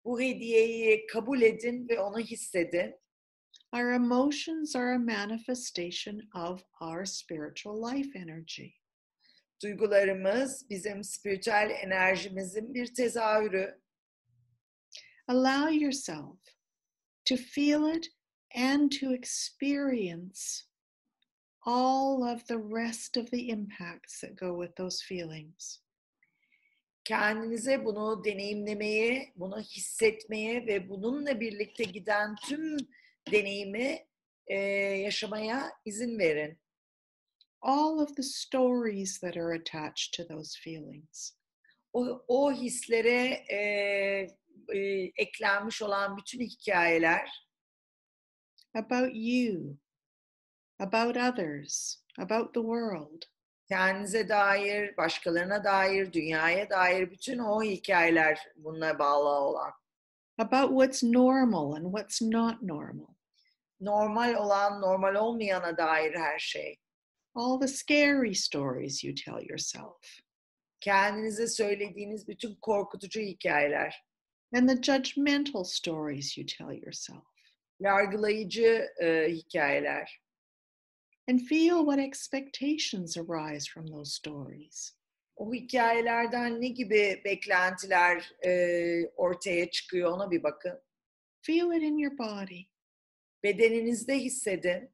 Bu 0.05 0.21
hediyeyi 0.21 1.07
kabul 1.07 1.43
edin 1.43 1.89
ve 1.89 2.01
onu 2.01 2.19
hissedin. 2.19 3.03
Our 3.73 3.93
emotions 3.93 4.77
are 4.77 4.95
a 4.95 4.99
manifestation 4.99 6.21
of 6.35 6.65
our 6.81 7.05
spiritual 7.05 7.93
life 7.93 8.19
energy. 8.19 8.67
Duygularımız 9.63 10.71
bizim 10.71 11.05
spiritüel 11.05 11.71
enerjimizin 11.83 12.75
bir 12.75 12.95
tezahürü. 12.95 13.81
Allow 15.29 15.75
yourself 15.75 16.39
to 17.27 17.37
feel 17.37 17.87
it 17.87 18.07
and 18.55 18.91
to 18.93 19.13
experience 19.13 20.65
all 21.65 22.25
of 22.25 22.47
the 22.49 22.59
rest 22.59 23.17
of 23.17 23.31
the 23.31 23.51
impacts 23.51 24.21
that 24.21 24.37
go 24.37 24.53
with 24.55 24.75
those 24.77 25.01
feelings. 25.03 25.81
Kendinize 27.05 27.85
bunu 27.85 28.25
deneyimlemeye, 28.25 29.33
bunu 29.37 29.61
hissetmeye 29.61 30.67
ve 30.67 30.89
bununla 30.89 31.41
birlikte 31.41 31.85
giden 31.85 32.37
tüm 32.49 32.77
deneyimi 33.33 34.07
e, 34.47 34.57
yaşamaya 35.05 35.73
izin 35.85 36.19
verin. 36.19 36.59
All 37.61 37.99
of 37.99 38.17
the 38.17 38.23
stories 38.23 39.21
that 39.21 39.37
are 39.37 39.55
attached 39.55 40.15
to 40.15 40.25
those 40.25 40.59
feelings. 40.59 41.35
O, 41.93 42.25
o 42.29 42.53
hislere 42.53 43.45
e, 43.53 44.29
e, 44.75 45.13
eklenmiş 45.17 45.83
olan 45.83 46.17
bütün 46.17 46.41
hikayeler 46.41 47.47
about 48.75 49.11
you, 49.15 49.77
about 50.79 51.17
others, 51.17 52.03
about 52.19 52.55
the 52.55 52.61
world. 52.61 53.23
kendinize 53.69 54.29
dair, 54.29 54.97
başkalarına 54.97 55.65
dair, 55.65 56.13
dünyaya 56.13 56.71
dair 56.71 57.11
bütün 57.11 57.39
o 57.39 57.63
hikayeler 57.63 58.39
bununla 58.57 58.99
bağlı 58.99 59.29
olan. 59.29 59.73
about 60.39 60.71
what's 60.71 61.03
normal 61.03 61.73
and 61.77 61.85
what's 61.85 62.23
not 62.23 62.63
normal, 62.63 63.15
Normal 63.81 64.35
olan, 64.35 64.81
normal 64.81 65.15
olmayana 65.15 65.77
dair 65.77 66.15
her 66.17 66.39
şey. 66.39 66.79
all 67.35 67.61
the 67.61 67.69
scary 67.69 68.35
stories 68.35 69.05
you 69.05 69.15
tell 69.15 69.49
yourself, 69.49 70.19
Kendinize 70.81 71.47
söylediğiniz 71.47 72.29
bütün 72.29 72.55
korkutucu 72.55 73.21
hikayeler. 73.21 74.05
And 74.53 74.69
the 74.69 74.77
judgmental 74.77 75.65
stories 75.65 76.37
you 76.37 76.45
tell 76.45 76.73
yourself. 76.73 77.25
yargılayıcı 77.83 78.89
e, 79.03 79.29
hikayeler. 79.29 80.21
And 81.29 81.41
feel 81.41 81.85
what 81.85 81.99
expectations 81.99 83.17
arise 83.17 83.71
from 83.71 83.87
those 83.87 84.15
stories. 84.15 84.97
O 85.37 85.55
hikayelerden 85.55 86.61
ne 86.61 86.69
gibi 86.69 87.23
beklentiler 87.25 88.33
e, 88.47 89.11
ortaya 89.17 89.71
çıkıyor 89.71 90.13
ona 90.13 90.31
bir 90.31 90.43
bakın. 90.43 90.83
Feel 91.43 91.77
it 91.77 91.83
in 91.83 91.99
your 91.99 92.19
body. 92.19 92.65
Bedeninizde 93.43 94.19
hissedin. 94.19 94.91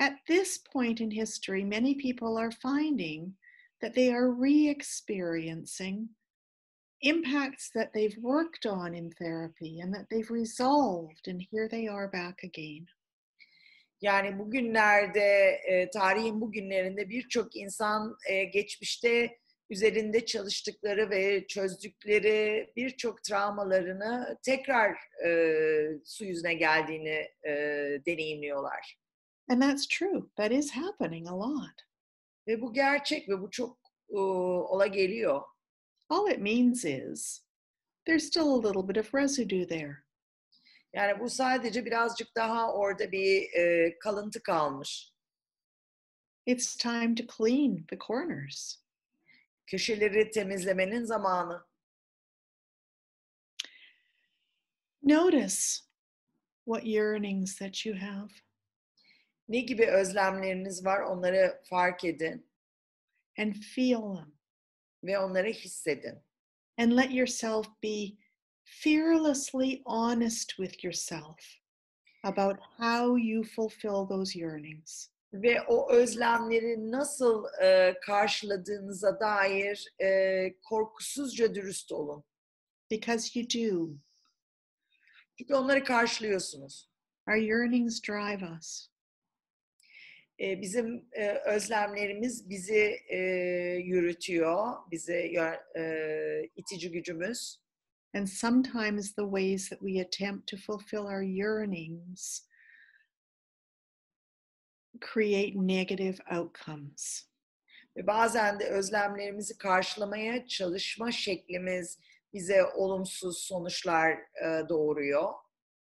At 0.00 0.26
this 0.26 0.62
point 0.72 1.00
in 1.00 1.10
history, 1.10 1.64
many 1.64 1.96
people 1.96 2.36
are 2.36 2.50
finding 2.50 3.34
that 3.80 3.94
they 3.94 4.14
are 4.14 4.28
re 4.42 4.70
experiencing 4.70 6.08
impacts 7.04 7.70
that 7.70 7.92
they've 7.92 8.16
worked 8.16 8.66
on 8.66 8.94
in 8.94 9.10
therapy 9.10 9.80
and 9.80 9.94
that 9.94 10.08
they've 10.10 10.30
resolved, 10.30 11.28
and 11.28 11.42
here 11.52 11.68
they 11.68 11.88
are 11.88 12.12
back 12.12 12.44
again. 12.44 12.86
Yani 14.00 14.38
bugünlerde, 14.38 15.60
e, 15.68 15.90
tarihin 15.90 16.40
bugünlerinde 16.40 17.08
birçok 17.08 17.56
insan 17.56 18.16
e, 18.28 18.44
geçmişte 18.44 19.38
üzerinde 19.70 20.26
çalıştıkları 20.26 21.10
ve 21.10 21.46
çözdükleri 21.46 22.72
birçok 22.76 23.24
travmalarını 23.24 24.38
tekrar 24.44 24.90
e, 25.26 25.30
su 26.04 26.24
yüzüne 26.24 26.54
geldiğini 26.54 27.28
e, 27.46 27.52
deneyimliyorlar. 28.06 28.96
And 29.48 29.62
that's 29.62 29.86
true. 29.86 30.22
That 30.36 30.52
is 30.52 30.70
happening 30.70 31.28
a 31.28 31.38
lot. 31.38 31.82
Ve 32.46 32.60
bu 32.60 32.72
gerçek 32.72 33.28
ve 33.28 33.40
bu 33.40 33.50
çok 33.50 33.78
e, 34.10 34.18
ola 34.18 34.86
geliyor. 34.86 35.42
All 36.10 36.26
it 36.26 36.40
means 36.40 36.84
is 36.84 37.42
there's 38.06 38.26
still 38.26 38.54
a 38.54 38.64
little 38.66 38.82
bit 38.82 38.96
of 38.96 39.14
residue 39.14 39.66
there. 39.66 40.04
Yani 40.94 41.20
bu 41.20 41.30
sadece 41.30 41.84
birazcık 41.84 42.36
daha 42.36 42.72
orada 42.72 43.12
bir 43.12 43.52
e, 43.52 43.98
kalıntı 43.98 44.42
kalmış. 44.42 45.12
It's 46.46 46.76
time 46.76 47.14
to 47.14 47.24
clean 47.36 47.84
the 47.88 47.98
corners. 47.98 48.76
Köşeleri 49.66 50.30
temizlemenin 50.30 51.04
zamanı. 51.04 51.66
Notice 55.02 55.84
what 56.64 56.84
yearnings 56.84 57.58
that 57.58 57.86
you 57.86 57.98
have. 57.98 58.28
Ne 59.48 59.60
gibi 59.60 59.86
özlemleriniz 59.86 60.84
var 60.84 61.00
onları 61.00 61.62
fark 61.64 62.04
edin 62.04 62.50
and 63.38 63.54
feel 63.54 64.00
them 64.00 64.33
ve 65.04 65.18
onları 65.18 65.48
hissedin. 65.48 66.22
and 66.78 66.92
let 66.92 67.10
yourself 67.12 67.66
be 67.80 68.18
fearlessly 68.64 69.82
honest 69.86 70.54
with 70.58 70.82
yourself 70.82 71.36
about 72.24 72.58
how 72.78 73.16
you 73.16 73.44
fulfill 73.44 74.06
those 74.06 74.34
yearnings. 74.34 75.10
Ve 75.32 75.62
o 75.62 75.92
özlemleri 75.92 76.90
nasıl 76.90 77.44
e, 77.62 77.94
karşıladığınıza 78.06 79.20
dair 79.20 79.94
e, 80.02 80.54
korkusuzca 80.62 81.54
dürüst 81.54 81.92
olun. 81.92 82.24
Because 82.90 83.40
you 83.40 83.48
do. 83.48 83.94
Çünkü 85.38 85.54
onları 85.54 85.84
karşılıyorsunuz. 85.84 86.90
Our 87.28 87.36
yearnings 87.36 88.02
drive 88.08 88.44
us. 88.58 88.88
E, 90.40 90.60
bizim 90.60 91.08
e, 91.12 91.28
özlemlerimiz 91.28 92.50
bizi 92.50 92.96
e, 93.08 93.18
yürütüyor, 93.84 94.72
e, 95.76 96.50
itici 96.56 96.90
gücümüz. 96.90 97.64
And 98.14 98.26
sometimes 98.26 99.14
the 99.14 99.24
ways 99.24 99.68
that 99.68 99.80
we 99.80 100.00
attempt 100.00 100.46
to 100.50 100.56
fulfill 100.56 101.06
our 101.06 101.22
yearnings 101.22 102.48
create 105.00 105.54
negative 105.56 106.18
outcomes. 106.30 107.28
Ve 107.96 108.06
bazen 108.06 108.60
de 108.60 108.64
özlemlerimizi 108.64 109.58
karşılamaya 109.58 110.46
çalışma 110.46 111.12
şeklimiz 111.12 111.98
bize 112.32 112.64
olumsuz 112.64 113.38
sonuçlar 113.38 114.12
e, 114.12 114.68
doğuruyor. 114.68 115.32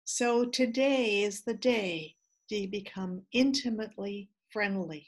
So 0.06 0.52
today 0.52 1.24
is 1.24 1.46
the 1.46 1.64
day 1.64 2.16
to 2.49 2.72
become 2.72 3.22
intimately 3.32 4.30
friendly 4.49 5.07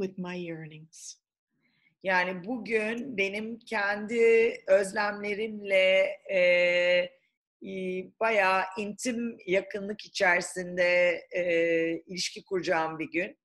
with 0.00 0.18
my 0.18 0.34
yearnings. 0.34 1.16
Yani 2.02 2.44
bugün 2.44 3.16
benim 3.16 3.58
kendi 3.58 4.56
özlemlerimle 4.66 6.18
e, 6.30 6.38
e, 6.38 7.70
bayağı 8.20 8.62
intim 8.78 9.38
yakınlık 9.46 10.04
içerisinde 10.04 11.20
e, 11.36 11.42
ilişki 12.06 12.44
kuracağım 12.44 12.98
bir 12.98 13.10
gün. 13.10 13.40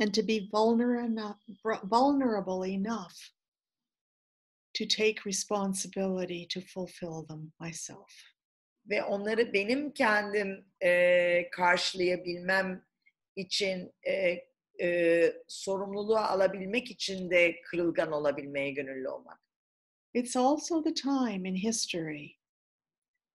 and 0.00 0.14
to 0.14 0.22
be 0.22 0.48
vulner 0.50 0.96
enough, 0.96 1.36
vulnerable 1.84 2.64
enough 2.64 3.14
to 4.74 4.86
take 4.86 5.26
responsibility 5.26 6.46
to 6.46 6.60
fulfill 6.60 7.22
them 7.28 7.52
myself. 7.60 8.10
Ve 8.90 9.02
onları 9.02 9.52
benim 9.52 9.92
kendim 9.92 10.66
e, 10.82 11.50
karşılayabilmem 11.50 12.84
için, 13.36 13.92
e, 14.06 14.38
e, 14.82 15.32
sorumluluğu 15.48 16.18
alabilmek 16.18 16.90
için 16.90 17.30
de 17.30 17.60
kırılgan 17.62 18.12
olabilmeye 18.12 18.70
gönüllü 18.70 19.08
olmak. 19.08 19.40
It's 20.14 20.36
also 20.36 20.82
the 20.82 20.94
time 20.94 21.48
in 21.48 21.54
history 21.54 22.38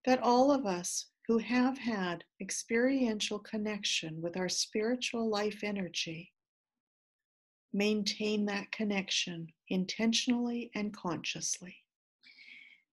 that 0.04 0.20
all 0.22 0.50
of 0.50 0.66
us 0.66 1.06
who 1.28 1.40
have 1.40 1.78
had 1.78 2.22
experiential 2.40 3.40
connection 3.52 4.22
with 4.22 4.38
our 4.38 4.50
spiritual 4.50 5.32
life 5.32 5.64
energy 5.64 6.34
maintain 7.74 8.46
that 8.46 8.72
connection 8.72 9.48
intentionally 9.70 10.70
and 10.76 10.94
consciously. 10.94 11.85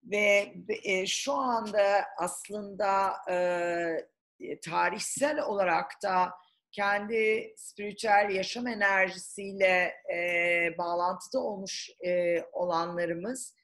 Ve 0.04 0.54
e, 0.84 1.06
şu 1.06 1.32
anda 1.32 2.04
aslında 2.18 3.12
e, 3.30 4.60
tarihsel 4.60 5.42
olarak 5.42 5.92
da 6.02 6.30
kendi 6.72 7.54
spiritüel 7.56 8.30
yaşam 8.30 8.66
enerjisiyle 8.66 9.94
e, 10.14 10.78
bağlantıda 10.78 11.38
olmuş 11.38 11.90
e, 12.06 12.42
olanlarımız 12.52 13.54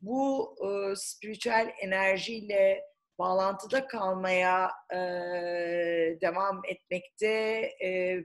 bu 0.00 0.56
e, 0.64 0.96
spiritüel 0.96 1.72
enerjiyle 1.82 2.82
bağlantıda 3.18 3.86
kalmaya 3.86 4.70
e, 4.92 4.98
devam 6.20 6.62
etmekte 6.64 7.28
e, 7.84 8.18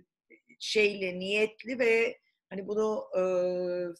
şeyle 0.59 1.19
niyetli 1.19 1.79
ve 1.79 2.17
hani 2.49 2.67
bunu 2.67 3.07
e, 3.17 3.21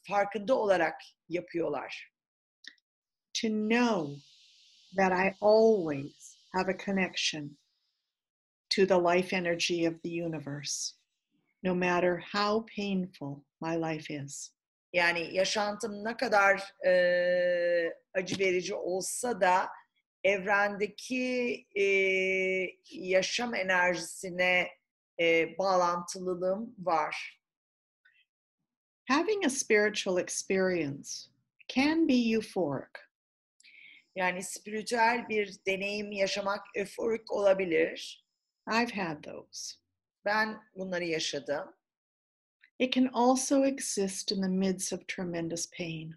farkında 0.08 0.56
olarak 0.56 1.02
yapıyorlar. 1.30 2.13
To 3.44 3.50
know 3.50 4.16
that 4.96 5.12
I 5.12 5.36
always 5.42 6.38
have 6.56 6.70
a 6.70 6.74
connection 6.74 7.58
to 8.70 8.86
the 8.86 8.98
life 8.98 9.34
energy 9.34 9.84
of 9.84 10.02
the 10.02 10.10
universe, 10.10 10.94
no 11.62 11.76
matter 11.76 12.24
how 12.32 12.64
painful 12.74 13.44
my 13.60 13.76
life 13.76 14.10
is. 14.10 14.52
Yani 14.94 15.34
yaşantım 15.34 16.04
ne 16.04 16.18
kadar 16.18 16.74
e, 16.86 17.94
acı 18.14 18.40
verici 18.40 18.76
olsa 18.76 19.42
da 19.42 19.70
evrendeki 20.24 21.66
e, 21.76 21.84
yaşam 22.92 23.56
enerjisine 23.56 24.68
e, 25.20 25.58
bağlantılılığım 25.58 26.76
var. 26.80 27.42
Having 29.10 29.46
a 29.46 29.50
spiritual 29.50 30.18
experience 30.18 31.10
can 31.68 32.08
be 32.08 32.14
euphoric. 32.14 33.13
Yani 34.16 34.44
spiritüel 34.44 35.30
bir 35.30 35.56
deneyim 35.68 36.12
yaşamak 36.12 36.62
öforik 36.76 37.32
olabilir. 37.32 38.26
I've 38.68 39.02
had 39.02 39.24
those. 39.24 39.76
Ben 40.26 40.62
bunları 40.76 41.06
yaşadım. 41.06 41.76
It 42.80 42.94
can 42.94 43.10
also 43.14 43.66
exist 43.66 44.32
in 44.32 44.42
the 44.42 44.48
midst 44.48 44.94
of 44.94 45.08
tremendous 45.08 45.72
pain. 45.78 46.16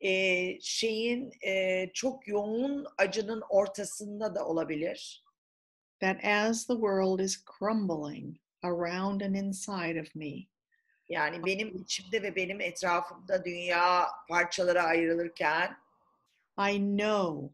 Ee, 0.00 0.58
şeyin 0.60 1.32
e, 1.46 1.86
çok 1.94 2.28
yoğun 2.28 2.86
acının 2.98 3.42
ortasında 3.48 4.34
da 4.34 4.46
olabilir. 4.46 5.24
That 6.00 6.24
as 6.24 6.66
the 6.66 6.74
world 6.74 7.20
is 7.20 7.44
crumbling 7.58 8.36
around 8.62 9.20
and 9.20 9.34
inside 9.34 10.00
of 10.00 10.14
me, 10.14 10.46
Yani 11.08 11.44
benim 11.46 11.76
içimde 11.76 12.22
ve 12.22 12.36
benim 12.36 12.60
etrafımda 12.60 13.44
dünya 13.44 14.06
parçalara 14.28 14.82
ayrılırken 14.82 15.76
I 16.70 16.78
know 16.78 17.52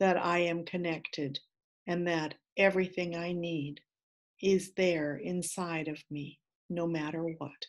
that 0.00 0.16
I 0.16 0.38
am 0.38 0.64
connected 0.64 1.40
and 1.86 2.06
that 2.06 2.34
everything 2.56 3.16
I 3.16 3.32
need 3.32 3.80
is 4.40 4.72
there 4.76 5.16
inside 5.16 5.88
of 5.88 5.98
me, 6.10 6.38
no 6.70 6.86
matter 6.86 7.22
what. 7.38 7.66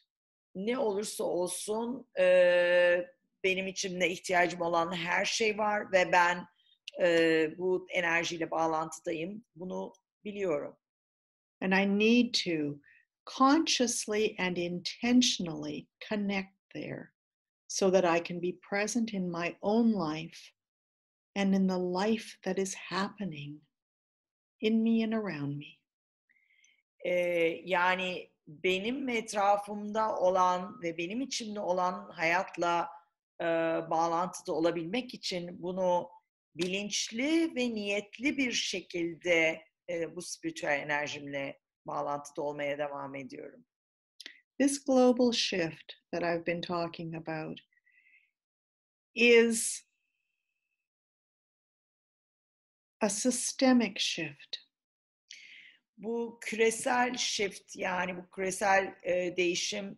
ne 0.55 0.77
olursa 0.77 1.23
olsun 1.23 2.05
e, 2.19 3.07
benim 3.43 3.67
içimde 3.67 4.09
ihtiyacım 4.09 4.61
olan 4.61 4.95
her 4.95 5.25
şey 5.25 5.57
var 5.57 5.91
ve 5.91 6.11
ben 6.11 6.45
e, 7.01 7.57
bu 7.57 7.87
enerjiyle 7.93 8.51
bağlantıdayım. 8.51 9.45
Bunu 9.55 9.93
biliyorum. 10.25 10.77
And 11.61 11.73
I 11.73 11.99
need 11.99 12.33
to 12.33 12.79
consciously 13.37 14.35
and 14.39 14.57
intentionally 14.57 15.87
connect 16.09 16.53
there 16.73 17.11
so 17.67 17.91
that 17.91 18.03
I 18.03 18.23
can 18.23 18.41
be 18.41 18.59
present 18.69 19.13
in 19.13 19.31
my 19.31 19.55
own 19.61 19.93
life 19.93 20.58
and 21.35 21.53
in 21.53 21.67
the 21.67 21.77
life 21.77 22.37
that 22.43 22.57
is 22.57 22.75
happening 22.75 23.61
in 24.61 24.83
me 24.83 25.03
and 25.03 25.13
around 25.13 25.57
me. 25.57 25.79
E, 27.05 27.13
yani 27.65 28.31
benim 28.47 29.09
etrafımda 29.09 30.15
olan 30.15 30.81
ve 30.81 30.97
benim 30.97 31.21
içimde 31.21 31.59
olan 31.59 32.09
hayatla 32.09 32.89
e, 33.41 33.45
bağlantıda 33.89 34.53
olabilmek 34.53 35.13
için 35.13 35.63
bunu 35.63 36.09
bilinçli 36.55 37.55
ve 37.55 37.73
niyetli 37.73 38.37
bir 38.37 38.51
şekilde 38.51 39.63
e, 39.89 40.15
bu 40.15 40.21
spiritüel 40.21 40.79
enerjimle 40.79 41.59
bağlantıda 41.85 42.41
olmaya 42.41 42.77
devam 42.77 43.15
ediyorum. 43.15 43.65
This 44.59 44.85
global 44.85 45.31
shift 45.31 45.93
that 46.11 46.23
I've 46.23 46.45
been 46.45 46.61
talking 46.61 47.15
about 47.15 47.59
is 49.15 49.88
a 53.01 53.09
systemic 53.09 53.99
shift. 53.99 54.57
Bu 55.97 56.39
küresel 56.41 57.17
shift 57.17 57.75
yani 57.75 58.17
bu 58.17 58.29
küresel 58.29 58.95
e, 59.03 59.37
değişim 59.37 59.97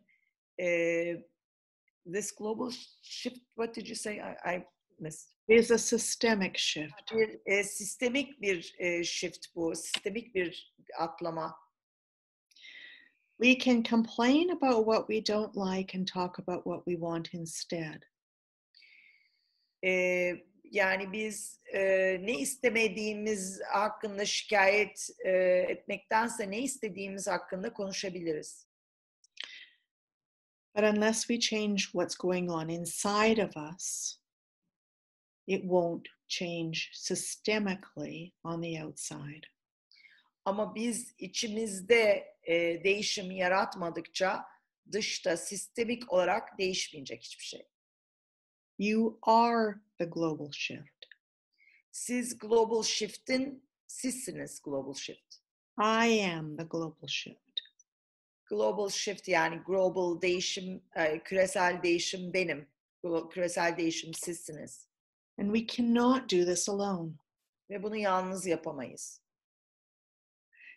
e, 0.60 1.16
this 2.06 2.36
global 2.36 2.72
shift 3.02 3.40
what 3.56 3.76
did 3.76 3.88
you 3.88 3.96
say 3.96 4.18
I, 4.18 4.56
I 4.56 4.64
missed. 5.00 5.32
is 5.48 5.72
a 5.72 5.78
systemic 5.78 6.58
shift. 6.58 7.12
Bir 7.12 7.40
e, 7.46 7.64
sistemik 7.64 8.42
bir 8.42 8.76
e, 8.80 9.04
shift 9.04 9.56
bu, 9.56 9.76
sistemik 9.76 10.36
bir 10.36 10.76
atlama. 11.00 11.56
We 13.44 13.58
can 13.58 13.84
complain 13.84 14.50
about 14.50 14.86
what 14.86 15.08
we 15.10 15.34
don't 15.34 15.56
like 15.56 15.98
and 15.98 16.08
talk 16.08 16.40
about 16.40 16.64
what 16.66 16.86
we 16.86 16.96
want 16.96 17.34
instead. 17.34 18.04
E, 19.86 20.34
yani 20.72 21.12
biz 21.12 21.60
e, 21.74 21.80
ne 22.22 22.40
istemediğimiz 22.40 23.62
hakkında 23.72 24.26
şikayet 24.26 25.10
e, 25.26 25.32
etmektense 25.70 26.52
ne 26.52 26.60
istediğimiz 26.60 27.28
hakkında 27.28 27.74
konuşabiliriz. 27.74 28.68
But 30.76 30.84
unless 30.84 31.28
we 31.28 31.40
change 31.40 31.78
what's 31.78 32.16
going 32.16 32.50
on 32.50 32.70
inside 32.70 33.46
of 33.46 33.58
us, 33.58 34.18
it 35.48 35.62
won't 35.62 36.08
change 36.28 36.80
systemically 36.94 38.34
on 38.44 38.62
the 38.62 38.86
outside. 38.86 39.48
Ama 40.46 40.76
biz 40.76 41.16
içimizde 41.18 42.36
e, 42.44 42.84
değişim 42.84 43.32
yaratmadıkça 43.32 44.46
dışta 44.92 45.38
sistemik 45.38 46.14
olarak 46.14 46.58
değişmeyecek 46.58 47.24
hiçbir 47.24 47.44
şey. 47.44 47.71
You 48.82 49.20
are 49.22 49.80
the 50.00 50.08
global 50.08 50.50
shift. 50.52 51.06
Siz 51.92 52.34
global 52.34 52.82
shift'in 52.82 53.62
sizsiniz 53.88 54.60
global 54.60 54.96
shift. 54.96 55.38
I 55.78 56.08
am 56.08 56.58
the 56.58 56.64
global 56.64 57.08
shift. 57.08 57.62
Global 58.50 58.90
shift 58.90 59.28
yani 59.28 59.62
global 59.66 60.22
değişim, 60.22 60.82
küresel 61.24 61.84
değişim 61.84 62.34
benim. 62.34 62.68
Küresel 63.32 63.78
değişim 63.78 64.14
sizsiniz. 64.14 64.88
And 65.38 65.56
we 65.56 65.76
cannot 65.76 66.32
do 66.32 66.46
this 66.46 66.70
alone. 66.70 67.12
Ve 67.70 67.84
bunu 67.84 67.98
yalnız 67.98 68.46
yapamayız. 68.46 69.22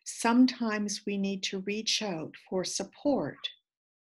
Sometimes 0.04 0.96
we 0.96 1.22
need 1.22 1.42
to 1.50 1.62
reach 1.66 2.02
out 2.02 2.36
for 2.50 2.64
support 2.64 3.38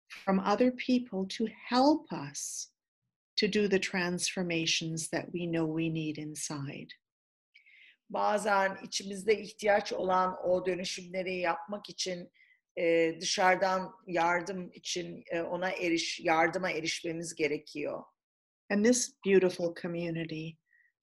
from 0.07 0.39
other 0.39 0.71
people 0.75 1.37
to 1.37 1.45
help 1.69 2.11
us 2.31 2.71
to 3.37 3.47
do 3.47 3.67
the 3.69 3.79
transformations 3.79 5.09
that 5.09 5.25
we 5.31 5.45
know 5.45 5.65
we 5.65 5.89
need 5.89 6.17
inside. 6.17 6.87
Bazen 8.09 8.77
içimizde 8.83 9.41
ihtiyaç 9.41 9.93
olan 9.93 10.37
o 10.43 10.65
dönüşümleri 10.65 11.35
yapmak 11.35 11.89
için 11.89 12.31
e, 12.77 13.17
dışarıdan 13.21 13.91
yardım 14.07 14.71
için 14.73 15.23
e, 15.31 15.41
ona 15.41 15.71
eriş, 15.71 16.19
yardıma 16.19 16.71
erişmemiz 16.71 17.35
gerekiyor. 17.35 18.03
And 18.69 18.85
this 18.85 19.15
beautiful 19.25 19.75
community 19.81 20.49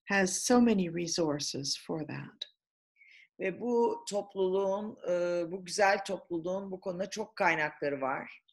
has 0.08 0.38
so 0.38 0.60
many 0.60 0.94
resources 0.94 1.78
for 1.86 2.06
that. 2.06 2.54
Ve 3.40 3.60
bu 3.60 4.04
topluluğun, 4.10 4.96
e, 5.10 5.44
bu 5.50 5.64
güzel 5.64 6.04
topluluğun 6.04 6.70
bu 6.70 6.80
konuda 6.80 7.10
çok 7.10 7.36
kaynakları 7.36 8.00
var. 8.00 8.43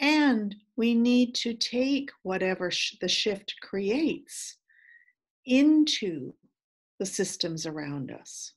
And 0.00 0.54
we 0.76 0.94
need 0.94 1.34
to 1.36 1.54
take 1.54 2.10
whatever 2.22 2.70
sh- 2.70 2.96
the 3.00 3.08
shift 3.08 3.54
creates 3.60 4.56
into 5.44 6.34
the 6.98 7.06
systems 7.06 7.66
around 7.66 8.10
us. 8.10 8.54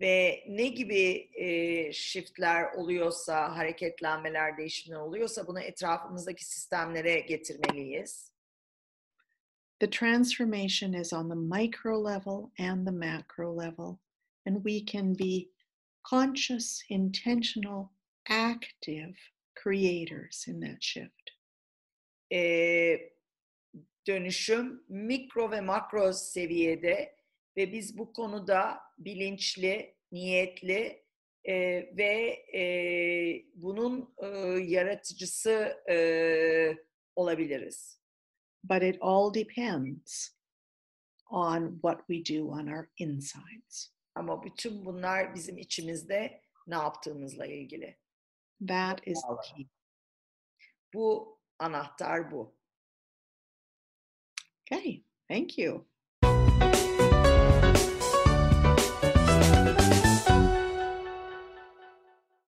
Ve 0.00 0.42
ne 0.48 0.68
gibi 0.68 1.30
e, 1.36 1.92
shiftler 1.92 2.72
oluyorsa, 2.76 3.56
hareketlenmeler, 3.56 4.58
değişimler 4.58 4.96
oluyorsa 4.96 5.46
bunu 5.46 5.60
etrafımızdaki 5.60 6.44
sistemlere 6.44 7.20
getirmeliyiz. 7.20 8.32
The 9.80 9.90
transformation 9.90 10.92
is 10.92 11.12
on 11.12 11.28
the 11.28 11.58
micro 11.58 12.04
level 12.04 12.50
and 12.58 12.86
the 12.86 12.92
macro 12.92 13.58
level, 13.58 13.98
and 14.46 14.56
we 14.56 14.84
can 14.84 15.14
be 15.18 15.50
conscious, 16.02 16.82
intentional, 16.88 17.90
active 18.28 19.16
creators 19.66 20.48
in 20.48 20.60
that 20.60 20.82
shift. 20.82 21.30
e, 22.32 23.12
dönüşüm 24.06 24.84
mikro 24.88 25.50
ve 25.50 25.60
makro 25.60 26.12
seviyede 26.12 27.16
ve 27.56 27.72
biz 27.72 27.98
bu 27.98 28.12
konuda 28.12 28.78
bilinçli, 28.98 29.96
niyetli 30.12 31.04
e, 31.44 31.54
ve 31.96 32.44
e, 32.54 32.62
bunun 33.54 34.14
e, 34.22 34.26
yaratıcısı 34.64 35.76
e, 35.90 35.96
olabiliriz. 37.16 38.00
But 38.64 38.82
it 38.82 38.96
all 39.00 39.34
depends 39.34 40.36
on 41.30 41.72
what 41.72 41.98
we 42.08 42.36
do 42.36 42.48
on 42.48 42.66
our 42.66 42.88
insides. 42.98 43.92
Ama 44.14 44.44
bütün 44.44 44.84
bunlar 44.84 45.34
bizim 45.34 45.58
içimizde 45.58 46.40
ne 46.66 46.74
yaptığımızla 46.74 47.46
ilgili. 47.46 47.98
That 48.60 49.00
is 49.04 49.22
the 49.22 49.36
key. 49.44 49.68
Bu 50.94 51.38
anahtar 51.58 52.30
bu. 52.30 52.52
Okay, 54.72 55.04
thank 55.28 55.58
you. 55.58 55.84